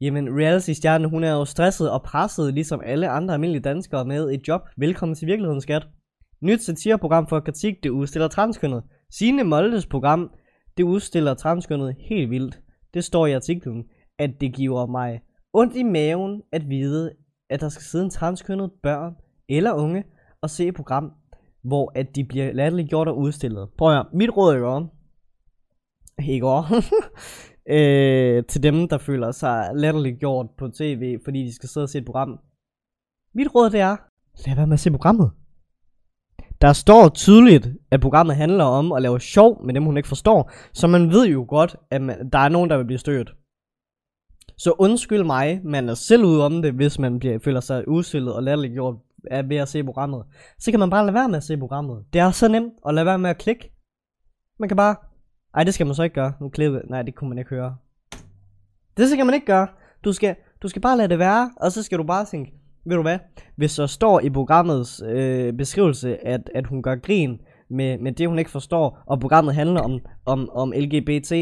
Jamen, 0.00 0.38
reality-stjernen, 0.40 1.10
hun 1.10 1.24
er 1.24 1.32
jo 1.32 1.44
stresset 1.44 1.90
og 1.90 2.02
presset, 2.02 2.54
ligesom 2.54 2.80
alle 2.84 3.08
andre 3.08 3.34
almindelige 3.34 3.62
danskere 3.62 4.04
med 4.04 4.30
et 4.30 4.48
job. 4.48 4.60
Velkommen 4.76 5.14
til 5.14 5.26
virkeligheden, 5.26 5.60
skat. 5.60 5.86
Nyt 6.42 6.62
satireprogram 6.62 7.26
for 7.26 7.40
kritik, 7.40 7.82
det 7.82 7.90
udstiller 7.90 8.28
transkønnet. 8.28 8.82
Signe 9.10 9.44
Moldes 9.44 9.86
program, 9.86 10.30
det 10.76 10.82
udstiller 10.82 11.34
transkønnet 11.34 11.96
helt 11.98 12.30
vildt. 12.30 12.60
Det 12.94 13.04
står 13.04 13.26
i 13.26 13.32
artiklen, 13.32 13.84
at 14.18 14.30
det 14.40 14.54
giver 14.54 14.86
mig 14.86 15.20
ondt 15.52 15.76
i 15.76 15.82
maven 15.82 16.42
at 16.52 16.68
vide, 16.68 17.12
at 17.50 17.60
der 17.60 17.68
skal 17.68 17.82
sidde 17.82 18.04
en 18.04 18.10
transkønnet 18.10 18.70
børn 18.82 19.14
eller 19.48 19.72
unge 19.72 20.04
og 20.40 20.50
se 20.50 20.66
et 20.66 20.74
program, 20.74 21.12
hvor 21.62 21.92
at 21.94 22.16
de 22.16 22.24
bliver 22.24 22.52
latterliggjort 22.52 23.08
og 23.08 23.18
udstillet. 23.18 23.68
Prøv 23.78 23.88
at 23.88 23.94
høre, 23.94 24.06
mit 24.12 24.36
råd 24.36 24.54
er 24.54 24.58
jo 24.58 24.86
i 26.18 26.40
går. 26.40 26.66
øh, 27.76 28.44
til 28.44 28.62
dem, 28.62 28.88
der 28.88 28.98
føler 28.98 29.30
sig 29.30 29.70
latterligt 29.74 30.18
gjort 30.18 30.46
på 30.58 30.68
tv, 30.68 31.18
fordi 31.24 31.42
de 31.42 31.54
skal 31.54 31.68
sidde 31.68 31.84
og 31.84 31.88
se 31.88 31.98
et 31.98 32.04
program. 32.04 32.38
Mit 33.34 33.54
råd 33.54 33.70
det 33.70 33.80
er, 33.80 33.96
lad 34.46 34.56
være 34.56 34.66
med 34.66 34.74
at 34.74 34.80
se 34.80 34.90
programmet. 34.90 35.30
Der 36.62 36.72
står 36.72 37.08
tydeligt, 37.08 37.68
at 37.90 38.00
programmet 38.00 38.36
handler 38.36 38.64
om 38.64 38.92
at 38.92 39.02
lave 39.02 39.20
sjov 39.20 39.66
med 39.66 39.74
dem, 39.74 39.84
hun 39.84 39.96
ikke 39.96 40.08
forstår. 40.08 40.50
Så 40.72 40.86
man 40.86 41.10
ved 41.10 41.26
jo 41.26 41.46
godt, 41.48 41.76
at 41.90 42.02
man, 42.02 42.30
der 42.30 42.38
er 42.38 42.48
nogen, 42.48 42.70
der 42.70 42.76
vil 42.76 42.84
blive 42.84 42.98
stødt. 42.98 43.34
Så 44.56 44.74
undskyld 44.78 45.24
mig, 45.24 45.60
man 45.64 45.88
er 45.88 45.94
selv 45.94 46.24
ude 46.24 46.44
om 46.44 46.62
det, 46.62 46.72
hvis 46.72 46.98
man 46.98 47.18
bliver, 47.18 47.38
føler 47.38 47.60
sig 47.60 47.88
udstillet 47.88 48.34
og 48.34 48.42
latterliggjort 48.42 48.96
er 49.30 49.38
af 49.38 49.48
ved 49.48 49.56
at 49.56 49.68
se 49.68 49.84
programmet. 49.84 50.24
Så 50.58 50.70
kan 50.70 50.80
man 50.80 50.90
bare 50.90 51.04
lade 51.04 51.14
være 51.14 51.28
med 51.28 51.36
at 51.36 51.44
se 51.44 51.56
programmet. 51.56 52.04
Det 52.12 52.20
er 52.20 52.30
så 52.30 52.48
nemt 52.48 52.72
at 52.88 52.94
lade 52.94 53.06
være 53.06 53.18
med 53.18 53.30
at 53.30 53.38
klikke. 53.38 53.72
Man 54.58 54.68
kan 54.68 54.76
bare... 54.76 54.96
Ej, 55.54 55.64
det 55.64 55.74
skal 55.74 55.86
man 55.86 55.94
så 55.94 56.02
ikke 56.02 56.14
gøre. 56.14 56.32
Nu 56.40 56.48
klippe. 56.48 56.80
Nej, 56.90 57.02
det 57.02 57.14
kunne 57.14 57.28
man 57.28 57.38
ikke 57.38 57.50
høre. 57.50 57.76
Det 58.96 59.08
skal 59.10 59.26
man 59.26 59.34
ikke 59.34 59.46
gøre. 59.46 59.68
Du 60.04 60.12
skal, 60.12 60.36
du 60.62 60.68
skal 60.68 60.82
bare 60.82 60.96
lade 60.96 61.08
det 61.08 61.18
være, 61.18 61.50
og 61.56 61.72
så 61.72 61.82
skal 61.82 61.98
du 61.98 62.04
bare 62.04 62.24
tænke, 62.24 62.52
ved 62.84 62.96
du 62.96 63.02
hvad, 63.02 63.18
hvis 63.56 63.74
der 63.74 63.86
står 63.86 64.20
i 64.20 64.30
programmets 64.30 65.02
øh, 65.06 65.52
beskrivelse, 65.52 66.26
at, 66.26 66.50
at 66.54 66.66
hun 66.66 66.82
gør 66.82 66.96
grin 66.96 67.40
med, 67.70 67.98
med 67.98 68.12
det, 68.12 68.28
hun 68.28 68.38
ikke 68.38 68.50
forstår, 68.50 69.02
og 69.06 69.20
programmet 69.20 69.54
handler 69.54 69.80
om, 69.80 70.00
om, 70.26 70.50
om 70.50 70.72
LGBT, 70.76 71.32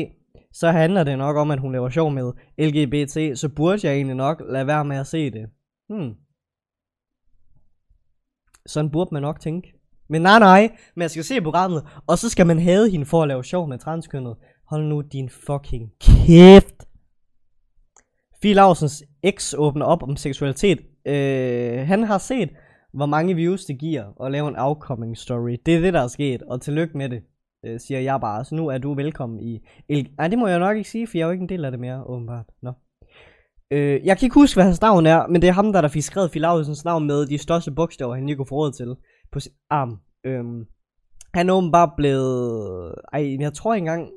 så 0.53 0.71
handler 0.71 1.05
det 1.05 1.19
nok 1.19 1.37
om, 1.37 1.51
at 1.51 1.61
hun 1.61 1.73
laver 1.73 1.89
sjov 1.89 2.11
med 2.11 2.33
LGBT, 2.59 3.39
så 3.39 3.49
burde 3.57 3.87
jeg 3.87 3.95
egentlig 3.95 4.17
nok 4.17 4.43
lade 4.49 4.67
være 4.67 4.85
med 4.85 4.97
at 4.97 5.07
se 5.07 5.31
det. 5.31 5.47
Hmm. 5.89 6.15
Sådan 8.67 8.91
burde 8.91 9.11
man 9.13 9.23
nok 9.23 9.41
tænke. 9.41 9.73
Men 10.09 10.23
nej, 10.23 10.39
nej, 10.39 10.77
man 10.97 11.09
skal 11.09 11.25
se 11.25 11.41
programmet, 11.41 11.87
og 12.07 12.19
så 12.19 12.29
skal 12.29 12.47
man 12.47 12.59
have 12.59 12.91
hende 12.91 13.07
for 13.07 13.23
at 13.23 13.29
lave 13.29 13.45
sjov 13.45 13.69
med 13.69 13.79
transkønnet. 13.79 14.37
Hold 14.71 14.85
nu 14.85 15.01
din 15.01 15.29
fucking 15.29 15.91
kæft. 16.01 16.87
Fie 18.43 18.55
Lausens 18.55 19.05
ex 19.23 19.55
åbner 19.59 19.87
op 19.87 20.03
om 20.03 20.17
seksualitet. 20.17 20.79
Øh, 21.07 21.87
han 21.87 22.05
har 22.05 22.19
set, 22.19 22.51
hvor 22.93 23.07
mange 23.07 23.35
views 23.35 23.65
det 23.65 23.79
giver 23.79 24.23
at 24.25 24.33
lave 24.33 24.49
en 24.49 24.55
outcoming 24.59 25.17
story. 25.17 25.57
Det 25.67 25.77
er 25.77 25.81
det, 25.81 25.95
der 25.95 26.01
er 26.01 26.09
sket, 26.09 26.43
og 26.43 26.61
tillykke 26.61 26.99
med 26.99 27.09
det, 27.09 27.23
øh, 27.67 27.81
siger 27.81 28.01
jeg 28.01 28.21
bare. 28.21 28.45
Så 28.45 28.55
nu 28.55 28.69
er 28.69 28.79
du 28.79 28.95
velkommen 28.95 29.41
i... 29.41 29.61
El- 29.89 30.11
Nej, 30.19 30.29
det 30.29 30.39
må 30.39 30.47
jeg 30.47 30.59
nok 30.59 30.77
ikke 30.77 30.91
sige, 30.91 31.07
for 31.07 31.19
jeg 31.19 31.23
er 31.23 31.27
jo 31.27 31.33
ikke 31.33 31.43
en 31.43 31.49
del 31.49 31.65
af 31.65 31.71
det 31.71 31.81
mere, 31.81 32.05
åbenbart. 32.05 32.47
Nå. 32.63 32.73
Øh, 33.71 34.01
jeg 34.05 34.19
kan 34.19 34.27
ikke 34.27 34.35
huske, 34.35 34.57
hvad 34.57 34.65
hans 34.65 34.81
navn 34.81 35.07
er, 35.07 35.27
men 35.27 35.43
det 35.43 35.49
er 35.49 35.53
ham, 35.53 35.73
der, 35.73 35.81
der 35.81 35.89
fik 35.89 36.03
skrevet 36.03 36.31
Filausens 36.31 36.85
navn 36.85 37.07
med 37.07 37.27
de 37.27 37.39
største 37.39 37.71
bogstaver, 37.71 38.15
han 38.15 38.27
lige 38.27 38.37
kunne 38.37 38.47
få 38.47 38.55
råd 38.55 38.73
til 38.73 38.95
på 39.33 39.41
sin 39.41 39.53
arm. 39.71 40.01
Øhm, 40.25 40.65
han 41.35 41.49
er 41.49 41.55
åbenbart 41.55 41.91
blevet... 41.97 42.95
Ej, 43.13 43.37
jeg 43.41 43.53
tror 43.55 43.75
engang... 43.75 44.11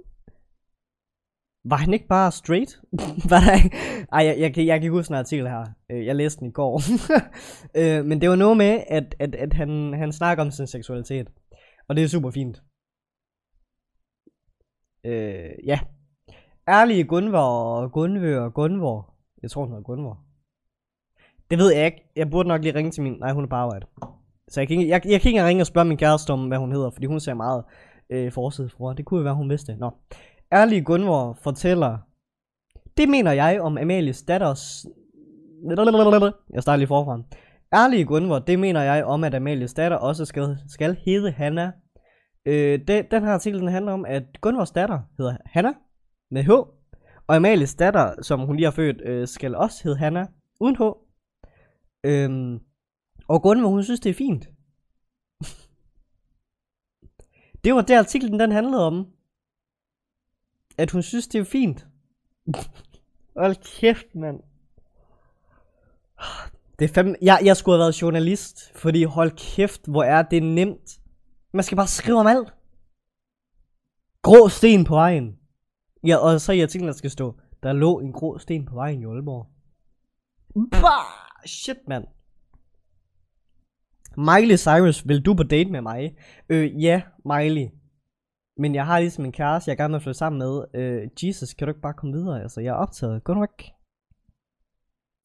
Var 1.66 1.76
han 1.76 1.94
ikke 1.94 2.08
bare 2.08 2.32
straight? 2.32 2.82
var 3.32 3.40
der 3.40 3.64
ikke? 3.64 3.78
Ej, 4.12 4.26
jeg, 4.26 4.40
jeg, 4.40 4.54
kan, 4.54 4.66
jeg 4.66 4.76
kan 4.76 4.84
ikke 4.84 4.98
huske 4.98 5.12
en 5.12 5.18
artikel 5.18 5.48
her. 5.48 5.66
Øh, 5.92 6.06
jeg 6.06 6.16
læste 6.16 6.40
den 6.40 6.48
i 6.48 6.52
går. 6.52 6.82
øh, 7.80 8.06
men 8.06 8.22
det 8.22 8.30
var 8.30 8.36
noget 8.36 8.58
med, 8.58 8.84
at, 8.88 9.16
at, 9.20 9.36
at 9.36 9.54
han, 9.54 9.94
han 9.94 10.12
snakker 10.12 10.44
om 10.44 10.52
sin 10.52 10.68
seksualitet. 10.68 11.28
Og 11.88 11.96
det 11.96 12.04
er 12.04 12.08
super 12.08 12.32
fint. 12.32 12.64
Øh, 15.06 15.52
ja. 15.66 15.80
Ærlige 16.68 17.04
Gunvor, 17.04 17.88
Gunvør 17.88 18.40
og 18.40 18.54
Gunvor. 18.54 19.14
Jeg 19.42 19.52
tror, 19.52 19.62
hun 19.62 19.70
hedder 19.72 19.84
Gunvor. 19.84 20.20
Det 21.50 21.58
ved 21.58 21.74
jeg 21.74 21.86
ikke. 21.86 22.12
Jeg 22.16 22.30
burde 22.30 22.50
nok 22.50 22.62
lige 22.62 22.76
ringe 22.76 22.92
til 22.92 23.04
min... 23.04 23.14
Nej, 23.14 23.32
hun 23.32 23.44
er 23.44 23.48
på 23.48 23.56
arbejde. 23.56 23.86
Så 24.48 24.62
jeg 24.62 24.68
kan, 24.68 24.80
ikke, 24.80 24.90
jeg, 24.90 25.02
jeg 25.06 25.22
kan 25.22 25.30
ikke 25.30 25.46
ringe 25.46 25.64
og 25.64 25.68
spørge 25.68 25.88
min 25.88 25.98
kæreste 25.98 26.32
om, 26.32 26.48
hvad 26.48 26.58
hun 26.58 26.72
hedder, 26.72 26.90
fordi 26.90 27.06
hun 27.06 27.20
ser 27.20 27.34
meget 27.34 27.64
øh, 28.10 28.32
forsidsfruer. 28.32 28.94
Det 28.94 29.06
kunne 29.06 29.18
jo 29.18 29.24
være, 29.24 29.36
hun 29.36 29.50
vidste. 29.50 29.76
Nå. 29.76 29.92
Ærlige 30.54 30.84
Gunvor 30.84 31.38
fortæller, 31.44 31.98
det 32.98 33.10
mener 33.10 33.32
jeg 33.32 33.62
om 33.62 33.78
Amalies 33.78 34.24
datters... 34.24 34.86
Jeg 36.54 36.62
starter 36.62 36.76
lige 36.76 36.88
forfra. 36.88 37.22
Ærlige 37.74 38.06
Gunvor, 38.06 38.40
det 38.40 38.60
mener 38.60 38.82
jeg 38.82 39.06
om, 39.06 39.24
at 39.24 39.34
Amalies 39.34 39.74
datter 39.74 39.98
også 39.98 40.26
skal, 40.26 40.58
skal 40.68 40.98
hedde 41.06 41.32
Hanna. 41.32 41.72
Øh, 42.46 42.80
det, 42.88 43.12
den 43.12 43.24
her 43.24 43.32
artikel 43.32 43.60
den 43.60 43.68
handler 43.68 43.92
om, 43.92 44.06
at 44.06 44.24
Gunvors 44.42 44.72
datter 44.72 45.00
hedder 45.18 45.38
Hanna 45.46 45.74
med 46.32 46.44
H. 46.44 46.50
Og 47.28 47.36
Amalies 47.36 47.76
datter, 47.76 48.22
som 48.22 48.40
hun 48.40 48.56
lige 48.56 48.66
har 48.66 48.72
født, 48.72 49.02
øh, 49.06 49.28
skal 49.28 49.56
også 49.56 49.84
hedde 49.84 49.98
Hanna 49.98 50.28
uden 50.60 50.76
H. 50.76 50.82
Øhm, 52.06 52.60
og 53.28 53.42
Gunvor, 53.42 53.70
hun 53.70 53.84
synes, 53.84 54.00
det 54.00 54.10
er 54.10 54.14
fint. 54.14 54.44
det 57.64 57.76
var 57.76 57.82
det 57.82 57.96
artiklen, 57.96 58.40
den 58.40 58.52
handlede 58.52 58.88
om. 58.88 59.08
At 60.78 60.92
hun 60.92 61.02
synes, 61.02 61.28
det 61.28 61.40
er 61.40 61.44
fint. 61.44 61.88
Hold 63.38 63.80
kæft, 63.80 64.16
mand. 64.16 64.40
Det 66.80 66.90
er 66.90 66.94
fandme... 66.94 67.16
Jeg, 67.22 67.40
jeg 67.44 67.58
skulle 67.58 67.76
have 67.76 67.80
været 67.80 68.02
journalist, 68.02 68.72
fordi 68.76 69.04
hold 69.04 69.32
kæft, 69.32 69.88
hvor 69.88 70.04
er 70.04 70.22
det 70.22 70.44
nemt. 70.44 71.00
Man 71.54 71.64
skal 71.64 71.76
bare 71.76 71.88
skrive 71.88 72.20
om 72.20 72.28
alt. 72.28 72.54
Grå 74.22 74.50
sten 74.50 74.86
på 74.86 74.96
vejen. 74.96 75.40
Ja, 76.04 76.18
og 76.18 76.42
så 76.42 76.52
i 76.52 76.62
artiklen, 76.62 76.88
der 76.88 76.94
skal 76.94 77.12
stå, 77.12 77.40
der 77.64 77.74
lå 77.74 78.00
en 78.00 78.14
grå 78.14 78.38
sten 78.38 78.66
på 78.66 78.76
vejen 78.76 79.02
i 79.02 79.06
Aalborg. 79.06 79.48
Bah! 80.72 81.24
Shit, 81.46 81.78
mand. 81.88 82.06
Miley 84.18 84.58
Cyrus, 84.58 85.08
vil 85.08 85.22
du 85.22 85.34
på 85.34 85.44
date 85.44 85.72
med 85.72 85.82
mig? 85.82 86.16
Øh, 86.50 86.84
ja, 86.84 87.02
Miley. 87.26 87.68
Men 88.58 88.76
jeg 88.76 88.86
har 88.86 89.00
ligesom 89.00 89.26
en 89.26 89.32
kæreste, 89.32 89.70
jeg 89.70 89.78
gerne 89.78 89.94
vil 89.94 90.02
flytte 90.02 90.18
sammen 90.18 90.40
med. 90.40 90.66
Øh, 90.74 91.10
Jesus, 91.24 91.54
kan 91.54 91.68
du 91.68 91.72
ikke 91.72 91.82
bare 91.82 91.94
komme 91.94 92.14
videre? 92.14 92.42
Altså, 92.42 92.62
jeg 92.62 92.70
er 92.70 92.74
optaget. 92.86 93.24
Gå 93.24 93.34
nu 93.34 93.44
ikke. 93.44 93.74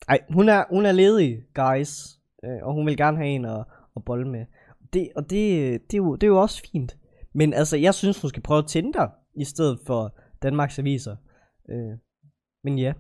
Ej, 0.09 0.21
hun 0.31 0.49
er, 0.49 0.65
hun 0.71 0.87
er 0.87 0.93
ledig, 0.93 1.43
guys. 1.55 2.19
Øh, 2.45 2.59
og 2.63 2.75
hun 2.75 2.87
vil 2.87 2.97
gerne 2.97 3.17
have 3.17 3.29
en 3.29 3.45
at, 3.45 3.65
at 3.97 4.05
bolle 4.05 4.29
med. 4.29 4.47
Det, 4.93 5.09
og 5.17 5.23
det, 5.23 5.41
det, 5.91 5.95
er 5.95 5.99
jo, 5.99 6.15
det 6.15 6.23
er 6.23 6.29
jo 6.29 6.41
også 6.41 6.63
fint. 6.73 6.97
Men 7.35 7.55
altså, 7.55 7.77
jeg 7.77 7.95
synes, 7.95 8.21
hun 8.21 8.29
skal 8.29 8.43
prøve 8.43 8.63
Tinder, 8.63 9.09
i 9.37 9.45
stedet 9.45 9.79
for 9.87 10.19
Danmarks 10.43 10.79
Aviser. 10.79 11.17
Øh, 11.71 11.99
men 12.65 12.79
ja. 12.79 12.93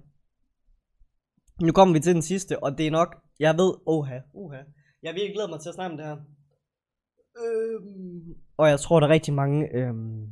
Nu 1.62 1.72
kommer 1.72 1.95
vi 1.95 2.01
til 2.01 2.14
den 2.14 2.22
sidste, 2.22 2.62
og 2.62 2.79
det 2.79 2.87
er 2.87 2.91
nok, 2.91 3.16
jeg 3.41 3.55
ved, 3.55 3.74
oha, 3.87 4.18
oha. 4.35 4.62
Jeg 5.03 5.14
virkelig 5.14 5.35
glæder 5.35 5.49
mig 5.49 5.61
til 5.61 5.68
at 5.68 5.74
snakke 5.74 5.93
om 5.93 5.97
det 5.97 6.07
her. 6.07 6.16
Øh, 7.43 7.81
og 8.59 8.68
jeg 8.68 8.80
tror, 8.80 9.00
der 9.00 9.06
er 9.06 9.12
rigtig 9.12 9.34
mange 9.34 9.68
øhm, 9.74 10.28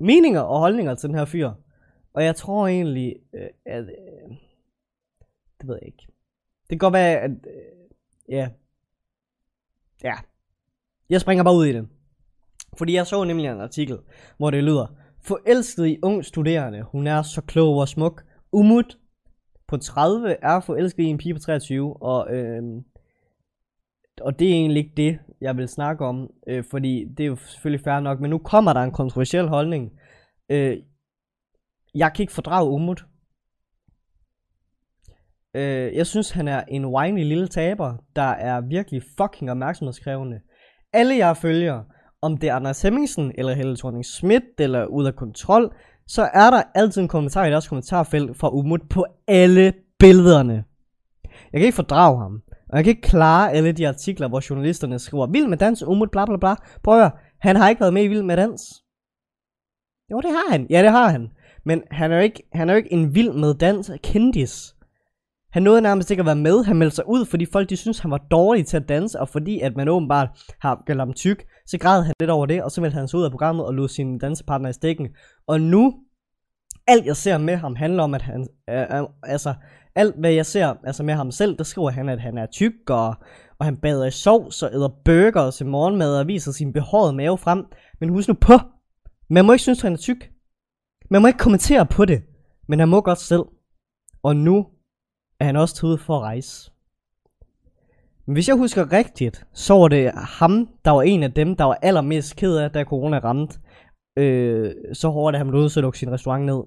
meninger 0.00 0.40
og 0.40 0.58
holdninger 0.58 0.94
til 0.94 1.08
den 1.08 1.18
her 1.18 1.24
fyr. 1.24 1.50
Og 2.14 2.24
jeg 2.24 2.36
tror 2.36 2.66
egentlig, 2.66 3.16
øh, 3.34 3.48
at... 3.66 3.82
Øh, 3.82 4.36
det 5.60 5.68
ved 5.68 5.74
jeg 5.74 5.86
ikke. 5.86 6.06
Det 6.60 6.68
kan 6.68 6.78
godt 6.78 6.94
være, 6.94 7.20
at... 7.20 7.30
Øh, 7.30 7.90
ja. 8.28 8.48
Ja. 10.04 10.14
Jeg 11.10 11.20
springer 11.20 11.44
bare 11.44 11.56
ud 11.56 11.66
i 11.66 11.72
det. 11.72 11.88
Fordi 12.78 12.94
jeg 12.94 13.06
så 13.06 13.24
nemlig 13.24 13.46
en 13.46 13.60
artikel, 13.60 13.98
hvor 14.36 14.50
det 14.50 14.64
lyder, 14.64 14.86
Forelsket 15.26 15.86
i 15.86 15.98
ung 16.02 16.24
studerende, 16.24 16.82
hun 16.82 17.06
er 17.06 17.22
så 17.22 17.40
klog 17.40 17.76
og 17.76 17.88
smuk. 17.88 18.24
Umut 18.52 18.98
på 19.68 19.76
30 19.76 20.36
er 20.42 20.60
forelsket 20.60 21.02
i 21.02 21.06
en 21.06 21.18
pige 21.18 21.34
på 21.34 21.40
23, 21.40 22.02
og, 22.02 22.34
øh, 22.34 22.62
og 24.20 24.38
det 24.38 24.48
er 24.48 24.52
egentlig 24.52 24.84
ikke 24.84 24.96
det, 24.96 25.18
jeg 25.40 25.56
vil 25.56 25.68
snakke 25.68 26.04
om, 26.04 26.30
øh, 26.46 26.64
fordi 26.70 27.04
det 27.16 27.24
er 27.24 27.28
jo 27.28 27.36
selvfølgelig 27.36 27.84
fair 27.84 28.00
nok, 28.00 28.20
men 28.20 28.30
nu 28.30 28.38
kommer 28.38 28.72
der 28.72 28.80
en 28.80 28.92
kontroversiel 28.92 29.48
holdning. 29.48 29.92
Øh, 30.50 30.76
jeg 31.94 32.12
kan 32.14 32.22
ikke 32.22 32.32
fordrage 32.32 32.70
Umut. 32.70 33.04
Øh, 35.54 35.94
jeg 35.94 36.06
synes, 36.06 36.30
han 36.30 36.48
er 36.48 36.64
en 36.68 36.86
whiny 36.86 37.24
lille 37.24 37.48
taber, 37.48 37.96
der 38.16 38.30
er 38.30 38.60
virkelig 38.60 39.02
fucking 39.20 39.50
opmærksomhedskrævende. 39.50 40.40
Alle 40.92 41.16
jeg 41.16 41.36
følger, 41.36 41.82
om 42.22 42.36
det 42.36 42.48
er 42.48 42.54
Anders 42.54 42.82
Hemmingsen, 42.82 43.32
eller 43.38 43.54
Helle 43.54 43.76
thorning 43.76 44.04
Schmidt, 44.04 44.44
eller 44.58 44.86
ud 44.86 45.06
af 45.06 45.14
kontrol, 45.14 45.74
så 46.06 46.22
er 46.22 46.50
der 46.50 46.62
altid 46.74 47.02
en 47.02 47.08
kommentar 47.08 47.46
i 47.46 47.50
deres 47.50 47.68
kommentarfelt 47.68 48.36
fra 48.36 48.54
Umut 48.54 48.80
på 48.90 49.06
alle 49.28 49.72
billederne. 49.98 50.64
Jeg 51.52 51.60
kan 51.60 51.66
ikke 51.66 51.76
fordrage 51.76 52.18
ham. 52.18 52.42
Og 52.76 52.78
jeg 52.78 52.84
kan 52.84 52.90
ikke 52.90 53.08
klare 53.08 53.52
alle 53.52 53.72
de 53.72 53.88
artikler, 53.88 54.28
hvor 54.28 54.42
journalisterne 54.50 54.98
skriver, 54.98 55.26
Vild 55.26 55.46
med 55.46 55.56
dans, 55.56 55.82
Umut, 55.82 56.10
bla 56.10 56.24
bla 56.24 56.36
bla. 56.36 56.54
Prøv 56.84 56.94
at 56.94 57.00
høre, 57.00 57.10
han 57.40 57.56
har 57.56 57.68
ikke 57.68 57.80
været 57.80 57.94
med 57.94 58.04
i 58.04 58.08
Vild 58.08 58.22
med 58.22 58.36
dans. 58.36 58.62
Jo, 60.10 60.20
det 60.20 60.30
har 60.30 60.50
han. 60.50 60.66
Ja, 60.70 60.82
det 60.82 60.90
har 60.90 61.08
han. 61.08 61.28
Men 61.64 61.82
han 61.90 62.12
er 62.12 62.16
jo 62.16 62.22
ikke, 62.22 62.42
han 62.52 62.68
er 62.68 62.72
jo 62.72 62.76
ikke 62.76 62.92
en 62.92 63.14
vild 63.14 63.32
med 63.32 63.54
dans 63.54 63.90
kendis. 64.02 64.74
Han 65.52 65.62
nåede 65.62 65.82
nærmest 65.82 66.10
ikke 66.10 66.20
at 66.20 66.26
være 66.26 66.36
med. 66.36 66.64
Han 66.64 66.76
meldte 66.76 66.96
sig 66.96 67.08
ud, 67.08 67.24
fordi 67.24 67.46
folk 67.52 67.70
de 67.70 67.76
synes 67.76 67.98
han 67.98 68.10
var 68.10 68.26
dårlig 68.30 68.66
til 68.66 68.76
at 68.76 68.88
danse, 68.88 69.20
og 69.20 69.28
fordi 69.28 69.60
at 69.60 69.76
man 69.76 69.88
åbenbart 69.88 70.28
har 70.60 70.82
gjort 70.86 70.98
ham 70.98 71.12
tyk, 71.12 71.46
så 71.66 71.78
græd 71.78 72.02
han 72.02 72.14
lidt 72.20 72.30
over 72.30 72.46
det, 72.46 72.62
og 72.62 72.70
så 72.70 72.80
meldte 72.80 72.98
han 72.98 73.08
sig 73.08 73.18
ud 73.18 73.24
af 73.24 73.30
programmet 73.30 73.66
og 73.66 73.74
lod 73.74 73.88
sin 73.88 74.18
dansepartner 74.18 74.68
i 74.68 74.72
stikken. 74.72 75.08
Og 75.46 75.60
nu, 75.60 75.94
alt 76.86 77.06
jeg 77.06 77.16
ser 77.16 77.38
med 77.38 77.56
ham 77.56 77.76
handler 77.76 78.02
om, 78.02 78.14
at 78.14 78.22
han, 78.22 78.46
øh, 78.70 78.80
øh, 78.80 79.06
altså, 79.22 79.54
alt 79.96 80.14
hvad 80.18 80.32
jeg 80.32 80.46
ser 80.46 80.74
altså 80.84 81.02
med 81.02 81.14
ham 81.14 81.30
selv, 81.30 81.58
der 81.58 81.64
skriver 81.64 81.90
han, 81.90 82.08
at 82.08 82.20
han 82.20 82.38
er 82.38 82.46
tyk, 82.46 82.90
og, 82.90 83.14
og 83.58 83.64
han 83.64 83.76
bader 83.76 84.06
i 84.06 84.10
sovs 84.10 84.62
og 84.62 84.72
æder 84.72 84.88
burger 85.04 85.50
til 85.50 85.66
morgenmad 85.66 86.18
og 86.18 86.26
viser 86.26 86.52
sin 86.52 86.72
behårede 86.72 87.12
mave 87.12 87.38
frem. 87.38 87.64
Men 88.00 88.08
husk 88.08 88.28
nu 88.28 88.34
på, 88.34 88.52
man 89.30 89.44
må 89.44 89.52
ikke 89.52 89.62
synes, 89.62 89.78
at 89.78 89.82
han 89.82 89.92
er 89.92 89.96
tyk. 89.96 90.30
Man 91.10 91.22
må 91.22 91.26
ikke 91.26 91.38
kommentere 91.38 91.86
på 91.86 92.04
det, 92.04 92.22
men 92.68 92.78
han 92.78 92.88
må 92.88 93.00
godt 93.00 93.18
selv. 93.18 93.42
Og 94.22 94.36
nu 94.36 94.66
er 95.40 95.44
han 95.44 95.56
også 95.56 95.74
taget 95.74 95.92
ud 95.92 95.98
for 95.98 96.16
at 96.16 96.22
rejse. 96.22 96.70
Men 98.26 98.32
hvis 98.32 98.48
jeg 98.48 98.56
husker 98.56 98.92
rigtigt, 98.92 99.46
så 99.52 99.74
var 99.74 99.88
det 99.88 100.12
ham, 100.14 100.68
der 100.84 100.90
var 100.90 101.02
en 101.02 101.22
af 101.22 101.32
dem, 101.32 101.56
der 101.56 101.64
var 101.64 101.78
allermest 101.82 102.36
ked 102.36 102.56
af, 102.56 102.70
da 102.70 102.84
corona 102.84 103.18
ramte. 103.18 103.58
Øh, 104.18 104.74
så 104.92 105.08
hårdt, 105.08 105.36
at 105.36 105.40
han 105.40 105.48
blev 105.48 105.60
nødt 105.60 105.72
til 105.72 105.80
at 105.80 105.82
lukke 105.82 105.98
sin 105.98 106.12
restaurant 106.12 106.44
ned. 106.44 106.62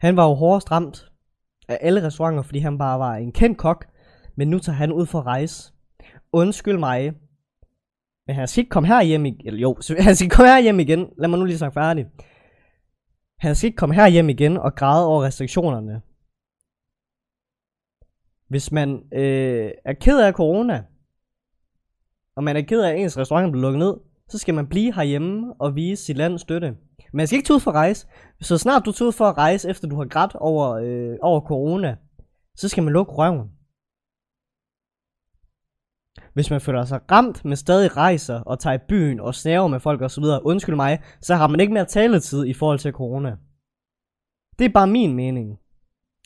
Han 0.00 0.16
var 0.16 0.28
jo 0.28 0.34
hårdest 0.34 0.70
ramt 0.70 1.10
af 1.68 1.78
alle 1.80 2.02
restauranter, 2.02 2.42
fordi 2.42 2.58
han 2.58 2.78
bare 2.78 2.98
var 2.98 3.14
en 3.14 3.32
kendt 3.32 3.58
kok. 3.58 3.86
Men 4.36 4.48
nu 4.48 4.58
tager 4.58 4.76
han 4.76 4.92
ud 4.92 5.06
for 5.06 5.18
at 5.18 5.26
rejse. 5.26 5.72
Undskyld 6.32 6.78
mig. 6.78 7.12
Men 8.26 8.36
han 8.36 8.48
skal 8.48 8.60
ikke 8.60 8.70
komme 8.70 8.86
her 8.86 9.02
hjem 9.02 9.26
igen. 9.26 9.46
Eller 9.46 9.60
jo, 9.60 9.76
han 10.06 10.16
skal 10.16 10.30
komme 10.30 10.48
her 10.48 10.60
hjem 10.60 10.80
igen. 10.80 11.12
Lad 11.18 11.28
mig 11.28 11.38
nu 11.38 11.44
lige 11.44 11.58
snakke 11.58 11.74
færdig. 11.74 12.06
Han 13.38 13.54
skal 13.54 13.66
ikke 13.66 13.76
komme 13.76 13.94
her 13.94 14.08
hjem 14.08 14.28
igen 14.28 14.56
og 14.56 14.74
græde 14.74 15.06
over 15.06 15.22
restriktionerne. 15.24 16.02
Hvis 18.48 18.72
man 18.72 19.02
øh, 19.12 19.70
er 19.84 19.92
ked 19.92 20.20
af 20.20 20.32
corona, 20.32 20.84
og 22.36 22.44
man 22.44 22.56
er 22.56 22.60
ked 22.60 22.82
af, 22.82 22.90
at 22.90 22.98
ens 22.98 23.18
restaurant 23.18 23.52
bliver 23.52 23.62
lukket 23.62 23.78
ned, 23.78 23.94
så 24.30 24.38
skal 24.38 24.54
man 24.54 24.66
blive 24.66 24.94
herhjemme 24.94 25.54
og 25.58 25.74
vise 25.74 26.04
sit 26.04 26.16
land 26.16 26.38
støtte. 26.38 26.76
Man 27.12 27.26
skal 27.26 27.36
ikke 27.36 27.46
tage 27.46 27.54
ud 27.54 27.60
for 27.60 27.70
at 27.70 27.74
rejse. 27.74 28.06
Så 28.40 28.58
snart 28.58 28.86
du 28.86 28.92
tager 28.92 29.06
ud 29.06 29.12
for 29.12 29.24
at 29.24 29.38
rejse, 29.38 29.70
efter 29.70 29.88
du 29.88 29.96
har 29.96 30.04
grædt 30.04 30.34
over, 30.34 30.70
øh, 30.70 31.16
over 31.22 31.40
corona, 31.40 31.96
så 32.56 32.68
skal 32.68 32.82
man 32.82 32.92
lukke 32.92 33.12
røven. 33.12 33.50
Hvis 36.34 36.50
man 36.50 36.60
føler 36.60 36.84
sig 36.84 37.00
ramt, 37.10 37.44
men 37.44 37.56
stadig 37.56 37.96
rejser 37.96 38.40
og 38.40 38.58
tager 38.58 38.74
i 38.74 38.84
byen 38.88 39.20
og 39.20 39.34
snæver 39.34 39.66
med 39.66 39.80
folk 39.80 40.02
osv., 40.02 40.24
undskyld 40.42 40.76
mig, 40.76 41.02
så 41.20 41.34
har 41.34 41.46
man 41.46 41.60
ikke 41.60 41.72
mere 41.72 41.84
taletid 41.84 42.46
i 42.46 42.52
forhold 42.52 42.78
til 42.78 42.92
corona. 42.92 43.36
Det 44.58 44.64
er 44.64 44.72
bare 44.74 44.86
min 44.86 45.14
mening. 45.14 45.58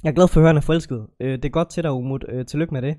Jeg 0.03 0.11
er 0.11 0.15
glad 0.15 0.29
for 0.29 0.41
at 0.41 0.43
høre, 0.43 0.51
at 0.51 0.55
han 0.55 0.57
er 0.57 0.67
forelsket. 0.67 1.07
Øh, 1.21 1.33
det 1.33 1.45
er 1.45 1.49
godt 1.49 1.71
til 1.71 1.83
dig, 1.83 1.93
Umut. 1.93 2.25
Øh, 2.29 2.47
tillykke 2.47 2.75
med 2.75 2.83
det. 2.83 2.97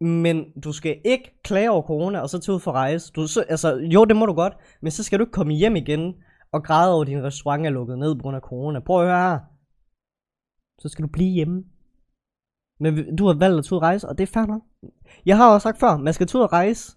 Men 0.00 0.52
du 0.64 0.72
skal 0.72 1.00
ikke 1.04 1.40
klage 1.42 1.70
over 1.70 1.82
corona, 1.82 2.20
og 2.20 2.30
så 2.30 2.38
tage 2.38 2.54
ud 2.54 2.60
for 2.60 2.72
rejse. 2.72 3.12
Du, 3.12 3.26
så, 3.26 3.44
altså, 3.48 3.76
jo, 3.76 4.04
det 4.04 4.16
må 4.16 4.26
du 4.26 4.32
godt, 4.32 4.56
men 4.82 4.90
så 4.90 5.02
skal 5.02 5.18
du 5.18 5.22
ikke 5.22 5.32
komme 5.32 5.52
hjem 5.52 5.76
igen 5.76 6.14
og 6.52 6.64
græde 6.64 6.92
over, 6.92 7.02
at 7.02 7.06
din 7.06 7.22
restaurant 7.22 7.66
er 7.66 7.70
lukket 7.70 7.98
ned 7.98 8.14
på 8.14 8.22
grund 8.22 8.36
af 8.36 8.42
corona. 8.42 8.80
Prøv 8.80 9.00
at 9.00 9.06
høre 9.06 9.30
her. 9.30 9.38
Så 10.78 10.88
skal 10.88 11.02
du 11.02 11.08
blive 11.08 11.30
hjemme. 11.30 11.64
Men 12.80 13.16
du 13.16 13.26
har 13.26 13.34
valgt 13.34 13.58
at 13.58 13.64
tage 13.64 13.72
ud 13.72 13.78
og 13.78 13.82
rejse, 13.82 14.08
og 14.08 14.18
det 14.18 14.22
er 14.22 14.32
fair 14.32 14.46
nok. 14.46 14.62
Jeg 15.26 15.36
har 15.36 15.54
også 15.54 15.62
sagt 15.62 15.80
før, 15.80 15.96
man 15.96 16.12
skal 16.12 16.26
tage 16.26 16.38
ud 16.38 16.44
og 16.44 16.52
rejse. 16.52 16.96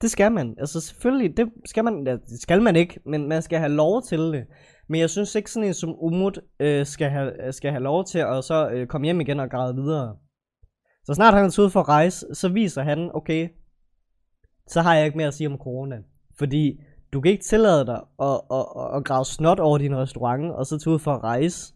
Det 0.00 0.10
skal 0.10 0.32
man. 0.32 0.54
Altså 0.58 0.80
selvfølgelig, 0.80 1.36
det 1.36 1.52
skal 1.64 1.84
man, 1.84 2.06
ja, 2.06 2.12
det 2.12 2.40
skal 2.40 2.62
man 2.62 2.76
ikke, 2.76 3.00
men 3.06 3.28
man 3.28 3.42
skal 3.42 3.58
have 3.58 3.72
lov 3.72 4.02
til 4.02 4.18
det. 4.18 4.46
Men 4.88 5.00
jeg 5.00 5.10
synes 5.10 5.34
ikke 5.34 5.50
sådan 5.50 5.68
en 5.68 5.74
som 5.74 5.94
Umut 5.98 6.38
øh, 6.60 6.86
skal, 6.86 7.10
have, 7.10 7.52
skal 7.52 7.70
have 7.70 7.82
lov 7.82 8.04
til 8.04 8.18
at 8.18 8.44
så 8.44 8.70
øh, 8.70 8.86
komme 8.86 9.04
hjem 9.04 9.20
igen 9.20 9.40
og 9.40 9.50
græde 9.50 9.74
videre. 9.74 10.16
Så 11.06 11.14
snart 11.14 11.34
han 11.34 11.44
er 11.44 11.58
ude 11.58 11.64
ud 11.64 11.70
for 11.70 11.80
at 11.80 11.88
rejse, 11.88 12.26
så 12.32 12.48
viser 12.48 12.82
han, 12.82 13.10
okay, 13.14 13.48
så 14.66 14.82
har 14.82 14.94
jeg 14.94 15.06
ikke 15.06 15.16
mere 15.16 15.26
at 15.26 15.34
sige 15.34 15.48
om 15.48 15.58
corona. 15.58 15.96
Fordi 16.38 16.80
du 17.12 17.20
kan 17.20 17.32
ikke 17.32 17.44
tillade 17.44 17.86
dig 17.86 18.00
at, 18.20 18.40
at, 18.50 18.66
at, 18.76 18.96
at 18.96 19.04
grave 19.04 19.24
snot 19.24 19.60
over 19.60 19.78
din 19.78 19.96
restaurant, 19.96 20.52
og 20.52 20.66
så 20.66 20.78
tage 20.78 20.94
ud 20.94 20.98
for 20.98 21.14
at 21.14 21.24
rejse, 21.24 21.74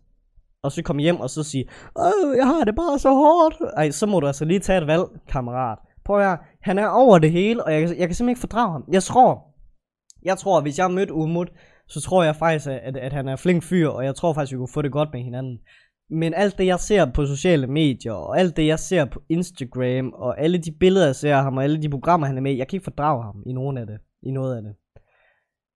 og 0.63 0.73
så 0.73 0.83
komme 0.83 1.03
hjem 1.03 1.21
og 1.21 1.31
så 1.31 1.43
sige, 1.43 1.65
Åh, 1.97 2.37
jeg 2.37 2.47
har 2.47 2.65
det 2.65 2.77
bare 2.77 2.99
så 2.99 3.11
hårdt. 3.11 3.57
Ej, 3.77 3.91
så 3.91 4.07
må 4.07 4.21
du 4.21 4.27
altså 4.27 4.45
lige 4.45 4.61
tage 4.61 4.81
et 4.81 4.87
valg, 4.87 5.05
kammerat. 5.29 5.79
Prøv 6.05 6.21
at 6.21 6.39
han 6.63 6.79
er 6.79 6.89
over 6.89 7.19
det 7.19 7.33
hele, 7.33 7.65
og 7.65 7.73
jeg, 7.73 7.81
jeg 7.81 7.89
kan 7.89 7.97
simpelthen 7.99 8.29
ikke 8.29 8.41
fordrage 8.41 8.73
ham. 8.73 8.85
Jeg 8.93 9.03
tror, 9.03 9.45
jeg 10.23 10.39
tror, 10.39 10.57
at 10.57 10.65
hvis 10.65 10.79
jeg 10.79 10.91
mødte 10.91 11.15
Umut, 11.15 11.49
så 11.89 12.01
tror 12.01 12.23
jeg 12.23 12.37
faktisk, 12.37 12.67
at, 12.67 12.97
at 12.97 13.13
han 13.13 13.29
er 13.29 13.37
flink 13.37 13.63
fyr, 13.63 13.89
og 13.89 14.05
jeg 14.05 14.15
tror 14.15 14.33
faktisk, 14.33 14.53
vi 14.53 14.57
kunne 14.57 14.75
få 14.75 14.83
det 14.83 14.93
godt 14.93 15.09
med 15.13 15.23
hinanden. 15.23 15.59
Men 16.11 16.35
alt 16.35 16.59
det, 16.59 16.67
jeg 16.67 16.81
ser 16.81 17.13
på 17.13 17.27
sociale 17.27 17.67
medier, 17.67 18.13
og 18.13 18.39
alt 18.39 18.57
det, 18.57 18.67
jeg 18.67 18.79
ser 18.79 19.05
på 19.05 19.23
Instagram, 19.29 20.13
og 20.13 20.41
alle 20.41 20.59
de 20.59 20.73
billeder, 20.73 21.07
jeg 21.07 21.17
ser 21.17 21.37
af 21.37 21.43
ham, 21.43 21.57
og 21.57 21.65
alle 21.65 21.83
de 21.83 21.91
programmer, 21.91 22.27
han 22.27 22.37
er 22.37 22.41
med 22.41 22.53
i, 22.53 22.59
jeg 22.59 22.69
kan 22.69 22.77
ikke 22.77 22.85
fordrage 22.85 23.23
ham 23.23 23.43
i 23.47 23.53
nogen 23.53 23.79
af 23.79 23.87
det. 23.87 23.99
I 24.23 24.31
noget 24.31 24.57
af 24.57 24.63
det. 24.63 24.75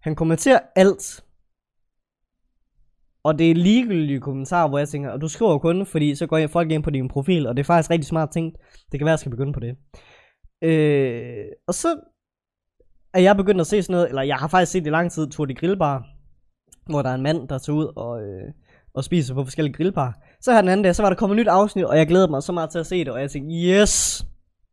Han 0.02 0.14
kommenterer 0.14 0.60
alt. 0.76 1.24
Og 3.24 3.38
det 3.38 3.50
er 3.50 3.54
ligegyldige 3.54 4.20
kommentarer, 4.20 4.68
hvor 4.68 4.78
jeg 4.78 4.88
tænker, 4.88 5.10
og 5.10 5.20
du 5.20 5.28
skriver 5.28 5.58
kun, 5.58 5.86
fordi 5.86 6.14
så 6.14 6.26
går 6.26 6.46
folk 6.46 6.70
ind 6.70 6.82
på 6.82 6.90
din 6.90 7.08
profil, 7.08 7.46
og 7.46 7.56
det 7.56 7.62
er 7.62 7.66
faktisk 7.66 7.90
rigtig 7.90 8.06
smart 8.06 8.30
tænkt. 8.30 8.58
Det 8.92 9.00
kan 9.00 9.04
være, 9.04 9.12
at 9.12 9.16
jeg 9.16 9.18
skal 9.18 9.30
begynde 9.30 9.52
på 9.52 9.60
det. 9.60 9.76
Øh, 10.62 11.44
og 11.66 11.74
så 11.74 12.00
er 13.14 13.20
jeg 13.20 13.36
begyndt 13.36 13.60
at 13.60 13.66
se 13.66 13.82
sådan 13.82 13.94
noget, 13.94 14.08
eller 14.08 14.22
jeg 14.22 14.36
har 14.36 14.48
faktisk 14.48 14.72
set 14.72 14.86
i 14.86 14.90
lang 14.90 15.12
tid 15.12 15.30
Tour 15.30 15.46
de 15.46 15.54
Grillbar, 15.54 16.06
hvor 16.90 17.02
der 17.02 17.10
er 17.10 17.14
en 17.14 17.22
mand, 17.22 17.48
der 17.48 17.58
tager 17.58 17.76
ud 17.76 17.92
og, 17.96 18.22
øh, 18.22 18.52
og 18.94 19.04
spiser 19.04 19.34
på 19.34 19.44
forskellige 19.44 19.74
grillbar. 19.74 20.18
Så 20.40 20.52
her 20.52 20.60
den 20.60 20.70
anden 20.70 20.84
dag, 20.84 20.94
så 20.94 21.02
var 21.02 21.10
der 21.10 21.16
kommet 21.16 21.36
et 21.36 21.40
nyt 21.40 21.48
afsnit, 21.48 21.84
og 21.84 21.98
jeg 21.98 22.06
glæder 22.06 22.28
mig 22.28 22.42
så 22.42 22.52
meget 22.52 22.70
til 22.70 22.78
at 22.78 22.86
se 22.86 22.98
det, 22.98 23.08
og 23.08 23.20
jeg 23.20 23.30
tænkte, 23.30 23.54
yes, 23.54 24.26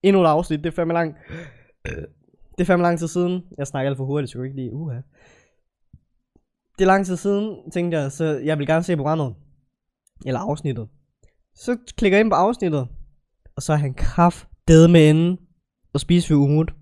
endnu 0.04 0.22
et 0.22 0.28
afsnit, 0.28 0.60
det 0.60 0.66
er 0.66 0.76
fandme 0.76 0.94
lang, 0.94 1.16
det 2.58 2.62
er 2.62 2.66
fandme 2.66 2.84
lang 2.84 3.00
tid 3.00 3.08
siden. 3.08 3.42
Jeg 3.58 3.68
snakker 3.68 3.90
alt 3.90 3.98
for 3.98 4.06
hurtigt, 4.06 4.32
så 4.32 4.38
jeg 4.38 4.46
ikke 4.46 4.62
lige, 4.62 4.74
uha. 4.74 4.96
Det 6.78 6.86
er 6.86 6.92
lang 6.94 7.06
tid 7.06 7.18
siden, 7.18 7.72
tænkte 7.72 7.98
jeg, 7.98 8.12
så 8.12 8.26
jeg 8.26 8.58
vil 8.58 8.68
gerne 8.68 8.84
se 8.84 8.96
programmet. 8.96 9.36
Eller 10.26 10.40
afsnittet. 10.40 10.88
Så 11.56 11.78
klikker 11.98 12.18
jeg 12.18 12.24
ind 12.24 12.32
på 12.32 12.36
afsnittet, 12.36 12.88
og 13.56 13.62
så 13.62 13.74
er 13.74 13.78
han 13.78 13.94
kraft 13.94 14.48
med 14.68 15.10
enden 15.10 15.38
og 15.94 16.00
spiser 16.00 16.36
vi 16.36 16.38
umut. 16.38 16.74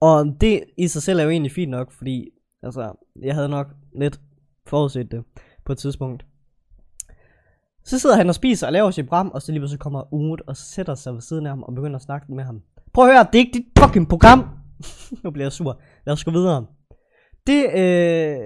Og 0.00 0.36
det 0.40 0.64
i 0.78 0.88
sig 0.88 1.02
selv 1.02 1.18
er 1.18 1.24
jo 1.24 1.30
egentlig 1.30 1.52
fint 1.52 1.70
nok, 1.70 1.92
fordi 1.92 2.30
altså, 2.62 2.92
jeg 3.22 3.34
havde 3.34 3.48
nok 3.48 3.66
lidt 3.98 4.20
forudset 4.66 5.10
det 5.10 5.24
på 5.64 5.72
et 5.72 5.78
tidspunkt. 5.78 6.27
Så 7.88 7.98
sidder 7.98 8.16
han 8.16 8.28
og 8.28 8.34
spiser 8.34 8.66
og 8.66 8.72
laver 8.72 8.90
sit 8.90 9.06
program, 9.06 9.30
og 9.34 9.42
så 9.42 9.52
lige 9.52 9.60
pludselig 9.60 9.80
kommer 9.80 10.14
Umut 10.14 10.42
og 10.46 10.56
sætter 10.56 10.94
sig 10.94 11.14
ved 11.14 11.20
siden 11.20 11.46
af 11.46 11.52
ham 11.52 11.62
og 11.62 11.74
begynder 11.74 11.96
at 11.96 12.02
snakke 12.02 12.32
med 12.32 12.44
ham. 12.44 12.62
Prøv 12.92 13.04
at 13.04 13.12
høre, 13.12 13.26
det 13.32 13.34
er 13.34 13.44
ikke 13.44 13.58
dit 13.58 13.66
fucking 13.78 14.08
program! 14.08 14.48
nu 15.24 15.30
bliver 15.30 15.44
jeg 15.44 15.52
sur. 15.52 15.80
Lad 16.06 16.12
os 16.12 16.24
gå 16.24 16.30
videre. 16.30 16.66
Det, 17.46 17.64
øh, 17.64 18.38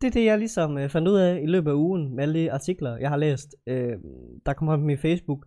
det 0.00 0.06
er 0.06 0.10
det, 0.12 0.24
jeg 0.24 0.38
ligesom 0.38 0.78
øh, 0.78 0.88
fandt 0.90 1.08
ud 1.08 1.16
af 1.16 1.40
i 1.42 1.46
løbet 1.46 1.70
af 1.70 1.74
ugen 1.74 2.16
med 2.16 2.22
alle 2.22 2.40
de 2.40 2.52
artikler, 2.52 2.96
jeg 2.96 3.10
har 3.10 3.16
læst. 3.16 3.54
Øh, 3.66 3.92
der 4.46 4.52
kommer 4.52 4.76
på 4.76 4.82
min 4.82 4.98
Facebook. 4.98 5.46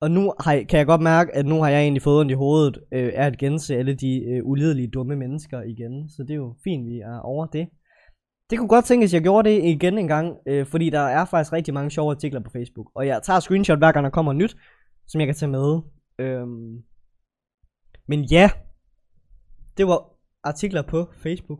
Og 0.00 0.10
nu 0.10 0.32
har, 0.40 0.62
kan 0.68 0.78
jeg 0.78 0.86
godt 0.86 1.00
mærke, 1.00 1.36
at 1.36 1.46
nu 1.46 1.62
har 1.62 1.68
jeg 1.68 1.82
egentlig 1.82 2.02
fået 2.02 2.20
ondt 2.20 2.32
i 2.32 2.34
hovedet 2.34 2.78
øh, 2.92 3.12
af 3.14 3.26
at 3.26 3.38
gense 3.38 3.76
alle 3.76 3.94
de 3.94 4.24
øh, 4.24 4.40
ulidelige 4.44 4.88
dumme 4.88 5.16
mennesker 5.16 5.62
igen. 5.62 6.08
Så 6.08 6.22
det 6.22 6.30
er 6.30 6.34
jo 6.34 6.54
fint, 6.64 6.86
vi 6.86 7.00
er 7.00 7.18
over 7.18 7.46
det. 7.46 7.68
Det 8.50 8.58
kunne 8.58 8.68
godt 8.68 8.84
tænkes, 8.84 9.10
at 9.10 9.14
jeg 9.14 9.22
gjorde 9.22 9.50
det 9.50 9.64
igen 9.64 9.98
en 9.98 10.08
gang, 10.08 10.36
øh, 10.46 10.66
fordi 10.66 10.90
der 10.90 11.00
er 11.00 11.24
faktisk 11.24 11.52
rigtig 11.52 11.74
mange 11.74 11.90
sjove 11.90 12.10
artikler 12.10 12.40
på 12.40 12.50
Facebook. 12.50 12.90
Og 12.94 13.06
jeg 13.06 13.22
tager 13.22 13.40
screenshot 13.40 13.78
hver 13.78 13.92
gang 13.92 14.04
der 14.04 14.10
kommer 14.10 14.32
nyt, 14.32 14.56
som 15.06 15.20
jeg 15.20 15.28
kan 15.28 15.36
tage 15.36 15.50
med. 15.50 15.80
Øhm. 16.18 16.82
Men 18.08 18.24
ja, 18.24 18.50
det 19.76 19.86
var 19.86 20.04
artikler 20.44 20.82
på 20.82 21.08
Facebook. 21.22 21.58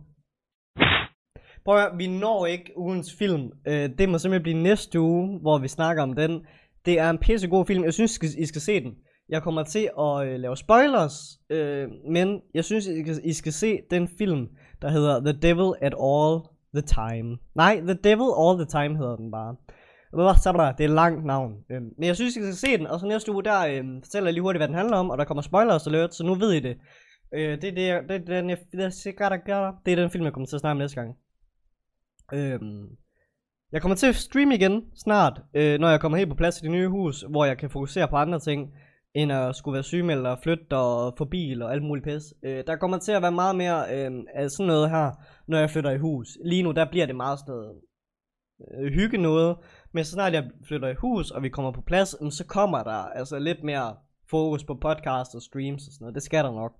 Prøv 1.64 1.76
at 1.78 1.98
vi 1.98 2.06
når 2.06 2.46
ikke 2.46 2.72
ugens 2.76 3.14
film. 3.14 3.50
Øh, 3.66 3.90
det 3.98 4.08
må 4.08 4.18
simpelthen 4.18 4.42
blive 4.42 4.62
næste 4.62 5.00
uge, 5.00 5.38
hvor 5.40 5.58
vi 5.58 5.68
snakker 5.68 6.02
om 6.02 6.14
den. 6.14 6.46
Det 6.84 6.98
er 6.98 7.10
en 7.10 7.18
pissegod 7.18 7.66
film. 7.66 7.84
Jeg 7.84 7.94
synes, 7.94 8.18
I 8.18 8.46
skal 8.46 8.60
se 8.60 8.80
den. 8.80 8.94
Jeg 9.28 9.42
kommer 9.42 9.62
til 9.62 9.90
at 9.98 10.26
øh, 10.26 10.40
lave 10.40 10.56
spoilers, 10.56 11.40
øh, 11.50 11.88
men 12.10 12.40
jeg 12.54 12.64
synes, 12.64 12.86
I 12.86 13.02
skal, 13.02 13.20
I 13.24 13.32
skal 13.32 13.52
se 13.52 13.78
den 13.90 14.08
film, 14.18 14.48
der 14.82 14.90
hedder 14.90 15.20
The 15.20 15.40
Devil 15.42 15.72
at 15.80 15.94
All 16.00 16.40
the 16.74 16.82
Time. 16.82 17.38
Nej, 17.54 17.80
The 17.80 17.94
Devil 17.94 18.30
All 18.42 18.56
the 18.58 18.66
Time 18.66 18.96
hedder 18.96 19.16
den 19.16 19.30
bare. 19.30 19.56
Det 20.78 20.84
er 20.84 20.88
et 20.88 20.94
langt 20.94 21.24
navn. 21.24 21.52
Øh, 21.70 21.82
men 21.82 22.04
jeg 22.04 22.16
synes, 22.16 22.36
I 22.36 22.40
skal 22.40 22.54
se 22.54 22.78
den, 22.78 22.86
og 22.86 23.00
så 23.00 23.06
næste 23.06 23.32
uge, 23.32 23.44
der 23.44 23.66
øh, 23.66 23.84
fortæller 24.04 24.26
jeg 24.26 24.32
lige 24.32 24.42
hurtigt, 24.42 24.60
hvad 24.60 24.68
den 24.68 24.76
handler 24.76 24.96
om, 24.96 25.10
og 25.10 25.18
der 25.18 25.24
kommer 25.24 25.42
spoilers 25.42 25.86
alert, 25.86 26.14
så 26.14 26.24
nu 26.24 26.34
ved 26.34 26.52
I 26.52 26.60
det. 26.60 26.76
Øh, 27.34 27.62
det, 27.62 27.64
er 27.64 28.00
det, 28.00 28.08
det, 28.08 28.36
er 28.36 28.40
den, 28.40 28.50
jeg, 28.50 28.58
det, 28.72 28.78
det 29.86 29.92
er 29.92 29.96
den 29.96 30.10
film, 30.10 30.24
jeg 30.24 30.32
kommer 30.32 30.46
til 30.46 30.56
at 30.56 30.60
snakke 30.60 30.72
om 30.72 30.78
næste 30.78 31.00
gang. 31.00 31.16
Øhm, 32.32 32.86
jeg 33.72 33.80
kommer 33.80 33.96
til 33.96 34.06
at 34.06 34.14
streame 34.14 34.54
igen 34.54 34.82
snart, 35.04 35.42
øh, 35.54 35.78
når 35.80 35.88
jeg 35.88 36.00
kommer 36.00 36.18
helt 36.18 36.30
på 36.30 36.36
plads 36.36 36.58
i 36.58 36.62
det 36.62 36.70
nye 36.70 36.88
hus, 36.88 37.24
hvor 37.30 37.44
jeg 37.44 37.58
kan 37.58 37.70
fokusere 37.70 38.08
på 38.08 38.16
andre 38.16 38.38
ting, 38.38 38.72
end 39.14 39.32
at 39.32 39.56
skulle 39.56 39.74
være 39.74 39.82
sygemeldt 39.82 40.26
og 40.26 40.38
flytte 40.42 40.76
og 40.76 41.14
få 41.18 41.24
bil 41.24 41.62
og 41.62 41.72
alt 41.72 41.82
muligt 41.82 42.04
pis. 42.04 42.22
Øh, 42.42 42.64
der 42.66 42.76
kommer 42.76 42.98
til 42.98 43.12
at 43.12 43.22
være 43.22 43.32
meget 43.32 43.56
mere 43.56 43.84
øh, 43.94 44.10
af 44.34 44.50
sådan 44.50 44.66
noget 44.66 44.90
her, 44.90 45.10
når 45.46 45.58
jeg 45.58 45.70
flytter 45.70 45.90
i 45.90 45.98
hus. 45.98 46.28
Lige 46.44 46.62
nu, 46.62 46.70
der 46.72 46.90
bliver 46.90 47.06
det 47.06 47.16
meget 47.16 47.38
sådan 47.38 47.52
noget 47.54 47.80
øh, 48.80 48.92
hygge 48.92 49.18
noget, 49.18 49.56
men 49.92 50.04
så 50.04 50.10
snart 50.10 50.32
jeg 50.32 50.50
flytter 50.68 50.88
i 50.88 50.94
hus, 50.94 51.30
og 51.30 51.42
vi 51.42 51.48
kommer 51.48 51.72
på 51.72 51.80
plads, 51.80 52.34
så 52.34 52.44
kommer 52.46 52.82
der 52.82 52.90
altså 53.18 53.38
lidt 53.38 53.64
mere 53.64 53.96
fokus 54.30 54.64
på 54.64 54.74
podcast 54.74 55.34
og 55.34 55.42
streams 55.42 55.86
og 55.86 55.92
sådan 55.92 56.04
noget. 56.04 56.14
Det 56.14 56.22
skal 56.22 56.44
der 56.44 56.52
nok. 56.52 56.72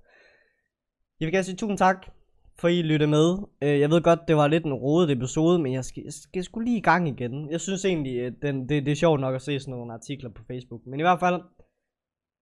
Jeg 1.20 1.26
vil 1.26 1.32
gerne 1.32 1.44
sige 1.44 1.56
tusind 1.56 1.78
tak 1.78 2.06
for 2.60 2.68
I 2.68 2.82
lytte 2.82 3.06
med. 3.06 3.38
Øh, 3.62 3.80
jeg 3.80 3.90
ved 3.90 4.02
godt, 4.02 4.28
det 4.28 4.36
var 4.36 4.48
lidt 4.48 4.64
en 4.64 4.72
rodet 4.72 5.10
episode, 5.10 5.58
men 5.58 5.72
jeg 5.72 5.84
skal, 5.84 6.02
jeg 6.04 6.12
skal 6.12 6.44
sgu 6.44 6.60
lige 6.60 6.78
i 6.78 6.80
gang 6.80 7.08
igen. 7.08 7.50
Jeg 7.50 7.60
synes 7.60 7.84
egentlig, 7.84 8.20
at 8.20 8.32
den, 8.42 8.68
det, 8.68 8.86
det 8.86 8.92
er 8.92 8.96
sjovt 8.96 9.20
nok 9.20 9.34
at 9.34 9.42
se 9.42 9.60
sådan 9.60 9.72
nogle 9.72 9.92
artikler 9.92 10.30
på 10.30 10.42
Facebook. 10.46 10.80
Men 10.86 11.00
i 11.00 11.02
hvert 11.02 11.20
fald, 11.20 11.40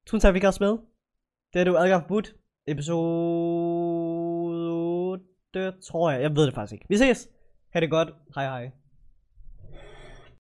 tusind 0.09 0.21
tak, 0.21 0.35
vi 0.35 0.41
kan 0.41 0.53
med. 0.61 0.79
Det 1.53 1.61
er 1.61 1.65
du 1.65 1.77
adgang 1.77 2.03
forbudt. 2.03 2.35
Episode 2.67 2.99
tror 5.83 6.11
jeg. 6.11 6.23
Jeg 6.23 6.37
ved 6.37 6.47
det 6.47 6.55
faktisk 6.55 6.73
ikke. 6.73 6.87
Vi 6.89 6.97
ses! 6.97 7.29
Ha' 7.73 7.81
det 7.81 7.91
godt. 7.91 8.09
Hej 8.35 8.45
hej. 8.45 8.71